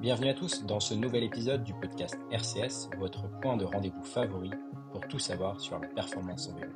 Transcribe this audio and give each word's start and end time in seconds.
Bienvenue 0.00 0.30
à 0.30 0.34
tous 0.34 0.64
dans 0.64 0.78
ce 0.78 0.94
nouvel 0.94 1.24
épisode 1.24 1.64
du 1.64 1.74
podcast 1.74 2.16
RCS, 2.30 2.88
votre 3.00 3.28
point 3.40 3.56
de 3.56 3.64
rendez-vous 3.64 4.04
favori 4.04 4.52
pour 4.92 5.00
tout 5.08 5.18
savoir 5.18 5.60
sur 5.60 5.76
la 5.80 5.88
performance 5.88 6.48
en 6.48 6.54
vélo. 6.54 6.70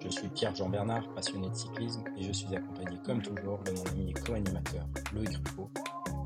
Je 0.00 0.08
suis 0.08 0.28
Pierre-Jean 0.28 0.70
Bernard, 0.70 1.06
passionné 1.14 1.50
de 1.50 1.54
cyclisme 1.54 2.02
et 2.16 2.22
je 2.22 2.32
suis 2.32 2.56
accompagné 2.56 2.98
comme 3.04 3.20
toujours 3.20 3.58
de 3.58 3.72
mon 3.72 3.84
ami 3.90 4.14
co-animateur 4.14 4.86
Loïc 5.12 5.36
Ruffo, 5.36 5.70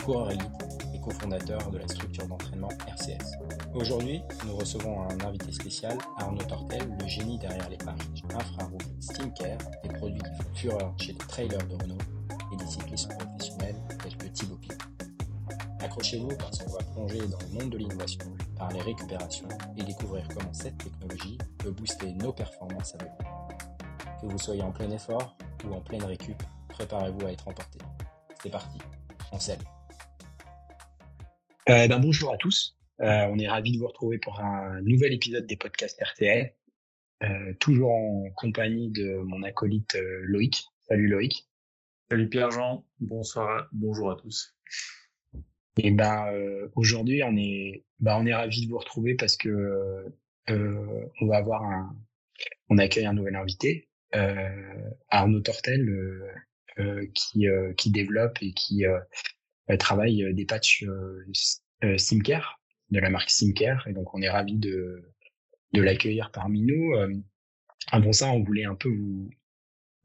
coureur 0.05 0.31
élite 0.31 0.85
et 0.95 1.01
cofondateur 1.01 1.69
de 1.73 1.79
la 1.79 1.89
structure 1.89 2.29
d'entraînement 2.29 2.71
RCS. 2.87 3.33
Aujourd'hui, 3.75 4.23
nous 4.47 4.55
recevons 4.55 5.03
un 5.03 5.21
invité 5.27 5.51
spécial, 5.51 5.99
Arnaud 6.19 6.45
Tortel, 6.45 6.97
le 7.01 7.09
génie 7.09 7.41
derrière 7.41 7.69
les 7.69 7.79
pages 7.79 8.23
infrarouges 8.33 8.87
Steamcare, 9.01 9.59
des 9.83 9.89
produits 9.95 10.21
qui 10.21 10.43
font 10.45 10.55
fureur 10.55 10.95
chez 10.99 11.13
les 11.13 11.19
trailers 11.19 11.67
de 11.67 11.75
Renault 11.75 11.99
et 12.53 12.57
des 12.57 12.67
cyclistes 12.67 13.11
professionnels 13.19 13.83
Accrochez-vous 15.97 16.37
parce 16.37 16.59
qu'on 16.59 16.73
va 16.73 16.85
plonger 16.93 17.21
dans 17.21 17.39
le 17.39 17.59
monde 17.59 17.71
de 17.71 17.79
l'innovation, 17.79 18.27
parler 18.59 18.83
récupération 18.83 19.49
et 19.79 19.83
découvrir 19.83 20.29
comment 20.29 20.53
cette 20.53 20.77
technologie 20.77 21.39
peut 21.57 21.71
booster 21.71 22.13
nos 22.13 22.35
performances 22.35 22.95
à 22.97 22.99
vélo. 22.99 23.13
Que 24.21 24.27
vous 24.27 24.37
soyez 24.37 24.61
en 24.61 24.73
plein 24.73 24.91
effort 24.91 25.39
ou 25.65 25.73
en 25.73 25.81
pleine 25.81 26.05
récup, 26.05 26.37
préparez-vous 26.69 27.25
à 27.25 27.33
être 27.33 27.49
emporté. 27.49 27.79
C'est 28.43 28.51
parti, 28.51 28.77
on 29.33 29.39
scelle. 29.39 29.59
Euh, 31.71 31.89
ben, 31.89 31.99
bonjour 31.99 32.31
à 32.31 32.37
tous, 32.37 32.77
euh, 33.01 33.29
on 33.31 33.39
est 33.39 33.49
ravis 33.49 33.73
de 33.73 33.79
vous 33.79 33.89
retrouver 33.89 34.19
pour 34.19 34.39
un 34.39 34.83
nouvel 34.83 35.15
épisode 35.15 35.47
des 35.47 35.57
podcasts 35.57 35.99
RTL, 35.99 36.55
euh, 37.23 37.55
toujours 37.59 37.93
en 37.93 38.29
compagnie 38.37 38.91
de 38.91 39.23
mon 39.25 39.43
acolyte 39.45 39.95
euh, 39.95 40.21
Loïc. 40.25 40.63
Salut 40.91 41.09
Loïc. 41.09 41.49
Salut 42.11 42.29
Pierre-Jean, 42.29 42.85
bonsoir, 43.01 43.71
bonjour 43.73 44.11
à 44.11 44.17
tous. 44.17 44.55
Et 45.79 45.91
ben 45.91 46.27
euh, 46.33 46.69
aujourd'hui 46.75 47.23
on 47.23 47.37
est 47.37 47.85
ben, 48.01 48.17
on 48.19 48.27
est 48.27 48.35
ravi 48.35 48.67
de 48.67 48.71
vous 48.71 48.79
retrouver 48.79 49.15
parce 49.15 49.37
que 49.37 49.49
euh, 50.49 51.07
on 51.21 51.27
va 51.27 51.37
avoir 51.37 51.63
un 51.65 51.97
on 52.69 52.79
accueille 52.79 53.07
un 53.07 53.13
nouvel 53.13 53.37
invité 53.37 53.89
euh, 54.15 54.91
Arnaud 55.11 55.41
Tortel 55.41 55.89
euh, 55.89 56.27
euh, 56.79 57.07
qui 57.15 57.49
euh, 57.49 57.73
qui 57.75 57.91
développe 57.91 58.39
et 58.41 58.53
qui 58.53 58.87
euh, 58.87 58.99
travaille 59.79 60.33
des 60.35 60.47
patchs 60.47 60.85
euh, 60.85 61.99
Simcare 61.99 62.61
de 62.91 63.01
la 63.01 63.11
marque 63.11 63.31
Simcare 63.31 63.87
et 63.89 63.93
donc 63.93 64.15
on 64.15 64.23
est 64.23 64.31
ravi 64.31 64.57
de 64.57 65.13
de 65.73 65.83
l'accueillir 65.83 66.31
parmi 66.33 66.63
nous. 66.63 66.95
avant 67.93 68.13
ça 68.13 68.29
on 68.29 68.43
voulait 68.43 68.65
un 68.65 68.77
peu 68.77 68.89
vous 68.89 69.29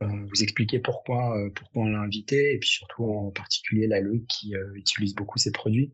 vous 0.02 0.44
expliquer 0.44 0.80
pourquoi 0.80 1.36
pourquoi 1.56 1.84
on 1.84 1.90
l'a 1.90 2.00
invité 2.00 2.54
et 2.54 2.60
puis 2.60 2.70
surtout 2.70 3.06
en 3.06 3.32
particulier 3.32 3.88
la 3.88 4.02
Loïc 4.02 4.28
qui 4.28 4.54
utilise 4.74 5.16
beaucoup 5.16 5.38
ces 5.38 5.52
produits. 5.52 5.94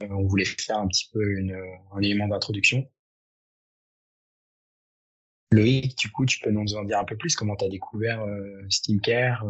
on 0.00 0.26
voulait 0.26 0.44
faire 0.44 0.78
un 0.78 0.88
petit 0.88 1.10
peu 1.12 1.38
une, 1.38 1.56
un 1.92 2.00
élément 2.00 2.28
d'introduction. 2.28 2.88
Loïc, 5.52 5.96
du 5.96 6.10
coup, 6.10 6.26
tu 6.26 6.40
peux 6.40 6.50
nous 6.50 6.74
en 6.74 6.84
dire 6.84 6.98
un 6.98 7.04
peu 7.04 7.16
plus? 7.16 7.36
Comment 7.36 7.56
tu 7.56 7.64
as 7.64 7.68
découvert 7.68 8.22
euh, 8.22 8.66
Steamcare 8.68 9.44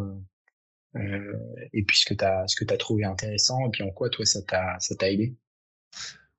euh, 0.95 1.33
et 1.73 1.83
puis 1.83 1.97
ce 1.97 2.05
que 2.05 2.13
tu 2.13 2.23
as, 2.23 2.45
as 2.45 2.77
trouvé 2.77 3.03
intéressant 3.03 3.65
et 3.67 3.69
puis 3.71 3.83
en 3.83 3.89
quoi 3.89 4.09
toi 4.09 4.25
ça 4.25 4.41
t'a 4.43 5.11
aidé? 5.11 5.35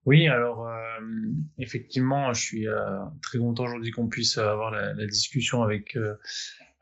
Oui, 0.07 0.29
alors 0.29 0.69
euh, 0.69 1.01
effectivement, 1.59 2.33
je 2.33 2.41
suis 2.41 2.69
euh, 2.69 3.01
très 3.23 3.39
content 3.39 3.65
aujourd'hui 3.65 3.91
qu'on 3.91 4.07
puisse 4.07 4.39
avoir 4.39 4.71
la, 4.71 4.95
la 4.95 5.07
discussion 5.07 5.63
avec 5.65 5.97
euh, 5.97 6.15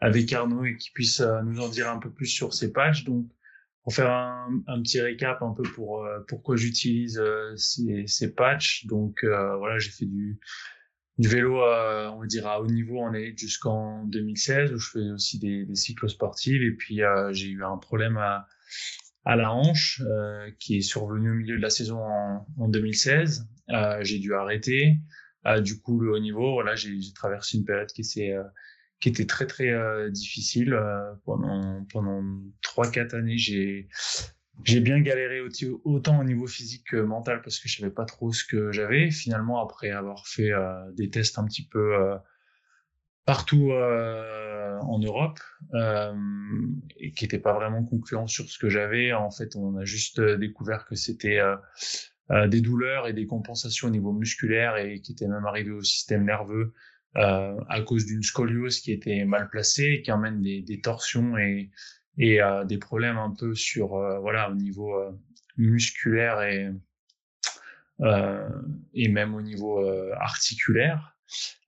avec 0.05 0.33
Arnaud 0.33 0.65
et 0.65 0.77
qu'il 0.77 0.93
puisse 0.93 1.21
euh, 1.21 1.43
nous 1.43 1.61
en 1.61 1.69
dire 1.69 1.91
un 1.91 1.99
peu 1.99 2.11
plus 2.11 2.27
sur 2.27 2.55
ces 2.55 2.73
pages. 2.73 3.05
Donc, 3.05 3.27
pour 3.83 3.93
faire 3.93 4.11
un, 4.11 4.81
petit 4.83 5.01
récap 5.01 5.43
un 5.43 5.53
peu 5.53 5.63
pour 5.63 6.09
pourquoi 6.27 6.57
j'utilise 6.57 7.23
ces, 7.57 8.07
ces 8.07 8.35
patchs. 8.35 8.87
Donc 8.87 9.23
voilà, 9.23 9.79
j'ai 9.79 9.91
fait 9.91 10.07
du 10.07 10.39
vélo, 11.19 11.63
euh, 11.63 12.09
on 12.09 12.21
va 12.21 12.27
dire 12.27 12.47
à 12.47 12.61
haut 12.61 12.67
niveau 12.67 13.01
en 13.01 13.15
élite 13.15 13.39
jusqu'en 13.39 14.05
2016 14.05 14.73
où 14.73 14.79
je 14.79 14.91
fais 14.91 15.11
aussi 15.11 15.39
des, 15.39 15.65
des 15.65 15.75
cycles 15.75 16.09
sportifs 16.09 16.61
et 16.61 16.73
puis 16.73 17.03
euh, 17.03 17.33
j'ai 17.33 17.49
eu 17.49 17.65
un 17.65 17.77
problème 17.77 18.17
à, 18.17 18.47
la 19.27 19.53
hanche 19.53 20.03
euh, 20.05 20.51
qui 20.59 20.77
est 20.77 20.83
survenu 20.83 21.31
au 21.31 21.35
milieu 21.35 21.57
de 21.57 21.63
la 21.63 21.71
saison 21.71 21.99
en 22.59 22.69
2016. 22.69 23.49
j'ai 24.01 24.19
dû 24.19 24.35
arrêter. 24.35 24.99
du 25.63 25.81
coup, 25.81 26.01
le 26.01 26.13
haut 26.13 26.19
niveau, 26.19 26.53
voilà, 26.53 26.75
j'ai 26.75 26.99
traversé 27.15 27.57
une 27.57 27.65
période 27.65 27.91
qui 27.91 28.05
s'est 28.05 28.35
qui 29.05 29.11
était 29.11 29.27
très 29.27 29.47
très 29.47 29.71
difficile 30.11 30.75
pendant 31.27 31.85
pendant 31.93 32.25
trois 32.63 32.91
quatre 32.91 33.13
années. 33.13 33.37
J'ai 33.37 33.87
j'ai 34.63 34.81
bien 34.81 34.99
galéré 35.01 35.41
autant 35.85 36.21
au 36.21 36.25
niveau 36.25 36.47
physique 36.47 36.87
que 36.89 36.97
mental 36.97 37.43
parce 37.43 37.59
que 37.59 37.69
je 37.69 37.77
savais 37.81 37.93
pas 37.93 38.07
trop 38.07 38.33
ce 38.33 38.45
que 38.47 38.73
j'avais. 38.73 39.11
Finalement, 39.11 39.63
après 39.63 39.91
avoir 39.91 40.27
fait 40.27 40.53
euh, 40.53 40.91
des 40.93 41.11
tests 41.11 41.39
un 41.39 41.45
petit 41.45 41.67
peu 41.67 41.97
euh, 41.97 42.17
partout 43.27 43.73
euh, 43.73 44.79
en 44.81 44.99
Europe 45.01 45.41
euh, 45.75 46.15
et 46.97 47.13
qui 47.13 47.25
n'étaient 47.25 47.39
pas 47.39 47.53
vraiment 47.53 47.85
concluants 47.85 48.27
sur 48.27 48.49
ce 48.49 48.59
que 48.59 48.71
j'avais, 48.71 49.13
en 49.13 49.31
fait, 49.31 49.55
on 49.55 49.77
a 49.77 49.85
juste 49.85 50.19
découvert 50.19 50.87
que 50.87 50.95
c'était 50.95 51.41
euh, 52.31 52.49
des 52.49 52.63
douleurs 52.63 53.07
et 53.07 53.13
des 53.13 53.27
compensations 53.27 53.89
au 53.89 53.91
niveau 53.91 54.13
musculaire 54.13 54.77
et 54.79 55.01
qui 55.01 55.13
étaient 55.13 55.29
même 55.29 55.45
arrivées 55.45 55.73
au 55.73 55.83
système 55.83 56.25
nerveux 56.25 56.73
à 57.15 57.81
cause 57.87 58.07
d'une 58.07 58.23
scoliose 58.23 58.81
qui 58.81 58.93
était 58.93 59.25
mal 59.25 59.49
placée 59.49 60.03
qui 60.03 60.11
emmène 60.11 60.43
des, 60.43 60.63
des 60.63 60.81
torsions 60.81 61.39
et 61.39 61.71
et 62.19 62.41
euh, 62.41 62.65
des 62.65 62.79
problèmes 62.79 63.19
un 63.19 63.31
peu 63.31 63.55
sur 63.55 63.95
euh, 63.95 64.19
voilà 64.19 64.51
au 64.51 64.55
niveau 64.55 64.95
euh, 64.97 65.11
musculaire 65.57 66.43
et 66.43 66.71
et 68.93 69.09
même 69.09 69.37
au 69.37 69.41
niveau 69.41 69.89
articulaire. 70.19 71.17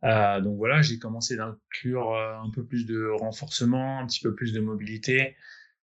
donc 0.02 0.56
voilà, 0.56 0.82
j'ai 0.82 0.98
commencé 0.98 1.36
d'inclure 1.36 2.16
un 2.16 2.50
peu 2.50 2.66
plus 2.66 2.84
de 2.84 3.06
renforcement, 3.06 4.00
un 4.00 4.06
petit 4.08 4.18
peu 4.20 4.34
plus 4.34 4.52
de 4.52 4.58
mobilité 4.58 5.36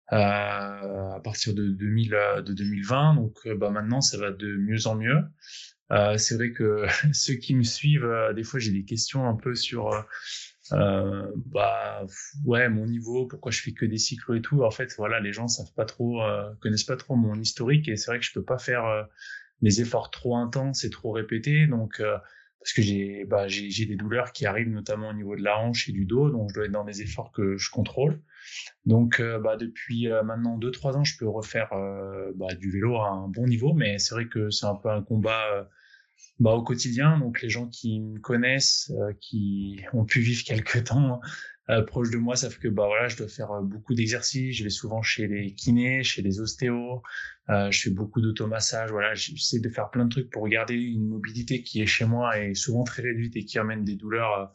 à 0.08 1.20
partir 1.24 1.54
de 1.54 1.68
2000 1.68 2.10
de 2.48 2.52
2020. 2.52 3.14
Donc 3.14 3.48
bah 3.58 3.70
maintenant 3.70 4.02
ça 4.02 4.18
va 4.18 4.32
de 4.32 4.58
mieux 4.58 4.88
en 4.88 4.96
mieux. 4.96 5.22
Euh, 5.92 6.18
c'est 6.18 6.36
vrai 6.36 6.52
que 6.52 6.86
ceux 7.14 7.36
qui 7.36 7.56
me 7.56 7.64
suivent, 7.64 8.10
des 8.36 8.44
fois 8.44 8.60
j'ai 8.60 8.72
des 8.72 8.86
questions 8.86 9.28
un 9.28 9.36
peu 9.36 9.56
sur 9.56 10.06
euh, 10.72 11.30
bah 11.48 12.06
ouais 12.46 12.70
mon 12.70 12.86
niveau 12.86 13.28
pourquoi 13.28 13.52
je 13.52 13.62
fais 13.62 13.74
que 13.74 13.86
des 13.86 13.98
cyclos 13.98 14.36
et 14.36 14.42
tout. 14.42 14.64
En 14.64 14.72
fait 14.72 14.94
voilà 14.98 15.20
les 15.20 15.34
gens 15.34 15.48
savent 15.48 15.74
pas 15.76 15.86
trop 15.86 16.24
euh, 16.24 16.50
connaissent 16.62 16.86
pas 16.86 16.96
trop 16.96 17.16
mon 17.16 17.36
historique 17.36 17.88
et 17.90 17.98
c'est 17.98 18.12
vrai 18.12 18.20
que 18.20 18.26
je 18.26 18.32
peux 18.34 18.44
pas 18.44 18.58
faire 18.58 18.86
euh, 18.86 19.04
des 19.62 19.82
efforts 19.82 20.10
trop 20.10 20.38
intenses 20.38 20.84
et 20.86 20.90
trop 20.90 21.12
répétés. 21.12 21.68
Donc 21.68 22.00
euh, 22.00 22.18
parce 22.60 22.74
que 22.74 22.82
j'ai 22.82 23.26
bah 23.26 23.48
j'ai 23.50 23.86
des 23.86 23.98
douleurs 23.98 24.32
qui 24.32 24.46
arrivent 24.46 24.70
notamment 24.70 25.10
au 25.10 25.14
niveau 25.14 25.36
de 25.36 25.44
la 25.44 25.60
hanche 25.60 25.90
et 25.90 25.92
du 25.92 26.06
dos 26.06 26.30
donc 26.30 26.50
je 26.50 26.56
dois 26.56 26.66
être 26.66 26.72
dans 26.72 26.86
des 26.86 27.02
efforts 27.02 27.34
que 27.34 27.58
je 27.58 27.70
contrôle 27.70 28.22
donc 28.86 29.20
euh, 29.20 29.40
bah 29.40 29.58
depuis 29.58 30.08
maintenant 30.24 30.58
deux 30.58 30.72
trois 30.72 30.98
ans 30.98 31.04
je 31.04 31.18
peux 31.18 31.28
refaire 31.28 31.70
bah, 32.36 32.54
du 32.56 32.72
vélo 32.72 32.98
à 32.98 33.10
un 33.10 33.28
bon 33.28 33.48
niveau 33.48 33.74
mais 33.74 34.00
c'est 34.00 34.16
vrai 34.16 34.28
que 34.28 34.50
c'est 34.50 34.66
un 34.66 34.76
peu 34.76 34.90
un 34.90 35.02
combat 35.02 35.68
bah, 36.40 36.52
au 36.52 36.64
quotidien. 36.64 37.20
Donc 37.20 37.42
les 37.42 37.50
gens 37.50 37.68
qui 37.68 38.00
me 38.00 38.20
connaissent, 38.20 38.92
euh, 39.00 39.14
qui 39.22 39.82
ont 39.94 40.06
pu 40.06 40.20
vivre 40.20 40.44
quelques 40.46 40.86
temps 40.86 41.22
euh, 41.70 41.82
proches 41.82 42.10
de 42.10 42.18
moi 42.18 42.36
savent 42.36 42.58
que 42.60 42.68
voilà, 42.68 43.08
je 43.08 43.16
dois 43.18 43.28
faire 43.28 43.52
euh, 43.52 43.62
beaucoup 43.62 43.94
d'exercices. 43.94 44.58
Je 44.58 44.64
vais 44.64 44.70
souvent 44.70 45.02
chez 45.02 45.28
les 45.28 45.54
kinés, 45.54 46.04
chez 46.04 46.22
les 46.22 46.40
ostéos. 46.40 47.02
Euh, 47.50 47.72
je 47.72 47.82
fais 47.82 47.90
beaucoup 47.90 48.20
d'automassage. 48.22 48.92
Voilà, 48.92 49.14
j'essaie 49.14 49.60
de 49.60 49.70
faire 49.70 49.90
plein 49.90 50.06
de 50.06 50.10
trucs 50.10 50.30
pour 50.30 50.48
garder 50.48 50.76
une 50.76 51.08
mobilité 51.08 51.64
qui 51.64 51.82
est 51.82 51.86
chez 51.86 52.06
moi 52.06 52.40
et 52.40 52.56
souvent 52.56 52.84
très 52.84 53.04
réduite 53.04 53.36
et 53.38 53.46
qui 53.46 53.60
amène 53.60 53.84
des 53.84 53.96
douleurs 53.96 54.54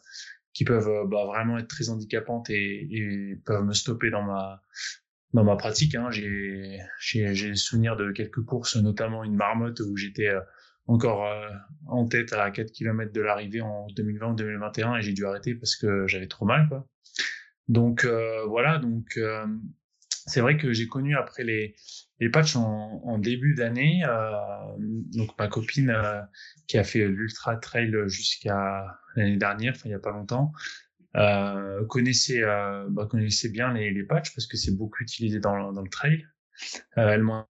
qui 0.59 0.65
peuvent 0.65 1.07
bah, 1.07 1.23
vraiment 1.25 1.57
être 1.57 1.69
très 1.69 1.87
handicapantes 1.87 2.49
et, 2.49 3.39
peuvent 3.45 3.63
me 3.63 3.71
stopper 3.71 4.09
dans 4.09 4.23
ma 4.23 4.61
dans 5.31 5.45
ma 5.45 5.55
pratique. 5.55 5.95
Hein. 5.95 6.09
J'ai 6.11 6.81
j'ai 6.99 7.55
souvenir 7.55 7.95
de 7.95 8.11
quelques 8.11 8.43
courses, 8.43 8.75
notamment 8.75 9.23
une 9.23 9.37
marmotte 9.37 9.79
où 9.79 9.95
j'étais 9.95 10.29
encore 10.85 11.25
euh, 11.25 11.47
en 11.87 12.05
tête 12.09 12.33
à 12.33 12.51
4 12.51 12.73
km 12.73 13.13
de 13.13 13.21
l'arrivée 13.21 13.61
en 13.61 13.87
2020 13.95 14.31
ou 14.31 14.35
2021 14.35 14.97
et 14.97 15.01
j'ai 15.01 15.13
dû 15.13 15.25
arrêter 15.25 15.55
parce 15.55 15.77
que 15.77 16.05
j'avais 16.07 16.27
trop 16.27 16.43
mal. 16.43 16.67
Donc 17.69 18.03
euh, 18.03 18.43
voilà, 18.45 18.79
donc 18.79 19.15
euh, 19.15 19.47
c'est 20.09 20.41
vrai 20.41 20.57
que 20.57 20.73
j'ai 20.73 20.87
connu 20.87 21.15
après 21.15 21.45
les 21.45 21.73
les 22.19 22.29
patchs 22.29 22.55
en, 22.55 23.01
en 23.03 23.17
début 23.17 23.53
d'année 23.55 24.03
donc 24.77 25.37
ma 25.37 25.47
copine 25.47 25.95
qui 26.67 26.77
a 26.77 26.83
fait 26.83 27.07
l'ultra 27.07 27.55
trail 27.57 27.93
jusqu'à 28.07 28.99
l'année 29.15 29.37
dernière, 29.37 29.73
enfin 29.75 29.89
il 29.89 29.91
y 29.91 29.95
a 29.95 29.99
pas 29.99 30.11
longtemps, 30.11 30.51
connaissait 31.87 32.41
bah, 32.41 33.07
connaissait 33.09 33.49
bien 33.49 33.73
les, 33.73 33.91
les 33.91 34.03
patchs 34.03 34.33
parce 34.35 34.47
que 34.47 34.57
c'est 34.57 34.75
beaucoup 34.75 35.01
utilisé 35.01 35.39
dans, 35.39 35.71
dans 35.71 35.81
le 35.81 35.89
trail. 35.89 36.25
elle 36.95 37.23
m'a 37.23 37.47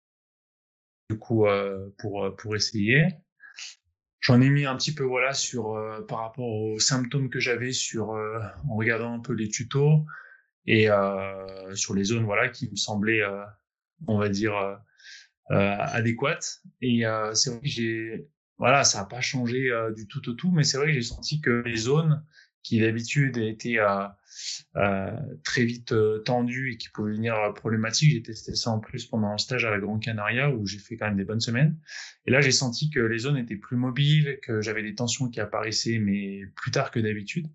du 1.10 1.18
coup 1.18 1.46
pour 1.98 2.36
pour 2.38 2.56
essayer 2.56 3.08
J'en 4.22 4.42
ai 4.42 4.50
mis 4.50 4.66
un 4.66 4.76
petit 4.76 4.94
peu 4.94 5.04
voilà 5.04 5.34
sur 5.34 5.76
euh, 5.76 6.02
par 6.02 6.20
rapport 6.20 6.50
aux 6.50 6.80
symptômes 6.80 7.30
que 7.30 7.40
j'avais 7.40 7.72
sur 7.72 8.12
euh, 8.12 8.40
en 8.70 8.76
regardant 8.76 9.14
un 9.14 9.20
peu 9.20 9.34
les 9.34 9.50
tutos 9.50 10.06
et 10.66 10.90
euh, 10.90 11.74
sur 11.76 11.96
les 11.96 12.04
zones 12.04 12.26
voilà 12.26 12.50
qui 12.50 12.70
me 12.70 12.76
semblaient 12.76 13.24
on 14.08 14.18
va 14.18 14.30
dire 14.30 14.54
adéquate. 15.50 16.62
Et 16.82 17.04
c'est 17.34 17.50
vrai 17.50 17.60
que 17.62 17.68
j'ai, 17.68 18.28
voilà, 18.58 18.84
ça 18.84 19.00
n'a 19.00 19.06
pas 19.06 19.22
changé 19.22 19.70
du 19.96 20.08
tout 20.08 20.30
au 20.30 20.34
tout, 20.34 20.52
mais 20.52 20.64
c'est 20.64 20.78
vrai 20.78 20.88
que 20.88 20.94
j'ai 20.94 21.02
senti 21.02 21.42
que 21.42 21.64
les 21.66 21.78
zones 21.78 22.24
qui 22.64 22.80
d'habitude 22.80 23.38
étaient 23.38 23.80
euh, 24.76 25.12
très 25.44 25.64
vite 25.66 25.92
euh, 25.92 26.20
tendues 26.20 26.74
et 26.74 26.78
qui 26.78 26.90
pouvaient 26.90 27.12
devenir 27.12 27.36
problématiques. 27.56 28.12
J'ai 28.12 28.22
testé 28.22 28.56
ça 28.56 28.72
en 28.72 28.80
plus 28.80 29.06
pendant 29.06 29.30
un 29.30 29.38
stage 29.38 29.66
à 29.66 29.72
la 29.72 29.80
Grande 29.80 30.02
Canaria 30.02 30.50
où 30.52 30.66
j'ai 30.66 30.80
fait 30.80 30.98
quand 30.98 31.08
même 31.08 31.18
des 31.18 31.26
bonnes 31.26 31.40
semaines. 31.40 31.78
Et 32.26 32.32
là, 32.32 32.42
j'ai 32.42 32.52
senti 32.52 32.90
que 32.90 33.00
les 33.00 33.20
zones 33.20 33.38
étaient 33.38 33.56
plus 33.56 33.78
mobiles, 33.78 34.40
que 34.44 34.62
j'avais 34.62 34.84
des 34.84 34.96
tensions 34.96 35.30
qui 35.30 35.40
apparaissaient, 35.40 36.00
mais 36.00 36.42
plus 36.56 36.72
tard 36.72 36.92
que 36.92 37.00
d'habitude. 37.00 37.48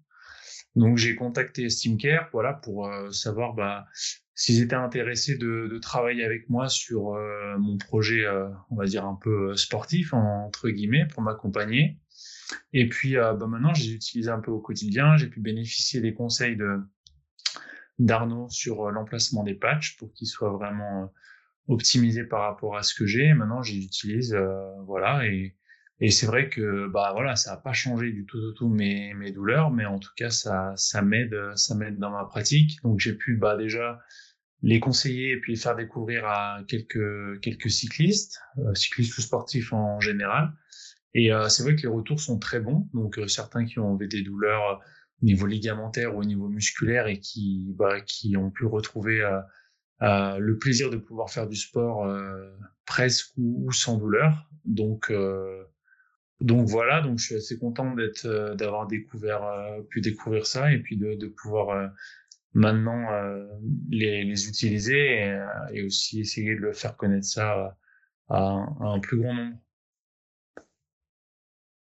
Donc 0.77 0.99
j'ai 0.99 1.15
contacté 1.15 1.71
Steamcare, 1.71 2.29
voilà, 2.33 2.53
pour 2.53 2.89
euh, 2.89 3.11
savoir 3.11 3.55
bah, 3.55 3.87
s'ils 4.35 4.61
étaient 4.61 4.75
intéressés 4.75 5.37
de, 5.37 5.69
de, 5.71 5.79
travailler 5.79 6.25
avec 6.25 6.51
moi 6.51 6.69
sur 6.69 7.15
euh, 7.15 7.57
mon 7.59 7.79
projet, 7.79 8.25
euh, 8.25 8.49
on 8.71 8.77
va 8.77 8.87
dire 8.87 9.05
un 9.05 9.15
peu 9.15 9.55
sportif 9.57 10.13
entre 10.15 10.71
guillemets, 10.71 11.07
pour 11.07 11.23
m'accompagner. 11.23 12.01
Et 12.73 12.89
puis 12.89 13.15
bah, 13.15 13.37
maintenant, 13.47 13.73
j'ai 13.73 13.93
utilisé 13.93 14.31
un 14.31 14.41
peu 14.41 14.51
au 14.51 14.61
quotidien. 14.61 15.17
J'ai 15.17 15.29
pu 15.29 15.41
bénéficier 15.41 16.01
des 16.01 16.15
conseils 16.15 16.57
de 16.57 16.79
d'Arnaud 18.01 18.49
sur 18.51 18.91
l'emplacement 18.91 19.45
des 19.45 19.55
patchs 19.55 19.97
pour 19.97 20.13
qu'ils 20.13 20.27
soient 20.27 20.51
vraiment 20.51 21.13
optimisés 21.69 22.25
par 22.25 22.41
rapport 22.41 22.77
à 22.77 22.83
ce 22.83 22.93
que 22.93 23.07
j'ai. 23.07 23.33
Maintenant, 23.35 23.63
j'utilise, 23.63 24.37
voilà, 24.85 25.25
et 25.27 25.57
et 26.01 26.11
c'est 26.11 26.27
vrai 26.27 26.49
que 26.49 26.89
bah 26.89 27.13
voilà, 27.13 27.37
ça 27.37 27.53
n'a 27.53 27.57
pas 27.57 27.73
changé 27.73 28.11
du 28.11 28.27
tout, 28.27 28.41
tout, 28.41 28.53
tout 28.55 28.69
mes, 28.69 29.15
mes 29.15 29.31
douleurs, 29.31 29.71
mais 29.71 29.87
en 29.87 29.99
tout 29.99 30.11
cas 30.17 30.31
ça 30.31 30.73
ça 30.77 31.03
m'aide 31.03 31.37
ça 31.55 31.75
m'aide 31.75 31.99
dans 31.99 32.11
ma 32.11 32.25
pratique. 32.25 32.83
Donc 32.83 32.99
j'ai 32.99 33.15
pu 33.15 33.37
bah 33.37 33.57
déjà 33.57 34.01
les 34.63 34.81
conseiller 34.81 35.33
et 35.33 35.41
puis 35.41 35.57
faire 35.57 35.77
découvrir 35.77 36.25
à 36.27 36.61
quelques 36.67 37.41
quelques 37.41 37.71
cyclistes, 37.71 38.41
euh, 38.59 38.75
cyclistes 38.75 39.17
ou 39.19 39.21
sportifs 39.21 39.73
en 39.73 40.01
général. 40.01 40.53
Et 41.15 41.33
euh, 41.33 41.49
c'est 41.49 41.63
vrai 41.63 41.77
que 41.77 41.83
les 41.83 41.89
retours 41.89 42.21
sont 42.21 42.39
très 42.39 42.61
bons. 42.61 42.89
Donc 42.93 43.19
euh, 43.19 43.29
certains 43.29 43.65
qui 43.65 43.79
ont 43.79 43.95
des 43.95 44.23
douleurs 44.23 44.81
au 45.23 45.27
niveau 45.27 45.47
ligamentaire 45.47 46.17
ou 46.17 46.21
au 46.21 46.25
niveau 46.25 46.49
musculaire 46.49 47.07
et 47.07 47.21
qui 47.21 47.73
bah, 47.79 48.01
qui 48.01 48.37
ont 48.37 48.51
pu 48.51 48.67
retrouver 48.67 49.23
le 50.01 50.59
plaisir 50.59 50.91
de 50.91 50.97
pouvoir 50.97 51.31
faire 51.31 51.47
du 51.47 51.57
sport 51.57 52.07
presque 52.85 53.33
ou, 53.37 53.69
ou, 53.69 53.73
sans 53.73 53.97
douleur. 53.97 54.51
Donc 54.65 55.13
donc 56.41 56.69
voilà, 56.69 57.01
donc 57.01 57.19
je 57.19 57.27
suis 57.27 57.35
assez 57.37 57.59
content 57.59 57.95
d'être, 57.95 58.27
euh, 58.27 58.55
d'avoir 58.55 58.87
découvert, 58.87 59.45
euh, 59.45 59.83
pu 59.83 60.01
découvrir 60.01 60.47
ça 60.47 60.73
et 60.73 60.79
puis 60.79 60.97
de, 60.97 61.15
de 61.15 61.27
pouvoir 61.29 61.71
euh, 61.71 61.89
maintenant 62.55 63.07
les, 63.91 64.25
les, 64.25 64.49
utiliser 64.49 65.35
et, 65.73 65.83
aussi 65.83 66.21
essayer 66.21 66.55
de 66.55 66.61
le 66.61 66.73
faire 66.73 66.97
connaître 66.97 67.27
ça 67.27 67.77
à, 68.29 68.45
un 68.81 69.01
plus 69.01 69.19
grand 69.19 69.35
nombre. 69.35 69.57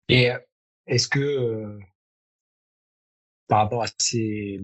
Et 0.09 0.31
est-ce 0.87 1.09
que 1.09 1.79
par 3.49 3.59
rapport 3.59 3.83
à 3.83 3.87
ces 3.99 4.61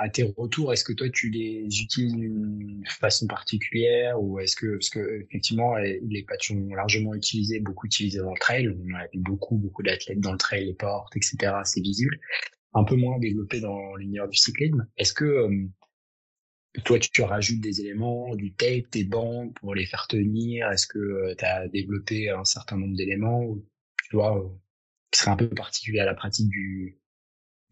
à 0.00 0.08
tes 0.08 0.24
retours, 0.36 0.72
est-ce 0.72 0.84
que 0.84 0.92
toi 0.92 1.08
tu 1.10 1.30
les 1.30 1.66
utilises 1.80 2.14
d'une 2.14 2.84
façon 2.88 3.26
particulière 3.26 4.20
ou 4.20 4.40
est-ce 4.40 4.56
que 4.56 4.72
parce 4.72 4.90
que 4.90 5.22
effectivement 5.22 5.76
les 5.76 6.24
patchs 6.26 6.48
sont 6.48 6.68
largement 6.74 7.14
utilisés, 7.14 7.60
beaucoup 7.60 7.86
utilisés 7.86 8.18
dans 8.18 8.32
le 8.32 8.38
trail, 8.38 8.68
on 8.68 8.94
a 8.94 9.06
vu 9.12 9.20
beaucoup 9.20 9.56
beaucoup 9.56 9.82
d'athlètes 9.82 10.20
dans 10.20 10.32
le 10.32 10.38
trail, 10.38 10.66
les 10.66 10.74
portes, 10.74 11.16
etc. 11.16 11.60
C'est 11.64 11.80
visible, 11.80 12.18
un 12.74 12.84
peu 12.84 12.96
moins 12.96 13.18
développé 13.18 13.60
dans 13.60 13.94
l'univers 13.94 14.28
du 14.28 14.36
cyclisme. 14.36 14.86
Est-ce 14.96 15.12
que 15.12 15.24
euh, 15.24 15.68
toi 16.84 16.98
tu 16.98 17.22
rajoutes 17.22 17.60
des 17.60 17.80
éléments, 17.80 18.34
du 18.34 18.52
tape, 18.52 18.90
des 18.90 19.04
bandes 19.04 19.54
pour 19.54 19.76
les 19.76 19.86
faire 19.86 20.08
tenir? 20.08 20.70
Est-ce 20.72 20.88
que 20.88 20.98
euh, 20.98 21.34
tu 21.38 21.44
as 21.44 21.68
développé 21.68 22.30
un 22.30 22.44
certain 22.44 22.76
nombre 22.76 22.96
d'éléments 22.96 23.56
tu 24.08 24.16
vois 24.16 24.44
qui 25.10 25.20
seraient 25.20 25.30
un 25.32 25.36
peu 25.36 25.48
particuliers 25.48 26.00
à 26.00 26.04
la 26.04 26.14
pratique 26.14 26.48
du 26.48 26.98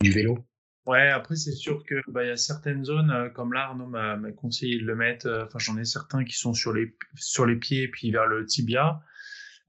du 0.00 0.10
vélo? 0.10 0.38
Ouais, 0.86 1.08
après 1.08 1.34
c'est 1.34 1.52
sûr 1.52 1.82
que 1.84 1.94
bah 2.08 2.24
il 2.24 2.28
y 2.28 2.30
a 2.30 2.36
certaines 2.36 2.84
zones 2.84 3.10
euh, 3.10 3.30
comme 3.30 3.54
là 3.54 3.68
Arnaud 3.68 3.86
m'a 3.86 4.18
conseillé 4.32 4.78
de 4.78 4.84
le 4.84 4.94
mettre. 4.94 5.26
Euh, 5.26 5.44
enfin 5.46 5.58
j'en 5.58 5.78
ai 5.78 5.84
certains 5.86 6.24
qui 6.24 6.36
sont 6.36 6.52
sur 6.52 6.74
les 6.74 6.94
sur 7.14 7.46
les 7.46 7.56
pieds 7.56 7.88
puis 7.88 8.10
vers 8.10 8.26
le 8.26 8.44
tibia, 8.44 9.00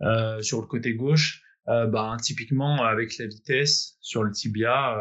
euh, 0.02 0.42
sur 0.42 0.60
le 0.60 0.68
côté 0.68 0.94
gauche. 0.94 1.42
Euh, 1.70 1.88
bah 1.88 2.18
typiquement 2.22 2.84
avec 2.84 3.18
la 3.18 3.28
vitesse 3.28 3.98
sur 4.02 4.24
le 4.24 4.32
tibia, 4.32 4.98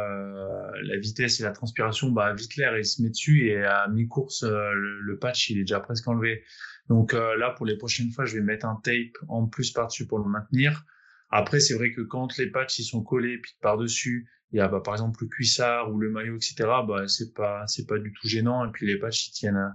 la 0.83 0.97
vitesse 0.99 1.41
et 1.41 1.43
la 1.43 1.51
transpiration, 1.51 2.11
bah 2.11 2.33
vite 2.33 2.57
l'air 2.57 2.79
il 2.79 2.87
se 2.87 3.03
met 3.03 3.11
dessus 3.11 3.49
et 3.49 3.65
à 3.65 3.89
mi-course 3.89 4.45
le, 4.45 5.01
le, 5.01 5.19
patch 5.19 5.51
il 5.51 5.59
est 5.59 5.63
déjà 5.63 5.81
presque 5.81 6.07
enlevé. 6.07 6.45
Donc 6.89 7.13
là 7.13 7.51
pour 7.57 7.67
les 7.67 7.77
prochaines 7.77 8.11
fois 8.11 8.25
je 8.25 8.37
vais 8.37 8.43
mettre 8.43 8.67
un 8.67 8.81
tape 8.85 9.19
en 9.29 9.47
plus 9.47 9.73
par 9.73 9.89
dessus 9.89 10.07
pour 10.07 10.21
le 10.21 10.31
maintenir. 10.31 10.85
Après 11.31 11.59
c'est 11.59 11.75
vrai 11.75 11.93
que 11.93 12.03
quand 12.03 12.39
les 12.39 12.51
patchs 12.51 12.79
ils 12.79 12.85
sont 12.85 13.03
collés 13.03 13.39
puis 13.39 13.57
par 13.61 13.77
dessus 13.77 14.31
il 14.53 14.59
y 14.59 14.61
a 14.61 14.69
bah, 14.69 14.81
par 14.85 14.95
exemple 14.95 15.19
le 15.23 15.29
cuissard 15.29 15.93
ou 15.93 15.99
le 15.99 16.11
maillot, 16.11 16.37
etc. 16.37 16.55
Bah, 16.87 17.09
c'est 17.09 17.35
pas 17.35 17.67
c'est 17.67 17.87
pas 17.87 17.99
du 17.99 18.13
tout 18.13 18.29
gênant. 18.29 18.65
Et 18.67 18.71
puis 18.71 18.87
les 18.87 18.99
patchs 18.99 19.29
ils 19.29 19.33
tiennent 19.33 19.75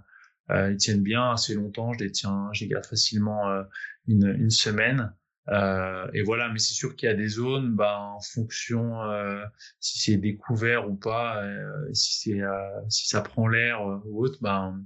euh, 0.51 0.71
ils 0.71 0.77
tiennent 0.77 1.03
bien 1.03 1.31
assez 1.31 1.55
longtemps. 1.55 1.93
Je 1.93 1.99
les 1.99 2.11
tiens, 2.11 2.49
je 2.53 2.63
les 2.63 2.69
garde 2.69 2.85
facilement 2.85 3.49
euh, 3.49 3.63
une, 4.07 4.27
une 4.37 4.49
semaine. 4.49 5.13
Euh, 5.49 6.07
et 6.13 6.21
voilà, 6.21 6.49
mais 6.49 6.59
c'est 6.59 6.73
sûr 6.75 6.95
qu'il 6.95 7.07
y 7.07 7.11
a 7.11 7.15
des 7.15 7.27
zones, 7.27 7.75
bah, 7.75 7.99
en 7.99 8.21
fonction 8.21 9.01
euh, 9.03 9.43
si 9.79 9.99
c'est 9.99 10.17
découvert 10.17 10.89
ou 10.89 10.95
pas, 10.95 11.43
euh, 11.43 11.91
si 11.93 12.19
c'est 12.19 12.41
si 12.89 13.07
ça 13.07 13.21
prend 13.21 13.47
l'air 13.47 13.81
ou 14.05 14.23
autre, 14.23 14.37
ben 14.41 14.83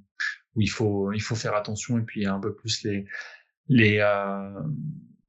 où 0.56 0.62
il 0.62 0.70
faut 0.70 1.12
il 1.12 1.22
faut 1.22 1.36
faire 1.36 1.56
attention 1.56 1.98
et 1.98 2.04
puis 2.04 2.26
un 2.26 2.40
peu 2.40 2.56
plus 2.56 2.84
les 2.84 3.06
les 3.68 4.00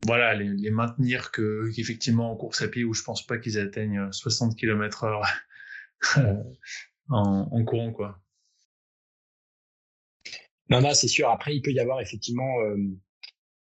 voilà, 0.06 0.34
les, 0.34 0.48
les, 0.48 0.70
maintenir 0.70 1.30
que 1.30 1.70
qu'effectivement 1.74 2.30
en 2.30 2.36
course 2.36 2.62
à 2.62 2.68
pied 2.68 2.84
où 2.84 2.94
je 2.94 3.02
pense 3.02 3.26
pas 3.26 3.38
qu'ils 3.38 3.58
atteignent 3.58 4.10
60 4.12 4.56
km 4.56 5.04
heure 5.04 5.22
euh, 6.18 6.34
en, 7.08 7.48
en, 7.50 7.64
courant 7.64 7.92
quoi. 7.92 8.20
Non, 10.70 10.80
non, 10.80 10.94
c'est 10.94 11.08
sûr. 11.08 11.28
Après, 11.28 11.54
il 11.54 11.62
peut 11.62 11.72
y 11.72 11.80
avoir 11.80 12.00
effectivement, 12.00 12.60
euh, 12.60 12.76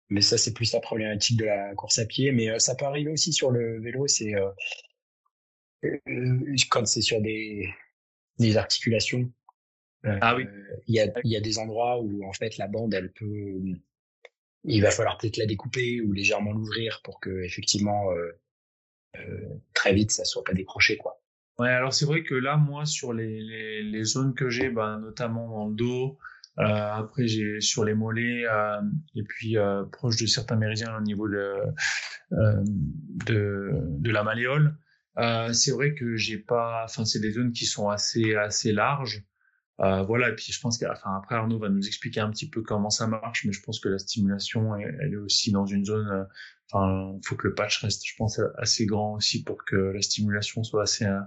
mais 0.08 0.20
ça 0.20 0.38
c'est 0.38 0.54
plus 0.54 0.72
la 0.72 0.80
problématique 0.80 1.38
de 1.38 1.44
la 1.44 1.74
course 1.74 1.98
à 1.98 2.06
pied, 2.06 2.32
mais 2.32 2.50
euh, 2.50 2.58
ça 2.58 2.74
peut 2.74 2.84
arriver 2.84 3.10
aussi 3.10 3.32
sur 3.32 3.50
le 3.50 3.80
vélo. 3.80 4.06
C'est 4.06 4.34
euh, 4.34 4.50
quand 6.70 6.86
c'est 6.86 7.02
sur 7.02 7.20
des, 7.20 7.68
des 8.38 8.56
articulations. 8.56 9.30
ah 10.04 10.36
oui. 10.36 10.46
Il 10.86 10.94
y 10.94 11.00
a, 11.00 11.12
il 11.24 11.30
y 11.30 11.36
a 11.36 11.40
des 11.40 11.58
endroits 11.58 12.00
où 12.00 12.24
en 12.24 12.32
fait 12.32 12.56
la 12.58 12.68
bande 12.68 12.94
elle 12.94 13.12
peut 13.12 13.60
il 14.64 14.82
va 14.82 14.90
falloir 14.90 15.18
peut-être 15.18 15.36
la 15.36 15.46
découper 15.46 16.00
ou 16.00 16.12
légèrement 16.12 16.52
l'ouvrir 16.52 17.00
pour 17.04 17.20
que 17.20 17.44
effectivement 17.44 18.10
euh, 18.12 18.32
euh, 19.16 19.48
très 19.74 19.94
vite 19.94 20.10
ça 20.10 20.24
soit 20.24 20.44
pas 20.44 20.54
décroché 20.54 20.96
quoi. 20.96 21.20
Ouais, 21.58 21.68
alors 21.68 21.92
c'est 21.92 22.06
vrai 22.06 22.24
que 22.24 22.34
là 22.34 22.56
moi 22.56 22.84
sur 22.84 23.12
les, 23.12 23.82
les, 23.82 24.04
zones 24.04 24.34
que 24.34 24.48
j'ai, 24.50 24.70
bah, 24.70 24.98
notamment 25.00 25.48
dans 25.48 25.68
le 25.68 25.74
dos, 25.74 26.18
euh, 26.58 26.64
après 26.64 27.28
j'ai 27.28 27.60
sur 27.60 27.84
les 27.84 27.94
mollets 27.94 28.44
et 29.14 29.22
puis 29.22 29.56
proche 29.92 30.16
de 30.16 30.26
certains 30.26 30.56
méridiens 30.56 30.96
au 30.96 31.02
niveau 31.02 31.28
de 31.28 31.54
de, 33.26 33.70
de 33.72 34.10
la 34.10 34.24
malléole. 34.24 34.76
c'est 35.52 35.70
vrai 35.70 35.94
que 35.94 36.16
j'ai 36.16 36.38
pas, 36.38 36.82
enfin 36.84 37.04
c'est 37.04 37.20
des 37.20 37.30
zones 37.32 37.52
qui 37.52 37.66
sont 37.66 37.88
assez 37.88 38.34
assez 38.34 38.72
larges. 38.72 39.22
Euh, 39.80 40.04
voilà, 40.04 40.28
et 40.30 40.34
puis 40.34 40.52
je 40.52 40.60
pense 40.60 40.78
qu'après 40.78 41.10
après 41.16 41.34
Arnaud 41.34 41.58
va 41.58 41.68
nous 41.68 41.86
expliquer 41.86 42.20
un 42.20 42.30
petit 42.30 42.48
peu 42.48 42.62
comment 42.62 42.90
ça 42.90 43.06
marche, 43.06 43.44
mais 43.44 43.52
je 43.52 43.60
pense 43.60 43.80
que 43.80 43.88
la 43.88 43.98
stimulation, 43.98 44.76
elle, 44.76 45.12
est 45.12 45.16
aussi 45.16 45.50
dans 45.50 45.66
une 45.66 45.84
zone. 45.84 46.08
Euh, 46.08 46.24
enfin, 46.70 47.14
il 47.16 47.26
faut 47.26 47.34
que 47.34 47.48
le 47.48 47.54
patch 47.54 47.82
reste, 47.82 48.06
je 48.06 48.14
pense, 48.16 48.40
assez 48.58 48.86
grand 48.86 49.14
aussi 49.14 49.42
pour 49.42 49.64
que 49.64 49.76
la 49.76 50.00
stimulation 50.00 50.62
soit 50.62 50.82
assez 50.82 51.06
euh, 51.06 51.20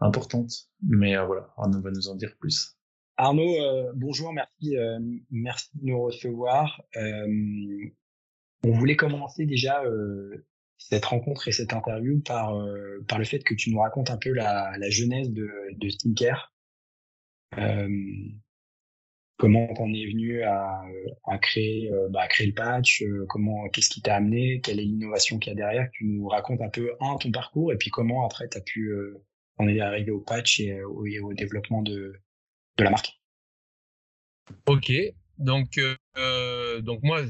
importante. 0.00 0.50
Mais 0.82 1.16
voilà, 1.24 1.52
Arnaud 1.56 1.80
va 1.80 1.90
nous 1.90 2.08
en 2.08 2.16
dire 2.16 2.34
plus. 2.40 2.76
Arnaud, 3.16 3.54
bonjour, 3.94 4.32
merci, 4.32 4.74
merci 5.30 5.70
de 5.74 5.90
nous 5.90 6.02
recevoir. 6.02 6.82
on 6.96 8.72
voulait 8.72 8.96
commencer 8.96 9.46
déjà 9.46 9.80
cette 10.78 11.04
rencontre 11.04 11.46
et 11.46 11.52
cette 11.52 11.72
interview 11.72 12.20
par 12.20 12.52
par 13.06 13.18
le 13.18 13.24
fait 13.24 13.44
que 13.44 13.54
tu 13.54 13.70
nous 13.70 13.78
racontes 13.78 14.10
un 14.10 14.16
peu 14.16 14.32
la, 14.32 14.76
la 14.76 14.90
genèse 14.90 15.30
de, 15.30 15.48
de 15.76 15.88
Skincare. 15.88 16.51
Euh, 17.58 17.88
comment 19.36 19.72
t'en 19.74 19.92
es 19.92 20.06
venu 20.06 20.42
à, 20.42 20.82
à 21.26 21.38
créer, 21.38 21.90
euh, 21.90 22.08
bah, 22.10 22.22
à 22.22 22.28
créer 22.28 22.48
le 22.48 22.54
patch 22.54 23.02
euh, 23.02 23.26
Comment, 23.28 23.68
qu'est-ce 23.68 23.90
qui 23.90 24.02
t'a 24.02 24.16
amené 24.16 24.60
Quelle 24.60 24.80
est 24.80 24.84
l'innovation 24.84 25.38
qu'il 25.38 25.50
y 25.50 25.54
a 25.54 25.56
derrière? 25.56 25.88
Tu 25.92 26.04
nous 26.04 26.28
racontes 26.28 26.60
un 26.60 26.68
peu 26.68 26.92
un 27.00 27.16
ton 27.16 27.30
parcours 27.30 27.72
et 27.72 27.76
puis 27.76 27.90
comment 27.90 28.24
après 28.24 28.48
t'as 28.48 28.60
pu 28.60 28.94
en 29.58 29.68
est 29.68 29.80
arrivé 29.80 30.10
au 30.10 30.20
patch 30.20 30.60
et 30.60 30.82
au, 30.82 31.32
développement 31.34 31.82
de, 31.82 32.14
de 32.78 32.84
la 32.84 32.90
marque. 32.90 33.20
Ok, 34.66 34.92
donc 35.38 35.78
euh, 36.18 36.80
donc 36.80 37.02
moi 37.02 37.22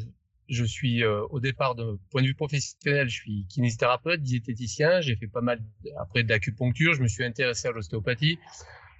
je 0.48 0.64
suis 0.64 1.04
au 1.04 1.40
départ 1.40 1.74
de 1.74 1.98
point 2.10 2.20
de 2.20 2.26
vue 2.26 2.34
professionnel, 2.34 3.08
je 3.08 3.14
suis 3.14 3.46
kinésithérapeute, 3.48 4.20
diététicien, 4.20 5.00
j'ai 5.00 5.16
fait 5.16 5.28
pas 5.28 5.40
mal 5.40 5.62
après 5.98 6.24
d'acupuncture, 6.24 6.94
je 6.94 7.02
me 7.02 7.08
suis 7.08 7.24
intéressé 7.24 7.68
à 7.68 7.70
l'ostéopathie 7.70 8.38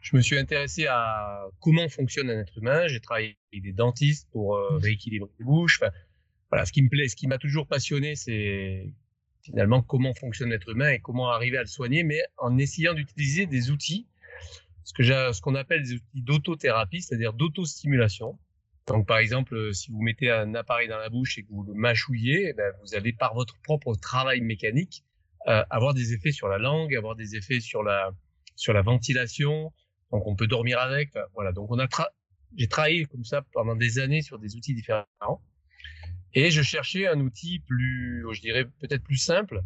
je 0.03 0.17
me 0.17 0.21
suis 0.21 0.37
intéressé 0.37 0.87
à 0.87 1.47
comment 1.61 1.89
fonctionne 1.89 2.29
un 2.29 2.41
être 2.41 2.59
humain. 2.59 2.89
J'ai 2.89 3.01
travaillé 3.01 3.39
avec 3.53 3.63
des 3.63 3.73
dentistes 3.73 4.29
pour 4.33 4.57
euh, 4.57 4.77
rééquilibrer 4.79 5.31
les 5.39 5.45
bouches. 5.45 5.79
Enfin, 5.81 5.93
voilà, 6.51 6.67
ce 6.67 6.73
qui 6.73 6.83
me 6.83 6.89
plaît, 6.89 7.09
ce 7.09 7.17
qui 7.17 7.29
m'a 7.29 7.39
toujours 7.39 7.69
passionné, 7.69 8.17
c'est 8.17 8.93
finalement 9.43 9.81
comment 9.81 10.13
fonctionne 10.13 10.51
l'être 10.51 10.69
humain 10.69 10.91
et 10.91 10.99
comment 10.99 11.31
arriver 11.31 11.57
à 11.57 11.63
le 11.63 11.69
soigner, 11.69 12.03
mais 12.03 12.21
en 12.37 12.59
essayant 12.59 12.95
d'utiliser 12.95 13.47
des 13.47 13.71
outils, 13.71 14.09
ce 14.85 14.93
que 14.93 15.05
j'ai, 15.05 15.31
ce 15.33 15.41
qu'on 15.41 15.55
appelle 15.55 15.85
des 15.85 15.95
outils 15.95 16.23
d'autothérapie, 16.23 17.01
c'est-à-dire 17.01 17.33
d'autostimulation. 17.33 18.39
Donc, 18.89 19.07
par 19.07 19.19
exemple, 19.19 19.73
si 19.73 19.93
vous 19.93 20.03
mettez 20.03 20.31
un 20.31 20.55
appareil 20.57 20.89
dans 20.89 20.99
la 20.99 21.09
bouche 21.09 21.39
et 21.39 21.45
que 21.45 21.49
vous 21.51 21.63
le 21.63 21.75
mâchouillez, 21.75 22.49
eh 22.49 22.53
ben, 22.53 22.73
vous 22.83 22.97
allez 22.97 23.13
par 23.13 23.35
votre 23.35 23.57
propre 23.63 23.95
travail 23.95 24.41
mécanique 24.41 25.05
euh, 25.47 25.65
avoir 25.71 25.95
des 25.95 26.13
effets 26.13 26.33
sur 26.33 26.49
la 26.49 26.59
langue, 26.59 26.95
avoir 26.97 27.15
des 27.15 27.37
effets 27.37 27.61
sur 27.61 27.85
la 27.85 28.11
sur 28.57 28.73
la 28.73 28.83
ventilation. 28.83 29.73
Donc, 30.13 30.27
on 30.27 30.37
peut 30.37 30.47
dormir 30.47 30.79
avec. 30.79 31.11
Voilà. 31.35 31.53
Donc, 31.53 31.71
on 31.71 31.79
a 31.79 31.89
j'ai 32.57 32.69
travaillé 32.69 33.07
comme 33.07 33.25
ça 33.25 33.43
pendant 33.53 33.77
des 33.77 33.99
années 33.99 34.23
sur 34.23 34.39
des 34.39 34.57
outils 34.57 34.75
différents. 34.75 35.43
Et 36.35 36.51
je 36.51 36.63
cherchais 36.63 37.07
un 37.07 37.21
outil 37.21 37.61
plus, 37.61 38.25
je 38.33 38.41
dirais 38.41 38.65
peut-être 38.81 39.03
plus 39.03 39.17
simple. 39.17 39.63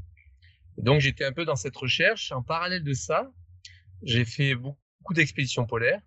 Donc 0.78 1.00
j'étais 1.00 1.24
un 1.24 1.32
peu 1.32 1.44
dans 1.44 1.56
cette 1.56 1.76
recherche. 1.76 2.32
En 2.32 2.42
parallèle 2.42 2.82
de 2.82 2.92
ça, 2.92 3.30
j'ai 4.02 4.24
fait 4.24 4.54
beaucoup 4.54 5.14
d'expéditions 5.14 5.66
polaires. 5.66 6.00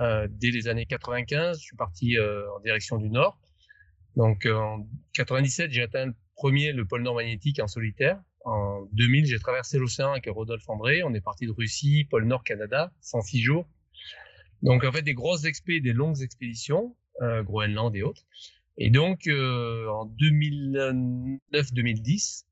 Euh, 0.00 0.26
dès 0.30 0.50
les 0.50 0.68
années 0.68 0.86
95, 0.86 1.58
je 1.58 1.62
suis 1.62 1.76
parti 1.76 2.16
euh, 2.18 2.44
en 2.56 2.60
direction 2.60 2.98
du 2.98 3.10
nord. 3.10 3.38
Donc 4.16 4.46
euh, 4.46 4.56
en 4.56 4.86
97, 5.14 5.70
j'ai 5.70 5.82
atteint 5.82 6.06
le 6.06 6.14
premier 6.36 6.72
le 6.72 6.84
pôle 6.84 7.02
nord 7.02 7.16
magnétique 7.16 7.60
en 7.60 7.68
solitaire. 7.68 8.20
En 8.44 8.86
2000, 8.92 9.26
j'ai 9.26 9.38
traversé 9.38 9.78
l'océan 9.78 10.12
avec 10.12 10.26
Rodolphe 10.28 10.68
André. 10.68 11.02
On 11.02 11.14
est 11.14 11.20
parti 11.20 11.46
de 11.46 11.52
Russie, 11.52 12.06
pôle 12.10 12.26
nord 12.26 12.44
Canada, 12.44 12.92
106 13.00 13.40
jours. 13.40 13.66
Donc 14.62 14.84
en 14.84 14.92
fait 14.92 15.02
des 15.02 15.14
grosses 15.14 15.44
expéditions, 15.44 15.84
des 15.84 15.92
longues 15.92 16.22
expéditions, 16.22 16.96
euh, 17.22 17.42
Groenland 17.42 17.94
et 17.94 18.02
autres. 18.02 18.24
Et 18.76 18.90
donc, 18.90 19.28
euh, 19.28 19.86
en 19.88 20.06
2009-2010, 20.06 22.44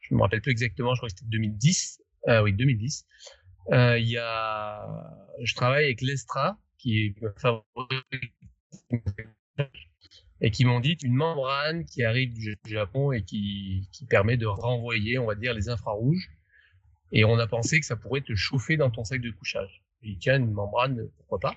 je 0.00 0.14
me 0.14 0.20
rappelle 0.20 0.42
plus 0.42 0.52
exactement, 0.52 0.94
je 0.94 1.00
crois 1.00 1.08
que 1.08 1.14
c'était 1.16 1.30
2010, 1.30 2.02
euh, 2.28 2.42
oui, 2.42 2.52
2010, 2.52 3.06
euh, 3.72 3.98
il 3.98 4.08
y 4.08 4.18
a, 4.18 4.86
je 5.42 5.54
travaille 5.54 5.84
avec 5.84 6.02
l'Estra, 6.02 6.58
qui 6.78 7.14
et 10.40 10.50
qui 10.50 10.64
m'ont 10.64 10.80
dit 10.80 10.96
une 11.04 11.14
membrane 11.14 11.84
qui 11.84 12.02
arrive 12.04 12.32
du 12.34 12.56
Japon 12.66 13.12
et 13.12 13.22
qui, 13.22 13.88
qui 13.92 14.06
permet 14.06 14.36
de 14.36 14.46
renvoyer, 14.46 15.18
on 15.18 15.26
va 15.26 15.36
dire, 15.36 15.54
les 15.54 15.68
infrarouges. 15.68 16.30
Et 17.12 17.24
on 17.24 17.38
a 17.38 17.46
pensé 17.46 17.78
que 17.78 17.86
ça 17.86 17.94
pourrait 17.96 18.22
te 18.22 18.34
chauffer 18.34 18.76
dans 18.76 18.90
ton 18.90 19.04
sac 19.04 19.20
de 19.20 19.30
couchage. 19.30 19.81
Et 20.02 20.16
tiens, 20.18 20.38
une 20.38 20.52
membrane, 20.52 21.08
pourquoi 21.16 21.38
pas 21.38 21.54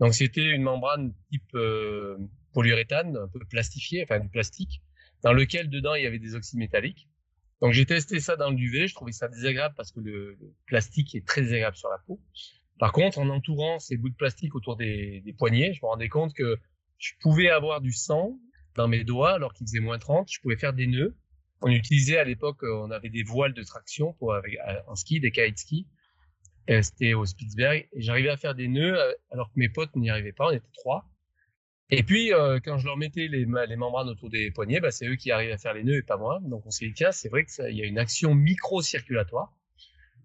Donc 0.00 0.14
c'était 0.14 0.50
une 0.50 0.62
membrane 0.62 1.14
type 1.30 1.54
euh, 1.54 2.16
polyuréthane, 2.52 3.16
un 3.16 3.28
peu 3.28 3.38
plastifié, 3.48 4.02
enfin 4.02 4.18
du 4.18 4.28
plastique, 4.28 4.82
dans 5.22 5.32
lequel 5.32 5.70
dedans 5.70 5.94
il 5.94 6.02
y 6.02 6.06
avait 6.06 6.18
des 6.18 6.34
oxydes 6.34 6.58
métalliques. 6.58 7.08
Donc 7.62 7.72
j'ai 7.72 7.86
testé 7.86 8.20
ça 8.20 8.36
dans 8.36 8.50
le 8.50 8.56
duvet, 8.56 8.86
je 8.86 8.94
trouvais 8.94 9.12
ça 9.12 9.28
désagréable 9.28 9.74
parce 9.76 9.92
que 9.92 10.00
le, 10.00 10.38
plastique 10.66 11.14
est 11.14 11.26
très 11.26 11.42
désagréable 11.42 11.76
sur 11.76 11.88
la 11.88 11.98
peau. 12.06 12.20
Par 12.78 12.92
contre, 12.92 13.18
en 13.18 13.28
entourant 13.30 13.78
ces 13.78 13.96
bouts 13.96 14.10
de 14.10 14.16
plastique 14.16 14.54
autour 14.54 14.76
des, 14.76 15.22
des 15.24 15.32
poignets, 15.32 15.72
je 15.72 15.80
me 15.82 15.88
rendais 15.88 16.08
compte 16.08 16.34
que 16.34 16.58
je 16.98 17.12
pouvais 17.20 17.48
avoir 17.48 17.80
du 17.80 17.92
sang 17.92 18.38
dans 18.74 18.88
mes 18.88 19.04
doigts 19.04 19.32
alors 19.32 19.54
qu'il 19.54 19.66
faisait 19.66 19.80
moins 19.80 19.98
30, 19.98 20.28
je 20.30 20.40
pouvais 20.40 20.56
faire 20.56 20.74
des 20.74 20.86
nœuds. 20.86 21.16
On 21.62 21.70
utilisait 21.70 22.18
à 22.18 22.24
l'époque, 22.24 22.62
on 22.62 22.90
avait 22.90 23.08
des 23.08 23.22
voiles 23.22 23.54
de 23.54 23.62
traction 23.62 24.12
pour 24.14 24.34
avec 24.34 24.58
en 24.86 24.94
ski, 24.94 25.20
des 25.20 25.30
kite 25.30 25.86
C'était 26.68 27.14
au 27.14 27.24
Spitzberg 27.24 27.88
et 27.92 28.02
j'arrivais 28.02 28.30
à 28.30 28.36
faire 28.36 28.54
des 28.54 28.68
nœuds 28.68 28.98
euh, 28.98 29.12
alors 29.30 29.48
que 29.48 29.58
mes 29.58 29.68
potes 29.68 29.94
n'y 29.94 30.10
arrivaient 30.10 30.32
pas, 30.32 30.48
on 30.48 30.50
était 30.50 30.66
trois. 30.74 31.08
Et 31.90 32.02
puis, 32.02 32.32
euh, 32.32 32.58
quand 32.58 32.78
je 32.78 32.86
leur 32.86 32.96
mettais 32.96 33.28
les, 33.28 33.46
les 33.46 33.76
membranes 33.76 34.08
autour 34.08 34.28
des 34.28 34.50
poignets, 34.50 34.80
bah, 34.80 34.90
c'est 34.90 35.06
eux 35.06 35.14
qui 35.14 35.30
arrivaient 35.30 35.52
à 35.52 35.58
faire 35.58 35.74
les 35.74 35.84
nœuds 35.84 35.98
et 35.98 36.02
pas 36.02 36.16
moi. 36.16 36.40
Donc, 36.42 36.66
on 36.66 36.70
s'est 36.70 36.86
dit, 36.86 36.94
tiens, 36.94 37.12
c'est 37.12 37.28
vrai 37.28 37.44
qu'il 37.44 37.76
y 37.76 37.82
a 37.82 37.84
une 37.84 37.98
action 37.98 38.34
micro-circulatoire. 38.34 39.56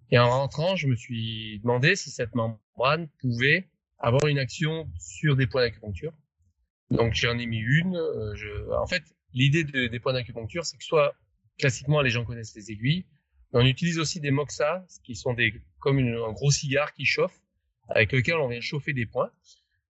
Et 0.10 0.18
en 0.18 0.30
rentrant, 0.30 0.76
je 0.76 0.88
me 0.88 0.96
suis 0.96 1.60
demandé 1.60 1.96
si 1.96 2.10
cette 2.10 2.34
membrane 2.34 3.08
pouvait 3.20 3.70
avoir 4.00 4.26
une 4.26 4.40
action 4.40 4.90
sur 5.00 5.36
des 5.36 5.46
points 5.46 5.62
d'acupuncture. 5.62 6.14
Donc, 6.90 7.14
j'en 7.14 7.38
ai 7.38 7.46
mis 7.46 7.60
une. 7.60 7.96
Euh, 7.96 8.36
je... 8.36 8.74
En 8.74 8.88
fait, 8.88 9.04
l'idée 9.34 9.64
de, 9.64 9.86
des 9.86 10.00
points 10.00 10.14
d'acupuncture, 10.14 10.66
c'est 10.66 10.78
que 10.78 10.84
soit, 10.84 11.14
classiquement, 11.60 12.02
les 12.02 12.10
gens 12.10 12.26
connaissent 12.26 12.56
les 12.56 12.72
aiguilles, 12.72 13.06
on 13.54 13.66
utilise 13.66 14.00
aussi 14.00 14.20
des 14.20 14.32
moxa, 14.32 14.86
qui 15.04 15.16
sont 15.16 15.34
des, 15.34 15.54
comme 15.80 16.00
un 16.00 16.32
gros 16.32 16.52
cigare 16.52 16.94
qui 16.94 17.06
chauffe, 17.06 17.40
avec 17.90 18.12
lequel 18.12 18.36
on 18.36 18.48
vient 18.48 18.62
chauffer 18.62 18.94
des 18.94 19.06
points. 19.06 19.32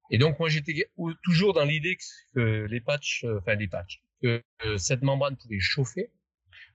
Et 0.10 0.18
donc 0.18 0.40
moi 0.40 0.50
j'étais 0.50 0.90
toujours 1.24 1.54
dans 1.54 1.64
l'idée 1.64 1.98
que 2.36 2.66
les 2.70 2.82
patchs, 2.82 3.24
euh, 3.24 3.40
enfin 3.40 3.56
les 3.56 3.68
patchs, 3.68 4.02
que 4.22 4.44
cette 4.78 5.04
membrane 5.04 5.38
pouvait 5.38 5.60
chauffer. 5.60 6.12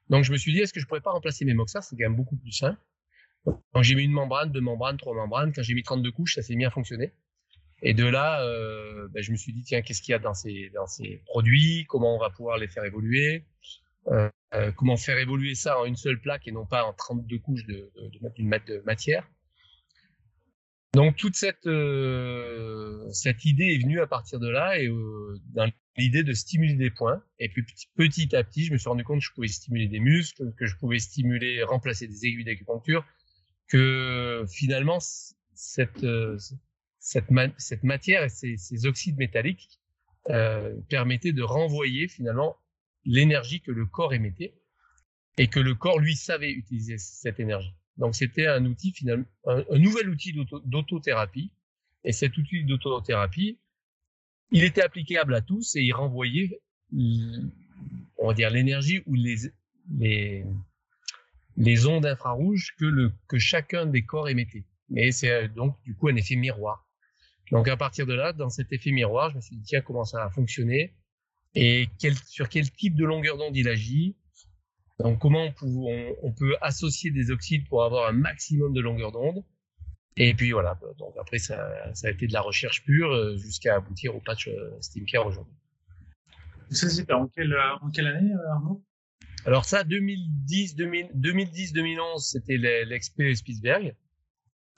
Donc 0.08 0.24
je 0.24 0.32
me 0.32 0.36
suis 0.36 0.52
dit 0.52 0.60
est-ce 0.60 0.72
que 0.72 0.80
je 0.80 0.86
pourrais 0.86 1.00
pas 1.00 1.12
remplacer 1.12 1.44
mes 1.44 1.54
moxas, 1.54 1.82
c'est 1.82 1.96
quand 1.96 2.04
même 2.04 2.16
beaucoup 2.16 2.36
plus 2.36 2.52
simple. 2.52 2.80
Donc 3.44 3.82
j'ai 3.82 3.94
mis 3.94 4.04
une 4.04 4.12
membrane, 4.12 4.50
deux 4.50 4.60
membranes, 4.60 4.96
trois 4.96 5.14
membranes. 5.14 5.52
Quand 5.52 5.62
j'ai 5.62 5.74
mis 5.74 5.82
32 5.82 6.10
couches, 6.12 6.34
ça 6.34 6.42
s'est 6.42 6.56
mis 6.56 6.64
à 6.64 6.70
fonctionner. 6.70 7.12
Et 7.82 7.94
de 7.94 8.06
là, 8.06 8.42
euh, 8.42 9.08
ben, 9.10 9.22
je 9.22 9.30
me 9.32 9.36
suis 9.36 9.52
dit 9.52 9.62
tiens 9.62 9.82
qu'est-ce 9.82 10.00
qu'il 10.00 10.12
y 10.12 10.14
a 10.14 10.18
dans 10.18 10.34
ces 10.34 10.70
dans 10.74 10.86
ces 10.86 11.22
produits, 11.26 11.84
comment 11.88 12.16
on 12.16 12.18
va 12.18 12.30
pouvoir 12.30 12.56
les 12.56 12.68
faire 12.68 12.84
évoluer, 12.84 13.44
euh, 14.08 14.30
euh 14.54 14.72
comment 14.72 14.96
faire 14.96 15.18
évoluer 15.18 15.54
ça 15.54 15.78
en 15.80 15.84
une 15.84 15.96
seule 15.96 16.20
plaque 16.20 16.46
et 16.46 16.52
non 16.52 16.66
pas 16.66 16.84
en 16.84 16.92
32 16.92 17.38
couches 17.38 17.66
de, 17.66 17.90
de, 17.96 18.82
matière. 18.84 19.28
Donc 20.94 21.16
toute 21.16 21.34
cette 21.34 21.66
euh, 21.66 23.06
cette 23.12 23.44
idée 23.44 23.74
est 23.74 23.82
venue 23.82 24.00
à 24.00 24.06
partir 24.06 24.38
de 24.38 24.48
là 24.48 24.78
et 24.78 24.86
euh, 24.86 25.38
dans 25.52 25.70
l'idée 25.98 26.22
de 26.22 26.32
stimuler 26.32 26.74
des 26.74 26.90
points. 26.90 27.22
Et 27.38 27.50
puis 27.50 27.64
petit, 27.96 28.34
à 28.34 28.42
petit, 28.42 28.64
je 28.64 28.72
me 28.72 28.78
suis 28.78 28.88
rendu 28.88 29.04
compte 29.04 29.18
que 29.18 29.24
je 29.26 29.32
pouvais 29.32 29.48
stimuler 29.48 29.88
des 29.88 30.00
muscles, 30.00 30.54
que 30.58 30.64
je 30.64 30.74
pouvais 30.76 30.98
stimuler, 30.98 31.62
remplacer 31.62 32.06
des 32.06 32.24
aiguilles 32.24 32.44
d'acupuncture, 32.44 33.04
que 33.68 34.46
finalement 34.48 34.98
cette 35.52 36.02
matière 37.82 38.24
et 38.24 38.28
ces, 38.30 38.86
oxydes 38.86 39.18
métalliques 39.18 39.80
permettaient 40.88 41.32
de 41.32 41.42
renvoyer 41.42 42.08
finalement 42.08 42.56
l'énergie 43.06 43.60
que 43.60 43.70
le 43.70 43.86
corps 43.86 44.12
émettait 44.12 44.54
et 45.38 45.48
que 45.48 45.60
le 45.60 45.74
corps 45.74 45.98
lui 45.98 46.16
savait 46.16 46.50
utiliser 46.50 46.98
cette 46.98 47.40
énergie. 47.40 47.74
Donc 47.96 48.14
c'était 48.14 48.46
un 48.46 48.64
outil 48.66 48.92
finalement, 48.92 49.26
un, 49.46 49.78
nouvel 49.78 50.10
outil 50.10 50.34
d'autothérapie. 50.64 51.52
Et 52.04 52.12
cet 52.12 52.36
outil 52.36 52.64
d'autothérapie, 52.64 53.58
il 54.50 54.64
était 54.64 54.82
applicable 54.82 55.34
à 55.34 55.40
tous 55.40 55.74
et 55.76 55.82
il 55.82 55.92
renvoyait, 55.92 56.60
on 56.92 58.28
va 58.28 58.34
dire, 58.34 58.50
l'énergie 58.50 59.02
ou 59.06 59.14
les, 59.14 59.36
les, 59.98 60.44
les 61.56 61.86
ondes 61.86 62.06
infrarouges 62.06 62.74
que, 62.78 62.84
le, 62.84 63.12
que 63.28 63.38
chacun 63.38 63.86
des 63.86 64.04
corps 64.04 64.28
émettait. 64.28 64.66
Mais 64.88 65.10
c'est 65.10 65.30
euh, 65.30 65.48
donc 65.48 65.80
du 65.82 65.94
coup 65.94 66.08
un 66.08 66.16
effet 66.16 66.36
miroir. 66.36 66.86
Donc 67.50 67.68
à 67.68 67.76
partir 67.76 68.06
de 68.06 68.14
là, 68.14 68.32
dans 68.32 68.50
cet 68.50 68.72
effet 68.72 68.92
miroir, 68.92 69.30
je 69.30 69.36
me 69.36 69.40
suis 69.40 69.56
dit 69.56 69.64
tiens 69.64 69.80
comment 69.80 70.04
ça 70.04 70.24
a 70.24 70.30
fonctionné 70.30 70.94
et 71.56 71.88
quel, 71.98 72.14
sur 72.14 72.48
quel 72.48 72.70
type 72.70 72.94
de 72.94 73.04
longueur 73.04 73.36
d'onde 73.36 73.56
il 73.56 73.68
agit 73.68 74.14
donc, 74.98 75.18
comment 75.18 75.52
on 76.22 76.32
peut, 76.32 76.56
associer 76.62 77.10
des 77.10 77.30
oxydes 77.30 77.68
pour 77.68 77.84
avoir 77.84 78.08
un 78.08 78.12
maximum 78.12 78.72
de 78.72 78.80
longueur 78.80 79.12
d'onde 79.12 79.44
Et 80.16 80.32
puis 80.34 80.52
voilà. 80.52 80.78
Donc 80.98 81.14
après, 81.20 81.38
ça, 81.38 81.68
a 82.02 82.10
été 82.10 82.26
de 82.26 82.32
la 82.32 82.40
recherche 82.40 82.82
pure 82.84 83.12
euh, 83.12 83.36
jusqu'à 83.36 83.76
aboutir 83.76 84.16
au 84.16 84.20
patch 84.20 84.48
euh, 84.48 84.70
SteamCare 84.80 85.26
aujourd'hui. 85.26 85.54
Ça, 86.70 86.88
c'était 86.88 87.12
en 87.12 87.28
quelle, 87.28 87.52
année, 87.52 88.32
euh, 88.32 88.52
Arnaud? 88.52 88.82
Alors 89.44 89.66
ça, 89.66 89.84
2010, 89.84 90.76
2010, 90.76 91.72
2011, 91.74 92.26
c'était 92.26 92.56
l'expé 92.56 93.34
Spitzberg. 93.34 93.94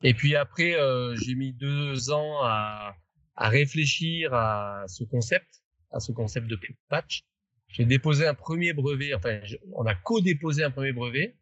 Et 0.02 0.14
puis 0.14 0.36
après, 0.36 0.76
j'ai 1.22 1.34
mis 1.34 1.52
deux 1.54 2.10
ans 2.10 2.42
à, 2.42 2.94
à 3.34 3.48
réfléchir 3.48 4.34
à 4.34 4.84
ce 4.86 5.04
concept, 5.04 5.62
à 5.90 6.00
ce 6.00 6.12
concept 6.12 6.46
de 6.46 6.58
patch. 6.88 7.24
J'ai 7.68 7.84
déposé 7.84 8.26
un 8.26 8.34
premier 8.34 8.72
brevet, 8.72 9.14
enfin, 9.14 9.40
on 9.72 9.84
a 9.84 9.94
co-déposé 9.94 10.64
un 10.64 10.70
premier 10.70 10.92
brevet. 10.92 11.36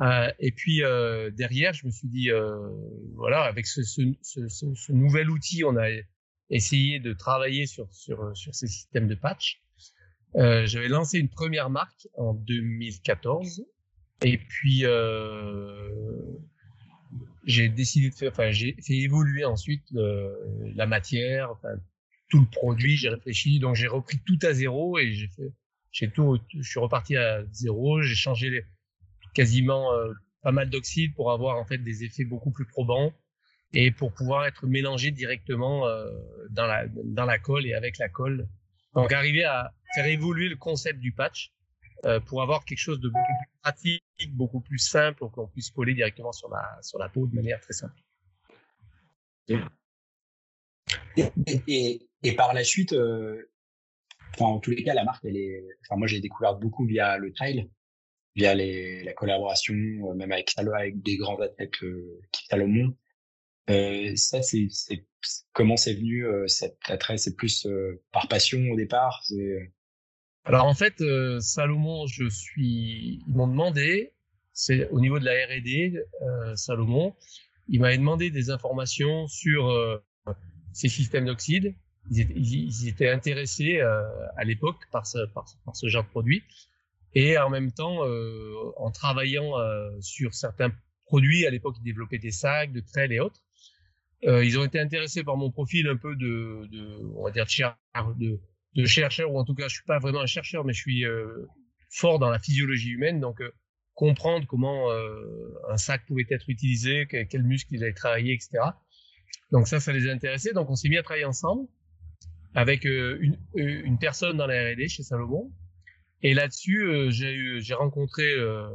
Euh, 0.00 0.30
et 0.38 0.50
puis 0.50 0.82
euh, 0.82 1.30
derrière, 1.30 1.74
je 1.74 1.86
me 1.86 1.90
suis 1.90 2.08
dit, 2.08 2.30
euh, 2.30 2.56
voilà, 3.14 3.42
avec 3.42 3.66
ce, 3.66 3.82
ce, 3.82 4.00
ce, 4.22 4.48
ce, 4.48 4.92
nouvel 4.92 5.28
outil, 5.28 5.62
on 5.62 5.76
a 5.76 5.88
essayé 6.48 7.00
de 7.00 7.12
travailler 7.12 7.66
sur, 7.66 7.92
sur, 7.92 8.34
sur 8.36 8.54
ces 8.54 8.66
systèmes 8.66 9.08
de 9.08 9.14
patch. 9.14 9.62
Euh, 10.36 10.64
J'avais 10.66 10.88
lancé 10.88 11.18
une 11.18 11.28
première 11.28 11.70
marque 11.70 12.08
en 12.16 12.34
2014. 12.34 13.64
Et 14.22 14.38
puis, 14.38 14.84
euh, 14.84 15.90
j'ai 17.44 17.68
décidé 17.68 18.10
de 18.10 18.14
faire, 18.14 18.32
enfin, 18.32 18.50
j'ai 18.50 18.76
fait 18.80 18.96
évoluer 18.96 19.44
ensuite 19.44 19.84
la 19.92 20.86
matière, 20.86 21.50
enfin, 21.50 21.74
tout 22.30 22.40
le 22.40 22.46
produit, 22.46 22.96
j'ai 22.96 23.10
réfléchi, 23.10 23.58
donc 23.58 23.74
j'ai 23.74 23.88
repris 23.88 24.18
tout 24.24 24.38
à 24.42 24.52
zéro 24.52 24.98
et 24.98 25.12
j'ai 25.12 25.28
fait, 25.28 25.52
j'ai 25.90 26.10
tout, 26.10 26.38
je 26.56 26.68
suis 26.68 26.80
reparti 26.80 27.16
à 27.16 27.44
zéro, 27.52 28.00
j'ai 28.00 28.14
changé 28.14 28.64
quasiment 29.34 29.92
euh, 29.92 30.12
pas 30.42 30.52
mal 30.52 30.70
d'oxydes 30.70 31.14
pour 31.14 31.32
avoir 31.32 31.56
en 31.58 31.64
fait 31.64 31.78
des 31.78 32.04
effets 32.04 32.24
beaucoup 32.24 32.52
plus 32.52 32.66
probants. 32.66 33.12
et 33.72 33.90
pour 33.90 34.12
pouvoir 34.12 34.46
être 34.46 34.66
mélangé 34.66 35.10
directement 35.10 35.86
euh, 35.86 36.10
dans, 36.50 36.66
la, 36.66 37.38
colle 37.38 37.66
et 37.66 37.74
avec 37.74 37.98
la 37.98 38.08
colle. 38.08 38.48
Donc 38.94 39.12
arriver 39.12 39.44
à 39.44 39.72
faire 39.94 40.06
évoluer 40.06 40.48
le 40.48 40.56
concept 40.56 40.98
du 40.98 41.12
patch 41.12 41.52
euh, 42.04 42.18
pour 42.18 42.42
avoir 42.42 42.64
quelque 42.64 42.78
chose 42.78 43.00
de 43.00 43.08
beaucoup 43.08 43.36
plus 43.38 43.60
pratique, 43.62 44.36
beaucoup 44.36 44.60
plus 44.60 44.78
simple, 44.78 45.18
pour 45.18 45.30
qu'on 45.30 45.46
puisse 45.46 45.70
coller 45.70 45.94
directement 45.94 46.32
sur 46.32 46.48
la 46.50 47.08
peau 47.08 47.26
de 47.26 47.34
manière 47.34 47.60
très 47.60 47.74
simple. 47.74 48.00
Et, 51.66 52.36
par 52.36 52.54
la 52.54 52.64
suite, 52.64 52.92
euh, 52.92 53.50
en 54.38 54.60
tous 54.60 54.70
les 54.70 54.82
cas, 54.82 54.94
la 54.94 55.04
marque, 55.04 55.24
elle 55.24 55.36
est, 55.36 55.64
moi, 55.90 56.06
j'ai 56.06 56.20
découvert 56.20 56.54
beaucoup 56.54 56.84
via 56.86 57.18
le 57.18 57.32
trail, 57.32 57.68
via 58.36 58.54
la 58.54 59.12
collaboration, 59.14 59.74
euh, 59.74 60.14
même 60.14 60.32
avec 60.32 60.54
des 61.02 61.16
grands 61.16 61.40
athlètes, 61.40 61.82
euh, 61.82 62.20
qui 62.32 62.46
Salomon. 62.46 62.94
Euh, 63.68 64.14
ça, 64.16 64.42
c'est, 64.42 64.68
comment 65.52 65.76
c'est 65.76 65.94
venu, 65.94 66.26
cet 66.48 66.76
attrait? 66.84 67.18
C'est 67.18 67.36
plus, 67.36 67.66
par 68.12 68.28
passion 68.28 68.60
au 68.70 68.76
départ? 68.76 69.22
Alors, 70.44 70.66
en 70.66 70.74
fait, 70.74 71.02
Salomon, 71.40 72.06
je 72.06 72.28
suis, 72.28 73.22
ils 73.26 73.34
m'ont 73.34 73.46
demandé, 73.46 74.12
c'est 74.52 74.88
au 74.88 75.00
niveau 75.00 75.18
de 75.18 75.24
la 75.24 75.32
R&D, 75.32 76.02
Salomon, 76.56 77.14
il 77.68 77.80
m'avait 77.80 77.98
demandé 77.98 78.30
des 78.30 78.50
informations 78.50 79.28
sur 79.28 79.70
ces 80.72 80.88
systèmes 80.88 81.26
d'oxyde. 81.26 81.74
Ils 82.10 82.30
ils 82.30 82.88
étaient 82.88 83.10
intéressés 83.10 83.80
à 83.80 84.44
l'époque 84.44 84.78
par 84.90 85.06
ce, 85.06 85.18
par, 85.26 85.46
ce 85.74 85.88
genre 85.88 86.04
de 86.04 86.08
produit. 86.08 86.42
Et 87.14 87.36
en 87.38 87.50
même 87.50 87.72
temps, 87.72 88.06
euh, 88.06 88.72
en 88.76 88.90
travaillant 88.90 89.58
euh, 89.58 89.90
sur 90.00 90.34
certains 90.34 90.72
produits, 91.06 91.44
à 91.46 91.50
l'époque, 91.50 91.76
ils 91.80 91.84
développaient 91.84 92.18
des 92.18 92.30
sacs, 92.30 92.72
de 92.72 92.80
trails 92.80 93.14
et 93.14 93.20
autres. 93.20 93.40
Euh, 94.24 94.44
ils 94.44 94.58
ont 94.58 94.64
été 94.64 94.78
intéressés 94.78 95.24
par 95.24 95.36
mon 95.36 95.50
profil 95.50 95.88
un 95.88 95.96
peu 95.96 96.14
de, 96.14 96.68
de 96.70 97.12
on 97.16 97.24
va 97.24 97.30
dire, 97.30 97.46
de, 98.18 98.38
de, 98.76 98.84
chercheur, 98.84 99.32
ou 99.32 99.38
en 99.38 99.44
tout 99.44 99.54
cas, 99.54 99.66
je 99.66 99.74
suis 99.76 99.84
pas 99.84 99.98
vraiment 99.98 100.20
un 100.20 100.26
chercheur, 100.26 100.64
mais 100.64 100.72
je 100.72 100.80
suis 100.80 101.04
euh, 101.04 101.46
fort 101.88 102.18
dans 102.18 102.30
la 102.30 102.38
physiologie 102.38 102.90
humaine, 102.90 103.18
donc 103.18 103.40
euh, 103.40 103.50
comprendre 103.94 104.46
comment 104.46 104.90
euh, 104.92 105.24
un 105.70 105.78
sac 105.78 106.06
pouvait 106.06 106.26
être 106.30 106.48
utilisé, 106.48 107.06
quel, 107.10 107.26
quel 107.26 107.42
muscle 107.42 107.74
il 107.74 107.82
avait 107.82 107.94
travaillé, 107.94 108.34
etc. 108.34 108.62
Donc 109.52 109.68
ça, 109.68 109.80
ça 109.80 109.92
les 109.92 110.08
a 110.08 110.12
intéressés. 110.12 110.52
Donc 110.52 110.70
on 110.70 110.76
s'est 110.76 110.88
mis 110.88 110.98
à 110.98 111.02
travailler 111.02 111.24
ensemble 111.24 111.68
avec 112.54 112.84
une, 112.84 113.38
une 113.54 113.98
personne 113.98 114.36
dans 114.36 114.46
la 114.46 114.72
R&D 114.72 114.88
chez 114.88 115.02
Salomon, 115.04 115.52
et 116.22 116.34
là-dessus, 116.34 116.82
euh, 116.82 117.10
j'ai 117.10 117.74
rencontré 117.74 118.30
euh, 118.34 118.68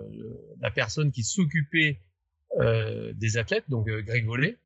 la 0.62 0.72
personne 0.72 1.12
qui 1.12 1.24
s'occupait 1.24 2.00
euh, 2.60 3.14
des 3.14 3.38
athlètes, 3.38 3.66
donc 3.70 3.88
Greg 3.88 4.26
Vollet, 4.26 4.58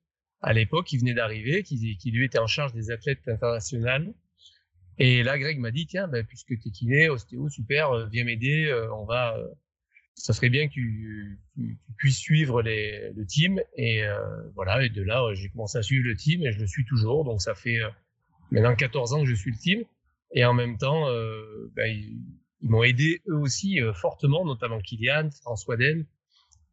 à 0.42 0.54
l'époque, 0.54 0.88
qui 0.88 0.98
venait 0.98 1.14
d'arriver, 1.14 1.64
qui, 1.64 1.98
lui 2.06 2.26
était 2.26 2.40
en 2.40 2.48
charge 2.48 2.74
des 2.74 2.92
athlètes 2.92 3.28
internationaux. 3.28 4.16
Et 4.98 5.24
là, 5.24 5.38
Greg 5.38 5.60
m'a 5.60 5.72
dit, 5.72 5.88
tiens, 5.88 6.08
ben, 6.08 6.26
puisque 6.26 6.58
tu 6.60 6.70
es 6.70 6.72
kiné, 6.72 7.10
ostéo, 7.10 7.50
super, 7.50 8.08
viens 8.10 8.24
m'aider, 8.24 8.74
on 8.94 9.06
va, 9.06 9.38
ça 10.20 10.34
serait 10.34 10.50
bien 10.50 10.68
que 10.68 10.74
tu, 10.74 11.40
puisses 11.98 12.18
suivre 12.18 12.62
les, 12.62 13.12
le 13.16 13.26
team. 13.26 13.60
Et 13.76 14.04
voilà, 14.56 14.84
et 14.84 14.90
de 14.90 15.02
là, 15.02 15.34
j'ai 15.34 15.50
commencé 15.50 15.78
à 15.78 15.82
suivre 15.82 16.06
le 16.06 16.16
team 16.16 16.46
et 16.46 16.52
je 16.52 16.60
le 16.60 16.68
suis 16.68 16.86
toujours. 16.86 17.26
Donc 17.26 17.42
ça 17.42 17.56
fait 17.56 17.80
maintenant 18.52 18.76
14 18.76 19.14
ans 19.14 19.24
que 19.24 19.30
je 19.30 19.36
suis 19.36 19.52
le 19.52 19.58
team. 19.58 19.84
Et 20.34 20.46
en 20.46 20.54
même 20.54 20.78
temps, 20.78 21.08
ben, 21.76 21.88
ils 22.62 22.70
m'ont 22.70 22.84
aidé 22.84 23.22
eux 23.28 23.38
aussi 23.38 23.82
euh, 23.82 23.94
fortement, 23.94 24.46
notamment 24.46 24.80
Kylian, 24.80 25.30
François 25.42 25.78
Den, 25.78 26.06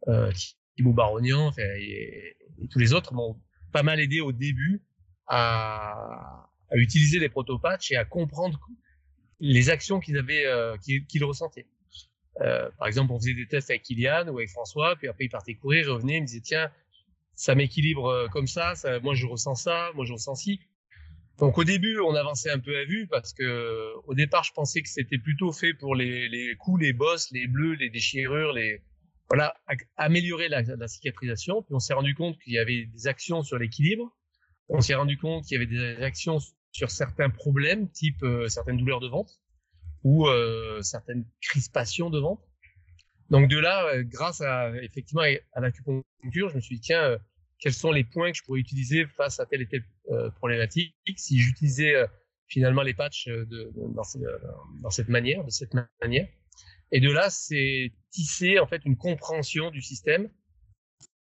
euh, 0.08 0.32
Thibaut 0.76 0.92
Barognan 0.92 1.52
et, 1.58 2.36
et, 2.62 2.68
tous 2.70 2.78
les 2.78 2.92
autres 2.92 3.14
m'ont 3.14 3.40
pas 3.72 3.82
mal 3.82 4.00
aidé 4.00 4.20
au 4.20 4.32
début 4.32 4.82
à, 5.26 6.48
à 6.70 6.76
utiliser 6.76 7.18
les 7.18 7.28
protopatchs 7.28 7.92
et 7.92 7.96
à 7.96 8.04
comprendre 8.04 8.58
les 9.40 9.68
actions 9.68 10.00
qu'ils 10.00 10.16
avaient, 10.16 10.46
euh, 10.46 10.76
qu'ils 10.78 11.24
ressentaient. 11.24 11.66
Euh, 12.42 12.70
par 12.78 12.86
exemple, 12.86 13.12
on 13.12 13.18
faisait 13.18 13.34
des 13.34 13.46
tests 13.46 13.70
avec 13.70 13.82
Kylian 13.82 14.28
ou 14.28 14.38
avec 14.38 14.50
François, 14.50 14.96
puis 14.96 15.08
après 15.08 15.24
il 15.24 15.28
partait 15.30 15.54
courir, 15.54 15.86
il 15.86 15.90
revenait, 15.90 16.16
il 16.18 16.22
me 16.22 16.26
disait 16.26 16.40
tiens, 16.40 16.70
ça 17.34 17.54
m'équilibre 17.54 18.06
euh, 18.06 18.28
comme 18.28 18.46
ça, 18.46 18.74
ça, 18.74 19.00
moi 19.00 19.14
je 19.14 19.26
ressens 19.26 19.54
ça, 19.54 19.90
moi 19.94 20.04
je 20.04 20.12
ressens 20.12 20.34
ci. 20.34 20.60
Donc 21.38 21.58
au 21.58 21.64
début, 21.64 21.98
on 22.00 22.14
avançait 22.14 22.50
un 22.50 22.58
peu 22.58 22.78
à 22.78 22.84
vue 22.84 23.06
parce 23.08 23.32
que 23.32 23.92
au 24.06 24.14
départ, 24.14 24.44
je 24.44 24.52
pensais 24.52 24.82
que 24.82 24.88
c'était 24.88 25.18
plutôt 25.18 25.52
fait 25.52 25.74
pour 25.74 25.94
les, 25.94 26.28
les 26.28 26.56
coups, 26.56 26.80
les 26.82 26.92
bosses, 26.92 27.30
les 27.30 27.46
bleus, 27.46 27.74
les 27.74 27.90
déchirures, 27.90 28.52
les 28.52 28.82
voilà, 29.28 29.54
améliorer 29.96 30.48
la, 30.48 30.62
la 30.62 30.88
cicatrisation. 30.88 31.62
Puis 31.62 31.74
on 31.74 31.78
s'est 31.80 31.94
rendu 31.94 32.14
compte 32.14 32.38
qu'il 32.38 32.54
y 32.54 32.58
avait 32.58 32.86
des 32.86 33.06
actions 33.06 33.42
sur 33.42 33.58
l'équilibre. 33.58 34.16
On 34.68 34.80
s'est 34.80 34.94
rendu 34.94 35.18
compte 35.18 35.44
qu'il 35.44 35.60
y 35.60 35.62
avait 35.62 35.66
des 35.66 36.02
actions 36.02 36.38
sur 36.72 36.90
certains 36.90 37.30
problèmes, 37.30 37.90
type 37.90 38.22
euh, 38.22 38.48
certaines 38.48 38.78
douleurs 38.78 39.00
de 39.00 39.08
ventre 39.08 39.34
ou 40.04 40.26
euh, 40.26 40.82
certaines 40.82 41.24
crispations 41.40 42.10
de 42.10 42.18
ventre. 42.18 42.42
Donc 43.30 43.48
de 43.48 43.58
là, 43.58 43.86
euh, 43.86 44.04
grâce 44.04 44.40
à 44.40 44.70
effectivement 44.82 45.22
à 45.52 45.60
l'acupuncture, 45.60 46.48
je 46.48 46.54
me 46.56 46.60
suis 46.60 46.76
dit 46.76 46.80
tiens 46.82 47.02
euh, 47.02 47.18
quels 47.58 47.72
sont 47.72 47.90
les 47.90 48.04
points 48.04 48.30
que 48.30 48.38
je 48.38 48.42
pourrais 48.44 48.60
utiliser 48.60 49.06
face 49.06 49.40
à 49.40 49.46
telle 49.46 49.62
et 49.62 49.66
telle 49.66 49.84
problématique 50.36 50.94
si 51.16 51.38
j'utilisais 51.38 52.06
finalement 52.48 52.82
les 52.82 52.94
patchs 52.94 53.28
euh, 53.28 53.44
de, 53.46 53.70
dans, 53.74 54.02
dans, 54.82 54.90
cette 54.90 55.08
manière, 55.08 55.44
de 55.44 55.50
cette 55.50 55.74
manière. 56.00 56.28
Et 56.92 57.00
de 57.00 57.10
là, 57.10 57.30
c'est 57.30 57.92
tisser 58.10 58.58
en 58.58 58.66
fait 58.66 58.84
une 58.84 58.96
compréhension 58.96 59.70
du 59.70 59.82
système, 59.82 60.30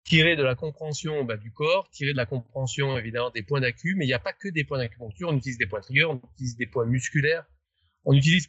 tirer 0.05 0.37
de 0.37 0.43
la 0.43 0.55
compréhension 0.55 1.25
bah, 1.25 1.37
du 1.37 1.53
corps, 1.53 1.89
tirer 1.91 2.13
de 2.13 2.17
la 2.17 2.27
compréhension 2.27 2.97
évidemment 2.97 3.31
des 3.31 3.43
points 3.43 3.61
d'acu, 3.61 3.95
mais 3.97 4.05
il 4.05 4.09
n'y 4.09 4.15
a 4.15 4.21
pas 4.21 4.33
que 4.33 4.49
des 4.49 4.65
points 4.65 4.79
d'acupuncture, 4.79 5.29
on 5.29 5.37
utilise 5.37 5.59
des 5.59 5.67
points 5.67 5.81
trigger, 5.81 6.05
on 6.05 6.21
utilise 6.35 6.57
des 6.57 6.67
points 6.67 6.87
musculaires, 6.87 7.45
on 8.05 8.13
utilise 8.15 8.49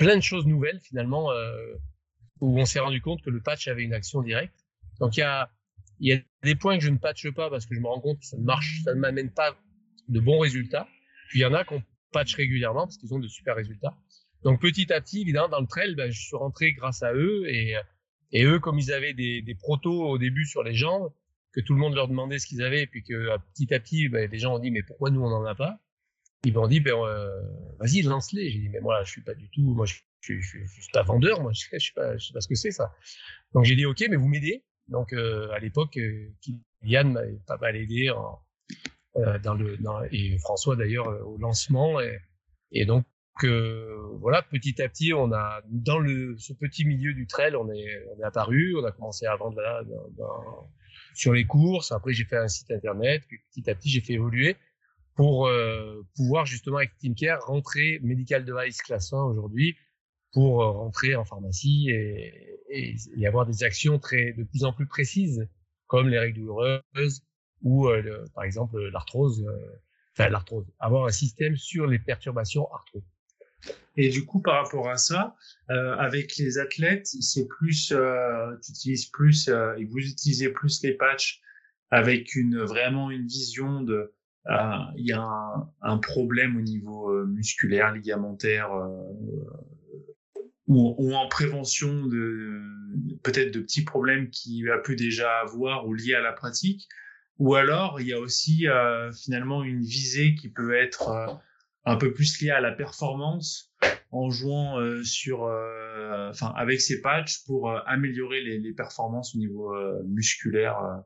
plein 0.00 0.16
de 0.16 0.22
choses 0.22 0.46
nouvelles 0.46 0.80
finalement 0.80 1.30
euh, 1.30 1.74
où 2.40 2.58
on 2.58 2.64
s'est 2.64 2.80
rendu 2.80 3.02
compte 3.02 3.20
que 3.22 3.28
le 3.28 3.42
patch 3.42 3.68
avait 3.68 3.82
une 3.82 3.92
action 3.92 4.22
directe. 4.22 4.64
Donc 4.98 5.16
il 5.16 5.20
y 5.20 5.22
a 5.22 5.50
y 6.00 6.12
a 6.14 6.18
des 6.42 6.54
points 6.54 6.78
que 6.78 6.82
je 6.82 6.88
ne 6.88 6.96
patche 6.96 7.30
pas 7.30 7.50
parce 7.50 7.66
que 7.66 7.74
je 7.74 7.80
me 7.80 7.86
rends 7.86 8.00
compte 8.00 8.18
que 8.18 8.24
ça 8.24 8.38
ne 8.38 8.42
marche, 8.42 8.80
ça 8.82 8.94
ne 8.94 9.00
m'amène 9.00 9.30
pas 9.30 9.54
de 10.08 10.20
bons 10.20 10.38
résultats. 10.38 10.88
Puis 11.28 11.40
il 11.40 11.42
y 11.42 11.44
en 11.44 11.52
a 11.52 11.64
qu'on 11.64 11.82
patch 12.12 12.34
régulièrement 12.34 12.86
parce 12.86 12.96
qu'ils 12.96 13.12
ont 13.12 13.18
de 13.18 13.28
super 13.28 13.54
résultats. 13.56 13.94
Donc 14.42 14.58
petit 14.62 14.90
à 14.90 15.02
petit, 15.02 15.20
évidemment, 15.20 15.50
dans 15.50 15.60
le 15.60 15.66
trail, 15.66 15.94
ben, 15.94 16.10
je 16.10 16.18
suis 16.18 16.36
rentré 16.36 16.72
grâce 16.72 17.02
à 17.02 17.12
eux 17.12 17.44
et, 17.46 17.76
et 18.32 18.44
eux, 18.44 18.58
comme 18.58 18.78
ils 18.78 18.92
avaient 18.92 19.12
des, 19.12 19.42
des 19.42 19.54
protos 19.54 20.08
au 20.08 20.16
début 20.16 20.46
sur 20.46 20.62
les 20.62 20.74
jambes, 20.74 21.12
que 21.52 21.60
tout 21.60 21.74
le 21.74 21.80
monde 21.80 21.94
leur 21.94 22.08
demandait 22.08 22.38
ce 22.38 22.46
qu'ils 22.46 22.62
avaient, 22.62 22.82
et 22.82 22.86
puis 22.86 23.02
que 23.02 23.36
petit 23.52 23.74
à 23.74 23.80
petit, 23.80 24.08
ben, 24.08 24.30
les 24.30 24.38
gens 24.38 24.54
ont 24.54 24.58
dit 24.58 24.70
mais 24.70 24.82
pourquoi 24.82 25.10
nous 25.10 25.20
on 25.20 25.28
n'en 25.28 25.44
a 25.44 25.54
pas? 25.54 25.78
Ils 26.44 26.54
m'ont 26.54 26.66
dit 26.68 26.80
ben 26.80 26.94
euh, 26.94 27.42
vas-y 27.78 28.02
lance-les. 28.02 28.50
J'ai 28.50 28.58
dit 28.60 28.68
mais 28.70 28.80
moi 28.80 29.02
je 29.04 29.10
suis 29.10 29.22
pas 29.22 29.34
du 29.34 29.48
tout, 29.50 29.74
moi 29.74 29.84
je, 29.84 29.94
je, 30.20 30.40
je, 30.40 30.64
suis 30.66 30.92
pas 30.92 31.02
vendeur, 31.02 31.42
moi 31.42 31.52
je, 31.52 31.64
je 31.78 31.86
sais 31.86 31.92
pas, 31.94 32.16
je 32.16 32.26
sais 32.26 32.32
pas 32.32 32.40
ce 32.40 32.48
que 32.48 32.54
c'est 32.54 32.70
ça. 32.70 32.94
Donc 33.52 33.64
j'ai 33.64 33.76
dit 33.76 33.84
ok 33.84 34.04
mais 34.08 34.16
vous 34.16 34.28
m'aidez. 34.28 34.64
Donc 34.88 35.12
euh, 35.12 35.50
à 35.52 35.58
l'époque, 35.58 35.96
euh, 35.98 36.32
Kylian 36.82 37.10
m'avait 37.10 37.40
pas 37.46 37.58
mal 37.58 37.76
aidé 37.76 38.10
en, 38.10 38.40
euh, 39.16 39.38
dans 39.38 39.54
le 39.54 39.76
dans, 39.78 40.02
et 40.10 40.38
François 40.38 40.76
d'ailleurs 40.76 41.08
au 41.26 41.36
lancement. 41.38 42.00
Et, 42.00 42.18
et 42.72 42.84
donc 42.86 43.04
voilà 44.20 44.42
petit 44.42 44.82
à 44.82 44.88
petit 44.90 45.14
on 45.14 45.32
a 45.32 45.62
dans 45.70 45.98
le 45.98 46.36
ce 46.36 46.52
petit 46.52 46.84
milieu 46.84 47.14
du 47.14 47.26
trail 47.26 47.56
on 47.56 47.72
est 47.72 48.04
on 48.14 48.20
est 48.20 48.24
apparu. 48.24 48.76
On 48.78 48.84
a 48.84 48.92
commencé 48.92 49.26
à 49.26 49.36
vendre 49.36 49.60
là 49.60 49.82
dans, 50.16 50.70
sur 51.14 51.32
les 51.32 51.44
courses. 51.44 51.92
Après 51.92 52.12
j'ai 52.12 52.24
fait 52.24 52.36
un 52.36 52.48
site 52.48 52.70
internet. 52.70 53.22
Puis 53.28 53.38
petit 53.50 53.70
à 53.70 53.74
petit 53.74 53.88
j'ai 53.88 54.00
fait 54.00 54.14
évoluer 54.14 54.56
pour 55.14 55.46
euh, 55.46 56.02
pouvoir 56.16 56.46
justement 56.46 56.78
avec 56.78 56.96
TeamCare 56.98 57.44
rentrer 57.44 58.00
medical 58.02 58.44
device 58.44 58.80
classe 58.82 59.12
1 59.12 59.22
aujourd'hui 59.22 59.76
pour 60.32 60.58
rentrer 60.64 61.16
en 61.16 61.24
pharmacie 61.24 61.90
et, 61.90 62.60
et, 62.68 62.94
et, 63.16 63.26
avoir 63.26 63.46
des 63.46 63.64
actions 63.64 63.98
très 63.98 64.32
de 64.32 64.44
plus 64.44 64.62
en 64.62 64.72
plus 64.72 64.86
précises, 64.86 65.48
comme 65.88 66.08
les 66.08 66.20
règles 66.20 66.38
douloureuses 66.38 67.24
ou 67.62 67.88
euh, 67.88 68.24
par 68.34 68.44
exemple 68.44 68.80
l'arthrose, 68.90 69.44
euh, 69.44 69.80
enfin 70.16 70.28
l'arthrose, 70.28 70.66
avoir 70.78 71.06
un 71.06 71.10
système 71.10 71.56
sur 71.56 71.86
les 71.86 71.98
perturbations 71.98 72.72
arthrose. 72.72 73.02
Et 73.96 74.08
du 74.08 74.24
coup, 74.24 74.40
par 74.40 74.62
rapport 74.62 74.88
à 74.88 74.96
ça, 74.96 75.36
euh, 75.70 75.94
avec 75.96 76.36
les 76.36 76.58
athlètes, 76.58 77.06
c'est 77.06 77.46
plus, 77.46 77.92
euh, 77.92 78.56
tu 78.64 78.72
utilises 78.72 79.06
plus 79.06 79.48
euh, 79.48 79.74
et 79.76 79.84
vous 79.84 79.98
utilisez 79.98 80.50
plus 80.50 80.82
les 80.82 80.94
patchs 80.94 81.40
avec 81.90 82.34
une 82.34 82.58
vraiment 82.58 83.10
une 83.10 83.26
vision 83.26 83.82
de, 83.82 84.14
il 84.48 85.06
y 85.06 85.12
a 85.12 85.24
un, 85.82 85.98
problème 85.98 86.56
au 86.56 86.60
niveau 86.60 87.26
musculaire, 87.26 87.92
ligamentaire, 87.92 88.70
ou, 90.66 90.94
ou 90.98 91.14
en 91.14 91.28
prévention 91.28 92.06
de 92.06 92.62
peut-être 93.22 93.52
de 93.52 93.60
petits 93.60 93.84
problèmes 93.84 94.30
qu'il 94.30 94.70
a 94.70 94.78
pu 94.78 94.96
déjà 94.96 95.40
avoir 95.40 95.86
ou 95.86 95.94
liés 95.94 96.14
à 96.14 96.20
la 96.20 96.32
pratique. 96.32 96.88
Ou 97.38 97.54
alors, 97.54 98.00
il 98.00 98.08
y 98.08 98.12
a 98.12 98.20
aussi 98.20 98.68
euh, 98.68 99.10
finalement 99.12 99.64
une 99.64 99.80
visée 99.80 100.34
qui 100.34 100.50
peut 100.50 100.74
être 100.74 101.08
euh, 101.08 101.32
un 101.84 101.96
peu 101.96 102.12
plus 102.12 102.40
liée 102.40 102.50
à 102.50 102.60
la 102.60 102.72
performance 102.72 103.72
en 104.12 104.30
jouant 104.30 104.78
euh, 104.78 105.02
sur, 105.04 105.44
euh, 105.44 106.30
enfin, 106.30 106.52
avec 106.56 106.80
ces 106.80 107.00
patchs 107.00 107.44
pour 107.44 107.70
euh, 107.70 107.78
améliorer 107.86 108.42
les, 108.42 108.72
performances 108.72 109.34
au 109.34 109.38
niveau 109.38 109.74
musculaire 110.04 111.02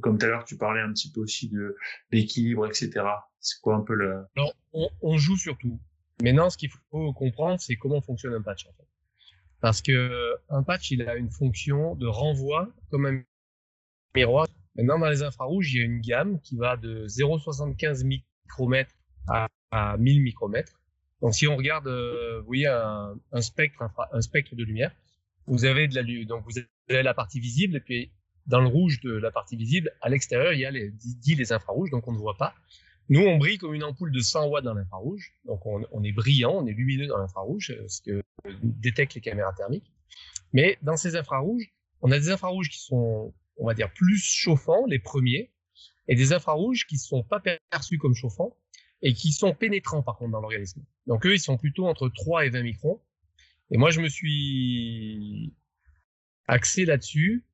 Comme 0.00 0.18
tout 0.18 0.26
à 0.26 0.28
l'heure, 0.28 0.44
tu 0.44 0.56
parlais 0.56 0.80
un 0.80 0.92
petit 0.92 1.10
peu 1.10 1.20
aussi 1.20 1.48
de 1.48 1.76
l'équilibre, 2.10 2.66
etc. 2.66 3.04
C'est 3.40 3.60
quoi 3.60 3.76
un 3.76 3.80
peu 3.80 3.94
le... 3.94 4.24
Alors, 4.36 4.52
on, 4.72 4.88
on 5.00 5.16
joue 5.16 5.36
sur 5.36 5.56
tout. 5.56 5.80
Maintenant, 6.22 6.50
ce 6.50 6.58
qu'il 6.58 6.70
faut 6.90 7.12
comprendre, 7.12 7.60
c'est 7.60 7.76
comment 7.76 8.00
fonctionne 8.00 8.34
un 8.34 8.42
patch, 8.42 8.66
en 8.66 8.72
fait. 8.72 8.86
Parce 9.60 9.80
que 9.80 10.34
un 10.48 10.62
patch, 10.62 10.90
il 10.90 11.02
a 11.08 11.16
une 11.16 11.30
fonction 11.30 11.94
de 11.94 12.06
renvoi 12.06 12.68
comme 12.90 13.06
un 13.06 13.22
miroir. 14.14 14.46
Maintenant, 14.76 14.98
dans 14.98 15.08
les 15.08 15.22
infrarouges, 15.22 15.72
il 15.72 15.78
y 15.78 15.82
a 15.82 15.84
une 15.84 16.00
gamme 16.00 16.40
qui 16.40 16.56
va 16.56 16.76
de 16.76 17.06
0,75 17.06 18.04
micromètres 18.04 18.94
à, 19.28 19.48
à 19.70 19.96
1000 19.96 20.22
micromètres. 20.22 20.80
Donc, 21.20 21.34
si 21.34 21.46
on 21.46 21.56
regarde, 21.56 21.86
euh, 21.86 22.40
vous 22.40 22.46
voyez 22.46 22.66
un, 22.66 23.14
un 23.30 23.40
spectre, 23.40 23.82
un, 24.12 24.20
spectre 24.20 24.56
de 24.56 24.64
lumière, 24.64 24.92
vous 25.46 25.64
avez 25.64 25.86
de 25.86 25.94
la 25.94 26.02
donc 26.24 26.44
vous 26.44 26.58
avez 26.88 27.02
la 27.02 27.14
partie 27.14 27.40
visible 27.40 27.76
et 27.76 27.80
puis 27.80 28.12
dans 28.46 28.60
le 28.60 28.68
rouge 28.68 29.00
de 29.00 29.12
la 29.12 29.30
partie 29.30 29.56
visible, 29.56 29.92
à 30.00 30.08
l'extérieur, 30.08 30.52
il 30.52 30.60
y 30.60 30.64
a 30.64 30.70
les, 30.70 30.90
dit 30.90 31.34
les 31.34 31.52
infrarouges, 31.52 31.90
donc 31.90 32.06
on 32.08 32.12
ne 32.12 32.18
voit 32.18 32.36
pas. 32.36 32.54
Nous, 33.08 33.20
on 33.20 33.36
brille 33.36 33.58
comme 33.58 33.74
une 33.74 33.84
ampoule 33.84 34.12
de 34.12 34.20
100 34.20 34.46
watts 34.48 34.64
dans 34.64 34.74
l'infrarouge. 34.74 35.34
Donc, 35.44 35.66
on, 35.66 35.84
on, 35.90 36.02
est 36.04 36.12
brillant, 36.12 36.54
on 36.54 36.66
est 36.66 36.72
lumineux 36.72 37.06
dans 37.06 37.18
l'infrarouge, 37.18 37.70
euh, 37.70 37.86
ce 37.88 38.00
que 38.00 38.22
détectent 38.62 39.14
les 39.14 39.20
caméras 39.20 39.52
thermiques. 39.52 39.92
Mais 40.52 40.78
dans 40.82 40.96
ces 40.96 41.16
infrarouges, 41.16 41.72
on 42.00 42.10
a 42.10 42.18
des 42.18 42.30
infrarouges 42.30 42.68
qui 42.68 42.78
sont, 42.78 43.34
on 43.56 43.66
va 43.66 43.74
dire, 43.74 43.92
plus 43.92 44.18
chauffants, 44.18 44.86
les 44.86 44.98
premiers, 44.98 45.52
et 46.08 46.14
des 46.14 46.32
infrarouges 46.32 46.86
qui 46.86 46.96
ne 46.96 47.00
sont 47.00 47.22
pas 47.22 47.40
perçus 47.40 47.98
comme 47.98 48.14
chauffants 48.14 48.56
et 49.02 49.14
qui 49.14 49.32
sont 49.32 49.54
pénétrants, 49.54 50.02
par 50.02 50.16
contre, 50.16 50.32
dans 50.32 50.40
l'organisme. 50.40 50.84
Donc, 51.06 51.26
eux, 51.26 51.34
ils 51.34 51.40
sont 51.40 51.56
plutôt 51.56 51.86
entre 51.86 52.08
3 52.08 52.46
et 52.46 52.50
20 52.50 52.62
microns. 52.62 53.00
Et 53.70 53.78
moi, 53.78 53.90
je 53.90 54.00
me 54.00 54.08
suis 54.08 55.54
axé 56.46 56.84
là-dessus 56.84 57.44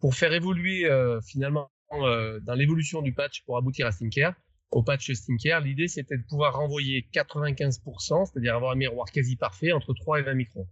pour 0.00 0.14
faire 0.14 0.32
évoluer, 0.32 0.86
euh, 0.86 1.20
finalement, 1.20 1.70
euh, 1.92 2.40
dans 2.40 2.54
l'évolution 2.54 3.02
du 3.02 3.12
patch 3.12 3.44
pour 3.44 3.56
aboutir 3.56 3.86
à 3.86 3.92
Stinker, 3.92 4.30
au 4.70 4.82
patch 4.82 5.10
Stinker, 5.12 5.60
l'idée 5.64 5.88
c'était 5.88 6.18
de 6.18 6.24
pouvoir 6.28 6.54
renvoyer 6.56 7.08
95%, 7.12 8.26
c'est-à-dire 8.26 8.54
avoir 8.54 8.72
un 8.72 8.76
miroir 8.76 9.10
quasi 9.10 9.36
parfait 9.36 9.72
entre 9.72 9.94
3 9.94 10.20
et 10.20 10.22
20 10.22 10.34
microns. 10.34 10.68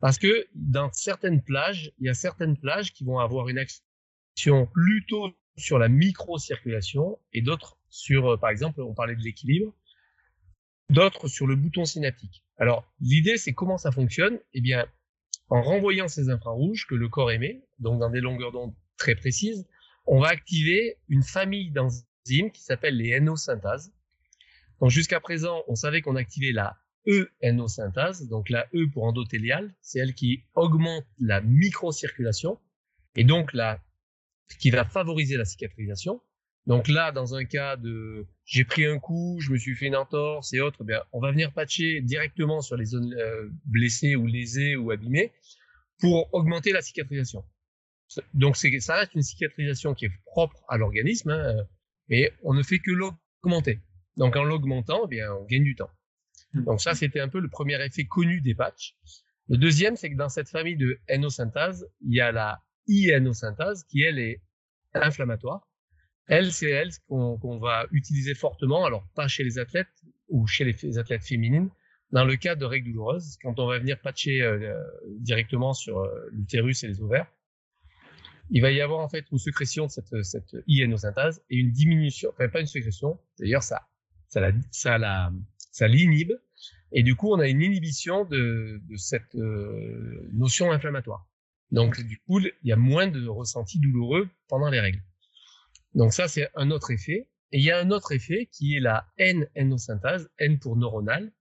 Parce 0.00 0.18
que 0.18 0.48
dans 0.54 0.90
certaines 0.92 1.42
plages, 1.42 1.92
il 1.98 2.06
y 2.06 2.08
a 2.08 2.14
certaines 2.14 2.56
plages 2.56 2.92
qui 2.92 3.04
vont 3.04 3.18
avoir 3.18 3.48
une 3.48 3.58
action 3.58 4.66
plutôt 4.66 5.30
sur 5.56 5.78
la 5.78 5.88
micro-circulation 5.88 7.18
et 7.32 7.42
d'autres 7.42 7.78
sur, 7.88 8.32
euh, 8.32 8.36
par 8.36 8.50
exemple, 8.50 8.80
on 8.80 8.94
parlait 8.94 9.14
de 9.14 9.22
l'équilibre, 9.22 9.72
d'autres 10.88 11.28
sur 11.28 11.46
le 11.46 11.56
bouton 11.56 11.84
synaptique. 11.84 12.42
Alors, 12.56 12.90
l'idée, 13.00 13.36
c'est 13.36 13.52
comment 13.52 13.78
ça 13.78 13.92
fonctionne? 13.92 14.38
Eh 14.54 14.60
bien, 14.60 14.86
en 15.52 15.60
renvoyant 15.60 16.08
ces 16.08 16.30
infrarouges 16.30 16.86
que 16.86 16.94
le 16.94 17.10
corps 17.10 17.30
émet, 17.30 17.62
donc 17.78 18.00
dans 18.00 18.08
des 18.08 18.22
longueurs 18.22 18.52
d'onde 18.52 18.72
très 18.96 19.14
précises, 19.14 19.68
on 20.06 20.18
va 20.18 20.28
activer 20.28 20.96
une 21.10 21.22
famille 21.22 21.70
d'enzymes 21.70 22.50
qui 22.50 22.62
s'appelle 22.62 22.96
les 22.96 23.20
NO-synthases. 23.20 23.92
Donc 24.80 24.88
jusqu'à 24.88 25.20
présent, 25.20 25.62
on 25.68 25.74
savait 25.74 26.00
qu'on 26.00 26.16
activait 26.16 26.52
la 26.52 26.78
E-NO-synthase, 27.06 28.28
donc 28.28 28.48
la 28.48 28.66
E 28.74 28.86
pour 28.94 29.04
endothélial, 29.04 29.74
c'est 29.82 29.98
elle 29.98 30.14
qui 30.14 30.42
augmente 30.54 31.04
la 31.18 31.42
microcirculation 31.42 32.58
et 33.14 33.24
donc 33.24 33.52
la 33.52 33.78
qui 34.58 34.70
va 34.70 34.86
favoriser 34.86 35.36
la 35.36 35.44
cicatrisation. 35.44 36.22
Donc 36.66 36.88
là, 36.88 37.12
dans 37.12 37.34
un 37.34 37.44
cas 37.44 37.76
de 37.76 38.26
j'ai 38.52 38.64
pris 38.64 38.84
un 38.84 38.98
coup, 38.98 39.38
je 39.40 39.50
me 39.50 39.56
suis 39.56 39.74
fait 39.74 39.86
une 39.86 39.96
entorse 39.96 40.52
et 40.52 40.60
autres, 40.60 40.80
eh 40.82 40.84
bien, 40.84 41.02
on 41.12 41.20
va 41.20 41.30
venir 41.30 41.54
patcher 41.54 42.02
directement 42.02 42.60
sur 42.60 42.76
les 42.76 42.84
zones 42.84 43.14
euh, 43.14 43.48
blessées 43.64 44.14
ou 44.14 44.26
lésées 44.26 44.76
ou 44.76 44.90
abîmées 44.90 45.32
pour 45.98 46.28
augmenter 46.34 46.70
la 46.70 46.82
cicatrisation. 46.82 47.46
Donc 48.34 48.58
ça 48.58 48.96
reste 48.96 49.14
une 49.14 49.22
cicatrisation 49.22 49.94
qui 49.94 50.04
est 50.04 50.12
propre 50.26 50.62
à 50.68 50.76
l'organisme. 50.76 51.30
Hein 51.30 51.64
mais 52.08 52.30
on 52.42 52.52
ne 52.52 52.62
fait 52.62 52.78
que 52.78 52.90
l'augmenter. 52.90 53.80
Donc 54.18 54.36
en 54.36 54.44
l'augmentant, 54.44 55.04
eh 55.06 55.08
bien, 55.08 55.32
on 55.32 55.46
gagne 55.46 55.64
du 55.64 55.74
temps. 55.74 55.90
Hmm. 56.52 56.64
Donc 56.64 56.82
ça, 56.82 56.94
c'était 56.94 57.20
un 57.20 57.30
peu 57.30 57.40
le 57.40 57.48
premier 57.48 57.82
effet 57.82 58.04
connu 58.04 58.42
des 58.42 58.54
patchs. 58.54 58.94
Le 59.48 59.56
deuxième, 59.56 59.96
c'est 59.96 60.10
que 60.10 60.16
dans 60.16 60.28
cette 60.28 60.50
famille 60.50 60.76
de 60.76 61.00
NO-synthase, 61.08 61.88
il 62.02 62.14
y 62.14 62.20
a 62.20 62.32
la 62.32 62.60
INO-synthase 62.86 63.84
qui, 63.84 64.02
elle, 64.02 64.18
est 64.18 64.42
inflammatoire. 64.92 65.66
Elle, 66.28 66.52
c'est 66.52 66.70
elle 66.70 66.90
qu'on 67.08 67.58
va 67.58 67.86
utiliser 67.90 68.34
fortement, 68.34 68.84
alors 68.84 69.06
pas 69.14 69.28
chez 69.28 69.44
les 69.44 69.58
athlètes 69.58 69.88
ou 70.28 70.46
chez 70.46 70.64
les 70.64 70.98
athlètes 70.98 71.24
féminines, 71.24 71.68
dans 72.10 72.24
le 72.24 72.36
cas 72.36 72.54
de 72.54 72.64
règles 72.64 72.90
douloureuses, 72.90 73.36
quand 73.42 73.58
on 73.58 73.66
va 73.66 73.78
venir 73.78 74.00
patcher 74.00 74.42
euh, 74.42 74.74
directement 75.18 75.72
sur 75.72 75.98
euh, 76.00 76.28
l'utérus 76.32 76.84
et 76.84 76.88
les 76.88 77.00
ovaires 77.00 77.26
il 78.52 78.60
va 78.60 78.70
y 78.70 78.80
avoir 78.80 79.00
en 79.00 79.08
fait 79.08 79.24
une 79.32 79.38
sécrétion 79.38 79.86
de 79.86 79.90
cette, 79.90 80.22
cette 80.22 80.54
INO-synthase 80.68 81.42
et 81.50 81.56
une 81.56 81.72
diminution, 81.72 82.30
enfin 82.32 82.48
pas 82.48 82.60
une 82.60 82.66
sécrétion, 82.66 83.18
d'ailleurs 83.38 83.62
ça, 83.62 83.88
ça, 84.28 84.40
la, 84.40 84.52
ça, 84.70 84.98
la, 84.98 85.32
ça 85.70 85.88
l'inhibe, 85.88 86.32
et 86.92 87.02
du 87.02 87.14
coup 87.14 87.32
on 87.32 87.40
a 87.40 87.48
une 87.48 87.62
inhibition 87.62 88.24
de, 88.26 88.80
de 88.88 88.96
cette 88.96 89.34
euh, 89.36 90.28
notion 90.34 90.70
inflammatoire. 90.70 91.26
Donc 91.70 92.00
du 92.02 92.18
coup 92.18 92.40
il 92.40 92.52
y 92.62 92.72
a 92.72 92.76
moins 92.76 93.06
de 93.06 93.26
ressentis 93.26 93.80
douloureux 93.80 94.28
pendant 94.48 94.68
les 94.68 94.80
règles. 94.80 95.02
Donc 95.94 96.12
ça 96.12 96.28
c'est 96.28 96.48
un 96.54 96.70
autre 96.70 96.90
effet. 96.90 97.28
Et 97.54 97.58
il 97.58 97.64
y 97.64 97.70
a 97.70 97.78
un 97.78 97.90
autre 97.90 98.12
effet 98.12 98.48
qui 98.50 98.76
est 98.76 98.80
la 98.80 99.06
N-NO-synthase, 99.18 100.30
N 100.38 100.58
pour 100.58 100.76
neuronal, 100.76 101.32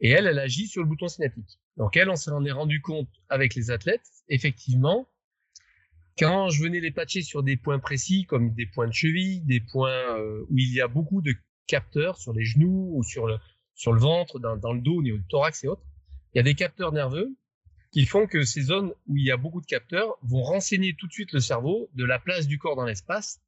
et 0.00 0.08
elle, 0.08 0.26
elle 0.26 0.38
agit 0.38 0.66
sur 0.66 0.82
le 0.82 0.88
bouton 0.88 1.08
synaptique. 1.08 1.60
Donc 1.76 1.96
elle, 1.96 2.08
on 2.08 2.16
s'en 2.16 2.44
est 2.46 2.50
rendu 2.50 2.80
compte 2.80 3.10
avec 3.28 3.54
les 3.54 3.70
athlètes, 3.70 4.06
effectivement, 4.28 5.06
quand 6.18 6.50
je 6.50 6.62
venais 6.62 6.80
les 6.80 6.90
patcher 6.90 7.22
sur 7.22 7.42
des 7.42 7.56
points 7.56 7.78
précis, 7.78 8.26
comme 8.26 8.52
des 8.52 8.66
points 8.66 8.88
de 8.88 8.92
cheville, 8.92 9.40
des 9.42 9.60
points 9.60 10.18
euh, 10.18 10.44
où 10.50 10.58
il 10.58 10.72
y 10.72 10.80
a 10.80 10.88
beaucoup 10.88 11.22
de 11.22 11.34
capteurs 11.66 12.18
sur 12.18 12.32
les 12.32 12.44
genoux 12.44 12.90
ou 12.94 13.02
sur 13.02 13.26
le, 13.26 13.38
sur 13.74 13.92
le 13.92 14.00
ventre, 14.00 14.38
dans, 14.38 14.56
dans 14.56 14.72
le 14.72 14.80
dos, 14.80 14.96
au 14.96 15.02
niveau 15.02 15.16
du 15.16 15.26
thorax 15.28 15.64
et 15.64 15.68
autres, 15.68 15.84
il 16.34 16.38
y 16.38 16.40
a 16.40 16.42
des 16.42 16.54
capteurs 16.54 16.92
nerveux 16.92 17.34
qui 17.92 18.06
font 18.06 18.26
que 18.26 18.44
ces 18.44 18.62
zones 18.62 18.92
où 19.06 19.16
il 19.16 19.24
y 19.24 19.30
a 19.30 19.36
beaucoup 19.36 19.60
de 19.60 19.66
capteurs 19.66 20.16
vont 20.22 20.42
renseigner 20.42 20.94
tout 20.94 21.06
de 21.06 21.12
suite 21.12 21.32
le 21.32 21.40
cerveau 21.40 21.88
de 21.94 22.04
la 22.04 22.18
place 22.18 22.46
du 22.46 22.58
corps 22.58 22.76
dans 22.76 22.84
l'espace. 22.84 23.40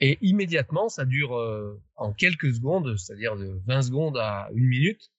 Et 0.00 0.18
immédiatement, 0.20 0.88
ça 0.88 1.04
dure 1.04 1.36
euh, 1.36 1.80
en 1.96 2.12
quelques 2.12 2.52
secondes, 2.54 2.96
c'est-à-dire 2.96 3.36
de 3.36 3.60
20 3.66 3.82
secondes 3.82 4.16
à 4.16 4.48
une 4.54 4.66
minute, 4.66 5.10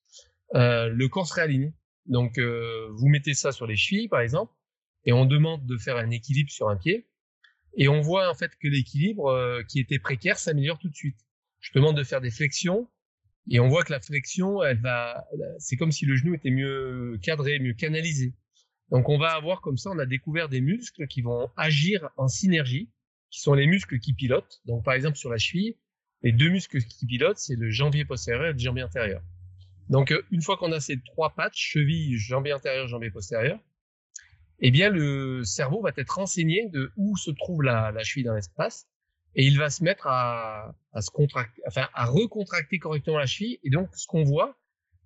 euh, 0.54 0.90
le 0.90 1.08
corps 1.08 1.28
se 1.28 1.34
réaligne. 1.34 1.74
Donc, 2.06 2.38
euh, 2.38 2.90
vous 2.92 3.08
mettez 3.08 3.34
ça 3.34 3.52
sur 3.52 3.66
les 3.66 3.76
chevilles, 3.76 4.10
par 4.10 4.20
exemple, 4.20 4.54
et 5.06 5.14
on 5.14 5.26
demande 5.26 5.66
de 5.66 5.78
faire 5.78 5.98
un 5.98 6.12
équilibre 6.12 6.52
sur 6.52 6.70
un 6.70 6.76
pied. 6.76 7.08
Et 7.78 7.88
on 7.88 8.02
voit 8.02 8.30
en 8.30 8.36
fait 8.36 8.52
que 8.62 8.68
l'équilibre 8.68 9.28
euh, 9.28 9.64
qui 9.64 9.80
était 9.80 10.00
précaire 10.00 10.38
s'améliore 10.38 10.80
tout 10.80 10.90
de 10.90 10.96
suite. 10.96 11.18
Je 11.60 11.72
demande 11.74 11.98
de 11.98 12.04
faire 12.04 12.22
des 12.22 12.32
flexions 12.32 12.90
et 13.50 13.60
on 13.60 13.68
voit 13.68 13.84
que 13.84 13.92
la 13.92 14.00
flexion, 14.00 14.64
elle 14.64 14.80
va, 14.80 15.28
c'est 15.60 15.76
comme 15.76 15.92
si 15.92 16.06
le 16.06 16.16
genou 16.16 16.34
était 16.34 16.52
mieux 16.52 17.20
cadré, 17.22 17.60
mieux 17.60 17.74
canalisé. 17.74 18.34
Donc 18.92 19.10
on 19.10 19.18
va 19.18 19.34
avoir 19.34 19.62
comme 19.62 19.78
ça, 19.78 19.90
on 19.92 20.00
a 20.00 20.06
découvert 20.06 20.48
des 20.48 20.62
muscles 20.62 21.08
qui 21.08 21.22
vont 21.22 21.50
agir 21.58 22.10
en 22.18 22.28
synergie, 22.28 22.90
qui 23.36 23.42
sont 23.42 23.54
les 23.54 23.68
muscles 23.68 24.00
qui 24.00 24.14
pilotent. 24.14 24.62
Donc 24.66 24.86
par 24.86 24.94
exemple 24.94 25.18
sur 25.18 25.30
la 25.30 25.38
cheville, 25.38 25.76
les 26.22 26.32
deux 26.32 26.48
muscles 26.48 26.82
qui 26.82 27.06
pilotent, 27.06 27.38
c'est 27.38 27.58
le 27.58 27.70
jambier 27.70 28.06
postérieur 28.06 28.46
et 28.46 28.54
le 28.54 28.58
jambier 28.58 28.84
antérieur. 28.84 29.22
Donc 29.90 30.12
euh, 30.12 30.24
une 30.32 30.42
fois 30.42 30.56
qu'on 30.56 30.72
a 30.72 30.80
ces 30.80 31.02
trois 31.02 31.36
patchs, 31.36 31.74
cheville, 31.74 32.18
jambier 32.18 32.54
antérieur, 32.54 32.88
jambier 32.88 33.12
postérieur, 33.12 33.60
eh 34.60 34.72
bien 34.72 34.90
le 34.90 35.44
cerveau 35.44 35.82
va 35.82 35.92
être 35.98 36.16
renseigné 36.16 36.70
de 36.70 36.94
où 36.96 37.18
se 37.18 37.30
trouve 37.30 37.62
la, 37.62 37.92
cheville 38.04 38.24
dans 38.24 38.36
l'espace 38.36 38.88
et 39.36 39.46
il 39.46 39.58
va 39.58 39.70
se 39.70 39.84
mettre 39.84 40.08
à, 40.08 40.74
à 40.94 41.02
se 41.02 41.12
contracter, 41.12 41.62
enfin 41.68 41.90
à 41.94 42.06
recontracter 42.06 42.80
correctement 42.80 43.18
la 43.18 43.26
cheville. 43.26 43.60
Et 43.64 43.70
donc 43.70 43.90
ce 43.96 44.08
qu'on 44.08 44.24
voit, 44.24 44.58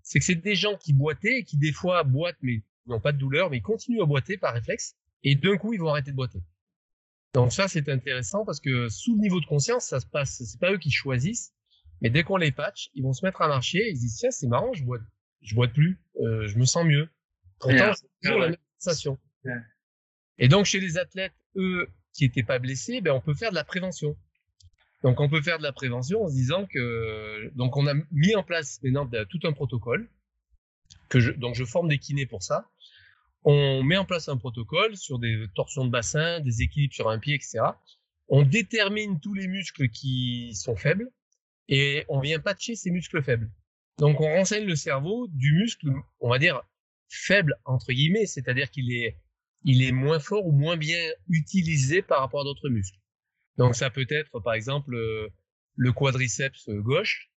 c'est 0.03 0.19
que 0.19 0.25
c'est 0.25 0.35
des 0.35 0.55
gens 0.55 0.77
qui 0.77 0.93
boitaient 0.93 1.39
et 1.39 1.43
qui 1.43 1.57
des 1.57 1.73
fois 1.73 2.03
boitent 2.03 2.37
mais 2.43 2.61
n'ont 2.85 2.99
pas 2.99 3.11
de 3.11 3.17
douleur, 3.17 3.49
mais 3.49 3.57
ils 3.57 3.63
continuent 3.63 4.03
à 4.03 4.05
boiter 4.05 4.37
par 4.37 4.53
réflexe 4.53 4.95
et 5.23 5.33
d'un 5.33 5.57
coup 5.57 5.73
ils 5.73 5.79
vont 5.79 5.89
arrêter 5.89 6.11
de 6.11 6.15
boiter. 6.15 6.43
Donc 7.33 7.51
ça 7.51 7.67
c'est 7.67 7.89
intéressant 7.89 8.45
parce 8.45 8.59
que 8.59 8.89
sous 8.89 9.15
le 9.15 9.21
niveau 9.21 9.39
de 9.39 9.45
conscience 9.45 9.85
ça 9.85 9.99
se 9.99 10.07
passe, 10.07 10.41
c'est 10.43 10.59
pas 10.59 10.71
eux 10.71 10.77
qui 10.77 10.91
choisissent, 10.91 11.53
mais 12.01 12.09
dès 12.09 12.23
qu'on 12.23 12.37
les 12.37 12.51
patch, 12.51 12.89
ils 12.95 13.03
vont 13.03 13.13
se 13.13 13.25
mettre 13.25 13.41
à 13.41 13.47
marcher, 13.47 13.79
et 13.79 13.91
ils 13.91 13.97
se 13.97 14.01
disent 14.01 14.17
tiens 14.17 14.31
c'est 14.31 14.47
marrant, 14.47 14.73
je 14.73 14.83
boite, 14.83 15.01
je 15.41 15.55
boite 15.55 15.73
plus, 15.73 16.01
euh, 16.21 16.47
je 16.47 16.57
me 16.57 16.65
sens 16.65 16.85
mieux. 16.85 17.09
Pourtant 17.59 17.93
c'est 17.93 18.07
toujours 18.21 18.39
la 18.39 18.49
même 18.49 18.57
sensation. 18.79 19.19
Et 20.39 20.47
donc, 20.47 20.65
chez 20.65 20.79
les 20.79 20.97
athlètes, 20.97 21.33
eux, 21.57 21.87
qui 22.13 22.23
n'étaient 22.23 22.43
pas 22.43 22.59
blessés, 22.59 23.01
ben, 23.01 23.11
on 23.11 23.21
peut 23.21 23.33
faire 23.33 23.51
de 23.51 23.55
la 23.55 23.65
prévention. 23.65 24.17
Donc, 25.03 25.19
on 25.19 25.29
peut 25.29 25.41
faire 25.41 25.57
de 25.57 25.63
la 25.63 25.73
prévention 25.73 26.23
en 26.23 26.29
se 26.29 26.33
disant 26.33 26.65
que, 26.65 27.51
donc, 27.55 27.77
on 27.77 27.85
a 27.87 27.93
mis 28.11 28.35
en 28.35 28.43
place 28.43 28.81
maintenant 28.81 29.07
tout 29.29 29.39
un 29.43 29.53
protocole, 29.53 30.09
que 31.09 31.19
je, 31.19 31.31
donc 31.31 31.55
je 31.55 31.65
forme 31.65 31.89
des 31.89 31.99
kinés 31.99 32.25
pour 32.25 32.41
ça. 32.41 32.69
On 33.43 33.83
met 33.83 33.97
en 33.97 34.05
place 34.05 34.27
un 34.29 34.37
protocole 34.37 34.95
sur 34.97 35.19
des 35.19 35.45
torsions 35.55 35.85
de 35.85 35.89
bassin, 35.89 36.39
des 36.41 36.61
équilibres 36.61 36.93
sur 36.93 37.09
un 37.09 37.19
pied, 37.19 37.35
etc. 37.35 37.59
On 38.27 38.43
détermine 38.43 39.19
tous 39.19 39.33
les 39.33 39.47
muscles 39.47 39.89
qui 39.89 40.53
sont 40.55 40.75
faibles 40.75 41.09
et 41.67 42.05
on 42.09 42.19
vient 42.19 42.39
patcher 42.39 42.75
ces 42.75 42.91
muscles 42.91 43.23
faibles. 43.23 43.49
Donc, 43.97 44.21
on 44.21 44.33
renseigne 44.35 44.65
le 44.65 44.75
cerveau 44.75 45.27
du 45.29 45.53
muscle, 45.53 45.89
on 46.19 46.29
va 46.29 46.39
dire, 46.39 46.61
faible, 47.09 47.55
entre 47.65 47.91
guillemets, 47.91 48.25
c'est-à-dire 48.25 48.69
qu'il 48.69 48.93
est 48.93 49.17
il 49.63 49.83
est 49.83 49.91
moins 49.91 50.19
fort 50.19 50.45
ou 50.45 50.51
moins 50.51 50.77
bien 50.77 50.99
utilisé 51.27 52.01
par 52.01 52.21
rapport 52.21 52.41
à 52.41 52.43
d'autres 52.43 52.69
muscles. 52.69 52.97
Donc 53.57 53.75
ça 53.75 53.89
peut 53.89 54.07
être 54.09 54.39
par 54.39 54.53
exemple 54.53 54.91
le 55.75 55.91
quadriceps 55.93 56.69
gauche 56.69 57.29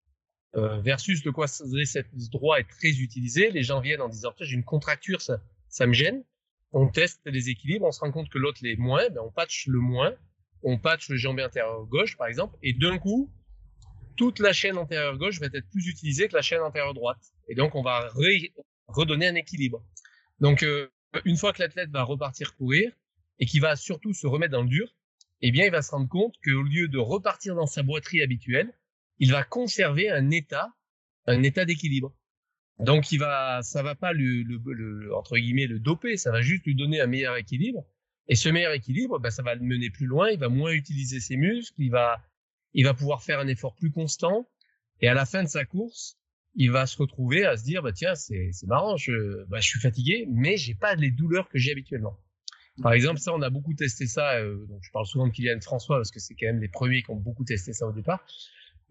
versus 0.54 1.24
le 1.24 1.32
quadriceps 1.32 2.30
droit 2.30 2.58
est 2.58 2.68
très 2.68 2.90
utilisé. 2.90 3.50
Les 3.50 3.62
gens 3.62 3.80
viennent 3.80 4.02
en 4.02 4.08
disant 4.08 4.32
j'ai 4.40 4.54
une 4.54 4.64
contracture, 4.64 5.20
ça, 5.20 5.42
ça 5.72 5.87
me 5.87 5.92
gêne. 5.92 6.22
On 6.70 6.88
teste 6.88 7.20
les 7.26 7.48
équilibres, 7.50 7.87
on 7.87 7.92
se 7.92 8.00
rend 8.00 8.12
compte 8.12 8.28
que 8.28 8.38
l'autre 8.38 8.61
l'est 8.62 8.76
moins, 8.76 9.08
ben 9.11 9.20
on 9.24 9.30
patch 9.30 9.66
le 9.66 9.80
moins, 9.80 10.14
on 10.62 10.78
patch 10.78 11.08
le 11.08 11.16
jambier 11.16 11.44
antérieur 11.44 11.85
gauche 11.87 12.16
par 12.16 12.28
exemple, 12.28 12.56
et 12.62 12.72
d'un 12.72 12.98
coup 12.98 13.30
toute 14.16 14.38
la 14.38 14.52
chaîne 14.52 14.76
antérieure 14.76 15.16
gauche 15.18 15.40
va 15.40 15.46
être 15.46 15.68
plus 15.70 15.88
utilisée 15.88 16.28
que 16.28 16.35
la 16.35 16.42
chaîne 16.42 16.61
antérieure 16.61 16.94
droite. 16.94 17.32
Et 17.48 17.54
donc, 17.54 17.74
on 17.74 17.82
va 17.82 18.11
redonner 18.88 19.26
un 19.26 19.35
équilibre. 19.35 19.85
Donc, 20.40 20.62
euh, 20.62 20.90
une 21.24 21.37
fois 21.37 21.52
que 21.52 21.62
l'athlète 21.62 21.90
va 21.90 22.02
repartir 22.02 22.54
courir 22.54 22.92
et 23.38 23.46
qu'il 23.46 23.61
va 23.61 23.76
surtout 23.76 24.12
se 24.12 24.26
remettre 24.26 24.52
dans 24.52 24.62
le 24.62 24.68
dur, 24.68 24.94
eh 25.40 25.50
bien, 25.50 25.64
il 25.64 25.70
va 25.70 25.82
se 25.82 25.90
rendre 25.90 26.08
compte 26.08 26.35
qu'au 26.44 26.62
lieu 26.62 26.88
de 26.88 26.98
repartir 26.98 27.54
dans 27.54 27.66
sa 27.66 27.82
boiterie 27.82 28.22
habituelle, 28.22 28.72
il 29.18 29.32
va 29.32 29.44
conserver 29.44 30.11
un 30.11 30.30
état, 30.30 30.68
un 31.26 31.42
état 31.42 31.64
d'équilibre. 31.64 32.14
Donc, 32.83 33.12
il 33.12 33.18
va, 33.18 33.61
ça 33.62 33.83
va 33.83 33.95
pas 33.95 34.12
le, 34.12 34.42
le, 34.42 35.14
entre 35.14 35.37
guillemets, 35.37 35.66
le 35.66 35.79
doper, 35.79 36.16
ça 36.16 36.31
va 36.31 36.42
juste 36.42 36.64
lui 36.64 36.75
donner 36.75 37.01
un 37.01 37.07
meilleur 37.07 37.37
équilibre. 37.37 37.87
Et 38.29 38.35
ce 38.35 38.49
meilleur 38.49 38.73
équilibre, 38.73 39.18
ben, 39.18 39.31
ça 39.31 39.42
va 39.42 39.55
le 39.55 39.62
mener 39.62 39.90
plus 39.90 40.07
loin, 40.07 40.31
il 40.31 40.38
va 40.38 40.49
moins 40.49 40.73
utiliser 40.73 41.21
ses 41.21 41.37
muscles, 41.37 41.81
il 41.81 41.90
va, 41.90 42.21
il 42.75 42.85
va 42.85 42.95
pouvoir 42.95 43.23
faire 43.23 43.40
un 43.40 43.49
effort 43.49 43.75
plus 43.75 43.90
constant 43.90 44.49
et 45.03 45.09
à 45.09 45.14
la 45.14 45.27
fin 45.27 45.42
de 45.42 45.49
sa 45.49 45.64
course, 45.64 46.16
il 46.55 46.71
va 46.71 46.87
se 46.87 46.97
retrouver 46.97 47.45
à 47.45 47.57
se 47.57 47.64
dire 47.64 47.83
bah 47.83 47.92
tiens 47.92 48.14
c'est 48.14 48.51
c'est 48.53 48.66
marrant 48.66 48.97
je 48.97 49.45
bah, 49.47 49.59
je 49.61 49.68
suis 49.68 49.81
fatigué 49.81 50.27
mais 50.31 50.57
j'ai 50.57 50.75
pas 50.75 50.95
les 50.95 51.11
douleurs 51.11 51.49
que 51.49 51.59
j'ai 51.59 51.73
habituellement. 51.73 52.18
Par 52.83 52.92
exemple 52.92 53.18
ça 53.18 53.35
on 53.35 53.42
a 53.42 53.51
beaucoup 53.51 53.75
testé 53.75 54.07
ça 54.07 54.37
euh, 54.37 54.66
donc 54.66 54.81
je 54.83 54.90
parle 54.92 55.07
souvent 55.07 55.27
de 55.27 55.33
Kylian 55.33 55.61
François 55.61 55.97
parce 55.97 56.11
que 56.11 56.21
c'est 56.21 56.35
quand 56.35 56.47
même 56.47 56.61
les 56.61 56.68
premiers 56.68 57.03
qui 57.03 57.11
ont 57.11 57.16
beaucoup 57.16 57.45
testé 57.45 57.73
ça 57.73 57.87
au 57.87 57.92
départ. 57.92 58.25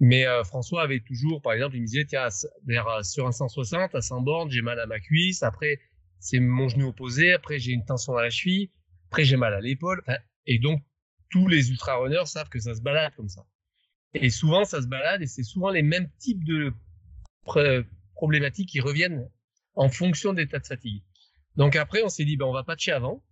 Mais 0.02 0.28
euh, 0.28 0.44
François 0.44 0.84
avait 0.84 1.00
toujours 1.00 1.42
par 1.42 1.54
exemple 1.54 1.78
il 1.78 1.82
me 1.82 1.86
disait 1.86 2.06
tiens 2.06 2.28
vers 2.66 3.06
sur 3.06 3.26
un 3.28 3.32
160 3.32 3.96
à 3.96 4.02
100 4.02 4.22
bornes 4.22 4.52
j'ai 4.52 4.62
mal 4.62 4.80
à 4.80 4.86
ma 4.88 5.00
cuisse 5.00 5.44
après 5.44 5.80
c'est 6.20 6.40
mon 6.40 6.68
genou 6.68 6.88
opposé 6.88 7.34
après 7.34 7.60
j'ai 7.60 7.72
une 7.72 7.86
tension 7.86 8.18
à 8.18 8.24
la 8.24 8.30
cheville 8.30 8.72
après 9.10 9.24
j'ai 9.24 9.38
mal 9.38 9.54
à 9.54 9.62
l'épaule 9.62 10.04
et 10.48 10.60
donc 10.60 10.82
tous 11.32 11.48
les 11.48 11.72
ultra 11.72 11.96
runners 11.98 12.26
savent 12.26 12.50
que 12.50 12.60
ça 12.60 12.76
se 12.76 12.82
balade 12.82 13.14
comme 13.16 13.30
ça. 13.30 13.46
Et 14.14 14.30
souvent, 14.30 14.66
ça 14.66 14.82
se 14.82 14.88
balade 14.88 15.22
et 15.22 15.28
c'est 15.28 15.44
souvent 15.44 15.70
les 15.70 15.82
mêmes 15.82 16.10
types 16.20 16.44
de 16.44 16.74
problématiques 18.14 18.70
qui 18.70 18.82
reviennent 18.82 19.28
en 19.76 19.90
fonction 19.90 20.34
d'état 20.34 20.60
de 20.60 20.68
fatigue. 20.68 21.02
Donc 21.56 21.76
après, 21.76 22.04
on 22.04 22.10
s'est 22.10 22.26
dit, 22.26 22.38
ben, 22.38 22.46
on 22.46 22.54
va 22.54 22.64
patcher 22.64 22.92
avant. 22.92 23.24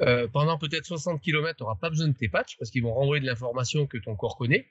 Euh, 0.00 0.26
pendant 0.26 0.58
peut-être 0.58 0.86
60 0.86 1.20
km, 1.20 1.56
tu 1.56 1.62
n'auras 1.62 1.76
pas 1.76 1.90
besoin 1.90 2.08
de 2.08 2.14
tes 2.14 2.28
patchs 2.28 2.56
parce 2.58 2.70
qu'ils 2.70 2.82
vont 2.82 2.94
renvoyer 2.94 3.20
de 3.20 3.26
l'information 3.26 3.86
que 3.86 3.98
ton 3.98 4.16
corps 4.16 4.36
connaît. 4.36 4.66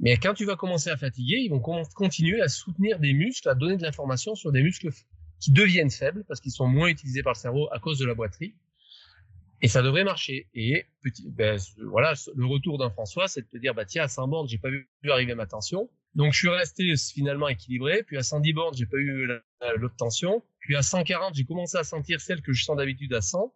Mais 0.00 0.16
quand 0.16 0.34
tu 0.34 0.44
vas 0.44 0.56
commencer 0.56 0.90
à 0.90 0.96
fatiguer, 0.96 1.38
ils 1.38 1.50
vont 1.50 1.60
continuer 1.60 2.40
à 2.40 2.48
soutenir 2.48 2.98
des 2.98 3.12
muscles, 3.12 3.48
à 3.48 3.54
donner 3.54 3.76
de 3.76 3.82
l'information 3.82 4.34
sur 4.34 4.50
des 4.52 4.62
muscles 4.62 4.90
qui 5.40 5.52
deviennent 5.52 5.90
faibles 5.90 6.24
parce 6.26 6.40
qu'ils 6.40 6.52
sont 6.52 6.66
moins 6.66 6.88
utilisés 6.88 7.22
par 7.22 7.34
le 7.34 7.38
cerveau 7.38 7.68
à 7.72 7.78
cause 7.78 7.98
de 7.98 8.06
la 8.06 8.14
boiterie. 8.14 8.54
Et 9.62 9.68
ça 9.68 9.82
devrait 9.82 10.04
marcher. 10.04 10.48
Et 10.52 10.84
petit, 11.02 11.30
ben, 11.30 11.58
voilà, 11.86 12.14
le 12.34 12.44
retour 12.44 12.76
d'un 12.76 12.90
François, 12.90 13.28
c'est 13.28 13.42
de 13.42 13.46
te 13.46 13.56
dire, 13.56 13.72
bah 13.72 13.84
tiens, 13.84 14.02
à 14.02 14.08
100 14.08 14.28
bornes, 14.28 14.48
j'ai 14.48 14.58
pas 14.58 14.68
vu 14.68 14.88
arriver 15.08 15.34
ma 15.34 15.46
tension. 15.46 15.88
Donc 16.14 16.32
je 16.32 16.38
suis 16.38 16.48
resté 16.48 16.94
finalement 16.96 17.48
équilibré. 17.48 18.02
Puis 18.02 18.18
à 18.18 18.22
110 18.22 18.52
bornes, 18.52 18.74
j'ai 18.76 18.86
pas 18.86 18.98
eu 18.98 19.26
l'autre 19.76 19.96
tension. 19.96 20.44
Puis 20.58 20.76
à 20.76 20.82
140, 20.82 21.34
j'ai 21.34 21.44
commencé 21.44 21.78
à 21.78 21.84
sentir 21.84 22.20
celle 22.20 22.42
que 22.42 22.52
je 22.52 22.64
sens 22.64 22.76
d'habitude 22.76 23.14
à 23.14 23.20
100. 23.20 23.54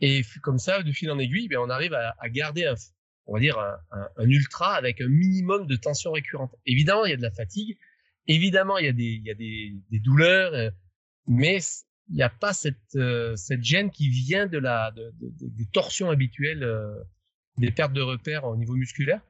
Et 0.00 0.22
comme 0.42 0.58
ça, 0.58 0.82
de 0.82 0.92
fil 0.92 1.10
en 1.10 1.18
aiguille, 1.18 1.48
ben, 1.48 1.58
on 1.58 1.70
arrive 1.70 1.94
à, 1.94 2.16
à 2.18 2.28
garder 2.28 2.64
un, 2.64 2.74
on 3.28 3.34
va 3.34 3.40
dire 3.40 3.58
un, 3.58 4.28
ultra 4.28 4.74
avec 4.74 5.00
un 5.02 5.08
minimum 5.08 5.66
de 5.66 5.76
tension 5.76 6.12
récurrente. 6.12 6.54
Évidemment, 6.64 7.04
il 7.04 7.10
y 7.10 7.14
a 7.14 7.16
de 7.16 7.22
la 7.22 7.30
fatigue. 7.30 7.76
Évidemment, 8.26 8.78
il 8.78 8.86
y 8.86 9.30
a 9.30 9.34
des, 9.34 10.00
douleurs, 10.00 10.54
euh, 10.54 10.70
mais 11.26 11.58
il 12.08 12.16
n'y 12.16 12.22
a 12.22 12.30
pas 12.30 12.54
cette, 12.54 12.96
euh, 12.96 13.36
cette 13.36 13.62
gêne 13.62 13.90
qui 13.90 14.08
vient 14.08 14.46
de 14.46 14.58
la, 14.58 14.90
de, 14.92 15.12
de, 15.20 15.30
des 15.40 15.66
torsions 15.66 16.10
habituelles, 16.10 16.62
euh, 16.62 16.94
des 17.58 17.70
pertes 17.70 17.92
de 17.92 18.00
repères 18.00 18.44
au 18.44 18.56
niveau 18.56 18.74
musculaire. 18.74 19.20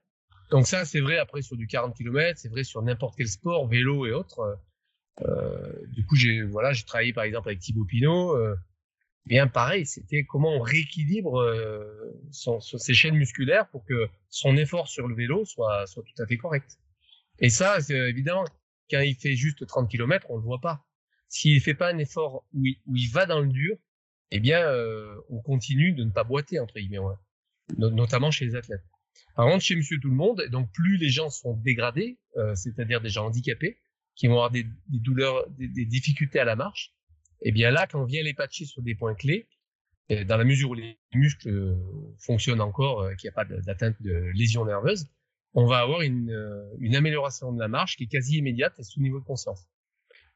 Donc 0.50 0.68
ça, 0.68 0.84
c'est 0.84 1.00
vrai 1.00 1.18
après 1.18 1.42
sur 1.42 1.56
du 1.56 1.66
40 1.66 1.96
km, 1.96 2.38
c'est 2.38 2.48
vrai 2.48 2.62
sur 2.62 2.80
n'importe 2.82 3.16
quel 3.16 3.28
sport, 3.28 3.66
vélo 3.66 4.06
et 4.06 4.12
autres. 4.12 4.58
Du 5.88 6.06
coup, 6.06 6.14
j'ai 6.14 6.48
j'ai 6.72 6.84
travaillé 6.84 7.12
par 7.12 7.24
exemple 7.24 7.48
avec 7.48 7.58
Thibaut 7.58 7.84
Pinot. 7.84 8.36
Euh, 9.28 9.34
bien 9.34 9.46
pareil, 9.46 9.86
c'était 9.86 10.24
comment 10.24 10.52
on 10.54 10.60
rééquilibre 10.60 11.44
son, 12.30 12.60
ses 12.60 12.94
chaînes 12.94 13.16
musculaires 13.16 13.68
pour 13.68 13.84
que 13.84 14.08
son 14.28 14.56
effort 14.56 14.88
sur 14.88 15.06
le 15.08 15.14
vélo 15.14 15.44
soit, 15.44 15.86
soit 15.86 16.02
tout 16.02 16.22
à 16.22 16.26
fait 16.26 16.36
correct. 16.36 16.78
Et 17.38 17.50
ça, 17.50 17.78
évidemment, 17.90 18.44
quand 18.90 19.00
il 19.00 19.14
fait 19.14 19.36
juste 19.36 19.66
30 19.66 19.90
km, 19.90 20.26
on 20.30 20.36
le 20.36 20.42
voit 20.42 20.60
pas 20.60 20.84
s'il 21.28 21.60
fait 21.60 21.74
pas 21.74 21.92
un 21.92 21.98
effort 21.98 22.44
où 22.52 22.64
il, 22.64 22.76
où 22.86 22.96
il 22.96 23.10
va 23.10 23.26
dans 23.26 23.40
le 23.40 23.48
dur, 23.48 23.76
eh 24.30 24.40
bien, 24.40 24.60
euh, 24.60 25.14
on 25.30 25.40
continue 25.40 25.92
de 25.92 26.04
ne 26.04 26.10
pas 26.10 26.24
boiter 26.24 26.58
entre 26.58 26.74
guillemets, 26.74 26.98
notamment 27.76 28.30
chez 28.30 28.46
les 28.46 28.56
athlètes. 28.56 28.84
Par 29.34 29.46
contre, 29.46 29.62
chez 29.62 29.76
Monsieur 29.76 29.98
Tout 30.00 30.10
le 30.10 30.16
Monde, 30.16 30.44
donc 30.50 30.70
plus 30.72 30.96
les 30.96 31.10
gens 31.10 31.30
sont 31.30 31.54
dégradés, 31.54 32.18
euh, 32.36 32.54
c'est-à-dire 32.54 33.00
des 33.00 33.08
gens 33.08 33.26
handicapés, 33.26 33.78
qui 34.14 34.26
vont 34.26 34.34
avoir 34.34 34.50
des, 34.50 34.64
des 34.64 34.98
douleurs, 34.98 35.48
des, 35.50 35.68
des, 35.68 35.84
difficultés 35.84 36.40
à 36.40 36.44
la 36.44 36.56
marche, 36.56 36.92
eh 37.42 37.52
bien 37.52 37.70
là, 37.70 37.86
quand 37.86 38.00
on 38.00 38.04
vient 38.04 38.22
les 38.22 38.34
patcher 38.34 38.64
sur 38.64 38.82
des 38.82 38.94
points 38.94 39.14
clés, 39.14 39.48
dans 40.26 40.38
la 40.38 40.44
mesure 40.44 40.70
où 40.70 40.74
les 40.74 40.98
muscles 41.12 41.50
euh, 41.50 41.76
fonctionnent 42.18 42.62
encore, 42.62 43.02
euh, 43.02 43.14
qu'il 43.14 43.28
n'y 43.28 43.32
a 43.32 43.44
pas 43.44 43.44
d'atteinte 43.44 44.00
de 44.00 44.30
lésion 44.34 44.64
nerveuse, 44.64 45.06
on 45.52 45.66
va 45.66 45.80
avoir 45.80 46.00
une, 46.00 46.30
euh, 46.30 46.64
une 46.78 46.96
amélioration 46.96 47.52
de 47.52 47.60
la 47.60 47.68
marche 47.68 47.96
qui 47.96 48.04
est 48.04 48.08
quasi 48.08 48.38
immédiate 48.38 48.78
et 48.78 48.84
sous 48.84 49.00
niveau 49.00 49.20
de 49.20 49.24
conscience. 49.24 49.68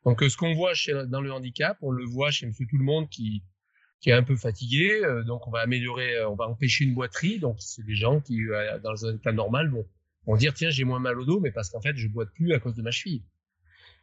Donc, 0.05 0.23
euh, 0.23 0.29
ce 0.29 0.37
qu'on 0.37 0.53
voit 0.53 0.75
chez, 0.75 0.93
dans 1.09 1.21
le 1.21 1.33
handicap, 1.33 1.79
on 1.81 1.91
le 1.91 2.05
voit 2.05 2.31
chez 2.31 2.47
Monsieur 2.47 2.67
Tout 2.69 2.79
le 2.79 2.85
Monde 2.85 3.09
qui, 3.09 3.43
qui 4.01 4.11
est 4.11 4.15
un 4.15 4.23
peu 4.23 4.37
fatigué. 4.37 5.01
Euh, 5.05 5.23
donc, 5.23 5.47
on 5.47 5.51
va 5.51 5.61
améliorer, 5.61 6.17
euh, 6.17 6.29
on 6.29 6.35
va 6.35 6.49
empêcher 6.49 6.85
une 6.85 6.95
boiterie. 6.95 7.39
Donc, 7.39 7.57
c'est 7.61 7.85
des 7.85 7.95
gens 7.95 8.21
qui, 8.21 8.41
dans 8.83 9.07
un 9.07 9.15
état 9.15 9.33
normal, 9.33 9.71
vont, 9.71 9.87
vont 10.27 10.37
dire 10.37 10.55
tiens, 10.55 10.71
j'ai 10.71 10.85
moins 10.85 10.99
mal 10.99 11.19
au 11.19 11.25
dos, 11.25 11.41
mais 11.41 11.53
parce 11.53 11.71
qu'en 11.71 11.81
fait, 11.81 11.97
je 11.97 12.09
boite 12.09 12.31
plus 12.35 12.53
à 12.53 12.59
cause 12.59 12.75
de 12.75 12.83
ma 12.83 12.91
cheville. 12.91 13.23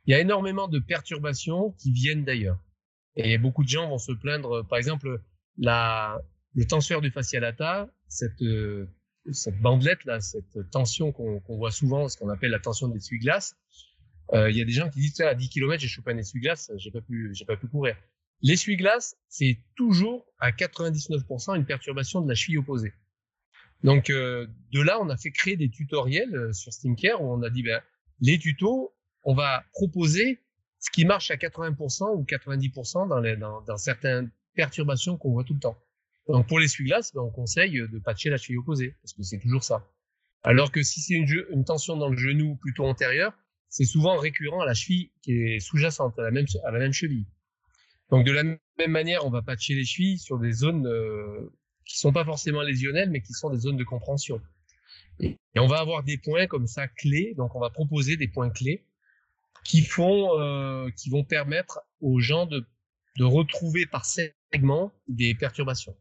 Il 0.05 0.12
y 0.12 0.13
a 0.15 0.19
énormément 0.19 0.67
de 0.67 0.79
perturbations 0.79 1.71
qui 1.73 1.91
viennent 1.91 2.23
d'ailleurs. 2.23 2.59
Et 3.19 3.38
beaucoup 3.38 3.63
de 3.63 3.69
gens 3.69 3.89
vont 3.89 3.97
se 3.97 4.12
plaindre, 4.12 4.65
par 4.67 4.77
exemple, 4.77 5.21
la, 5.58 6.19
le 6.55 6.65
tenseur 6.65 7.01
du 7.01 7.12
fascia 7.12 7.39
lata, 7.39 7.89
cette, 8.08 8.43
cette 9.32 9.60
bandelette 9.60 10.05
là, 10.05 10.19
cette 10.19 10.69
tension 10.71 11.12
qu'on 11.12 11.58
voit 11.58 11.71
souvent, 11.71 12.08
ce 12.08 12.17
qu'on 12.17 12.29
appelle 12.29 12.51
la 12.51 12.60
tension 12.60 12.88
des 12.88 12.97
essuie-glaces, 12.97 13.55
euh, 14.34 14.49
il 14.51 14.58
y 14.58 14.62
a 14.62 14.65
des 14.65 14.71
gens 14.71 14.89
qui 14.89 14.99
disent 14.99 15.21
à 15.21 15.34
10 15.34 15.49
km 15.49 15.82
j'ai 15.82 15.88
chopé 15.88 16.12
un 16.12 16.17
essuie-glace, 16.17 16.71
j'ai 16.77 16.91
pas 16.91 17.01
pu 17.01 17.32
j'ai 17.34 17.45
pas 17.45 17.58
pu 17.58 17.67
courir. 17.67 17.95
L'essuie-glace, 18.41 19.17
c'est 19.27 19.60
toujours 19.75 20.25
à 20.39 20.51
99% 20.51 21.55
une 21.55 21.65
perturbation 21.65 22.21
de 22.21 22.29
la 22.29 22.36
cheville 22.36 22.60
opposée. 22.60 22.93
Donc 23.84 24.10
euh, 24.10 24.47
de 24.71 24.82
là, 24.82 24.99
on 25.01 25.10
a 25.10 25.17
fait 25.17 25.32
créer 25.32 25.58
des 25.58 25.69
tutoriels 25.69 26.36
euh, 26.36 26.53
sur 26.53 26.71
Stinker 26.71 27.15
où 27.19 27.32
on 27.32 27.41
a 27.41 27.49
dit 27.49 27.63
ben 27.63 27.82
les 28.21 28.38
tutos, 28.38 28.93
on 29.23 29.34
va 29.34 29.63
proposer 29.73 30.39
ce 30.80 30.89
qui 30.92 31.06
marche 31.06 31.32
à 31.32 31.36
80% 31.36 32.15
ou 32.15 32.24
90% 32.24 33.08
dans, 33.08 33.20
les, 33.20 33.36
dans, 33.36 33.62
dans 33.62 33.78
certaines 33.78 34.32
perturbations 34.56 35.18
qu'on 35.18 35.32
voit 35.32 35.44
tout 35.44 35.54
le 35.54 35.60
temps. 35.60 35.78
Donc 36.28 36.48
pour 36.48 36.60
l'essuie-glace, 36.60 37.13
ben, 37.13 37.22
on 37.22 37.32
conseille 37.32 37.74
de 37.74 38.00
patcher 38.00 38.30
la 38.30 38.38
cheville 38.38 38.58
opposée 38.58 38.96
parce 39.02 39.13
que 39.13 39.24
c'est 39.24 39.39
toujours 39.39 39.63
ça. 39.63 39.88
Alors 40.44 40.72
que 40.72 40.84
si 40.84 41.02
c'est 41.02 41.15
une, 41.15 41.28
une 41.50 41.65
tension 41.65 41.98
dans 41.98 42.10
le 42.10 42.18
genou 42.18 42.56
plutôt 42.56 42.86
antérieur, 42.86 43.34
c'est 43.68 43.86
souvent 43.86 44.18
récurrent 44.18 44.62
à 44.62 44.65
la 44.65 44.74
cheville 44.74 45.12
qui 45.22 45.34
est 45.34 45.60
sous-jacente, 45.60 46.18
à 46.18 46.24
la 46.24 46.32
même, 46.32 46.46
à 46.65 46.72
la 46.72 46.80
même 46.80 46.94
cheville. 46.94 47.26
Donc 48.10 48.26
de 48.26 48.32
la 48.32 48.44
même 48.44 48.60
manière, 48.88 49.26
on 49.26 49.30
va 49.30 49.42
patcher 49.42 49.76
les 49.76 49.86
chevilles 49.86 50.18
sur 50.18 50.39
des 50.39 50.52
zones 50.52 50.88
euh, 50.88 51.52
qui 51.86 51.98
sont 51.98 52.12
pas 52.12 52.26
forcément 52.26 52.62
lésionnelles, 52.62 53.10
mais 53.10 53.22
qui 53.22 53.34
sont 53.34 53.50
des 53.50 53.60
zones 53.60 53.78
de 53.78 53.84
compréhension. 53.84 54.42
Et, 55.20 55.38
on 55.56 55.68
va 55.68 55.80
avoir 55.80 56.04
des 56.04 56.18
points 56.18 56.48
comme 56.48 56.68
ça 56.68 56.88
clés. 56.88 57.34
Donc 57.36 57.56
on 57.56 57.60
va 57.60 57.70
proposer 57.70 58.18
des 58.18 58.28
points 58.28 58.50
clés 58.50 58.86
qui 59.63 59.82
font, 59.82 60.39
euh, 60.39 60.89
qui 60.91 61.10
vont 61.10 61.24
permettre 61.24 61.82
aux 62.02 62.19
gens 62.19 62.45
de, 62.45 62.65
de 63.17 63.24
retrouver 63.24 63.86
par 63.86 64.06
segment 64.06 64.93
des 65.08 65.36
perturbations. 65.36 65.95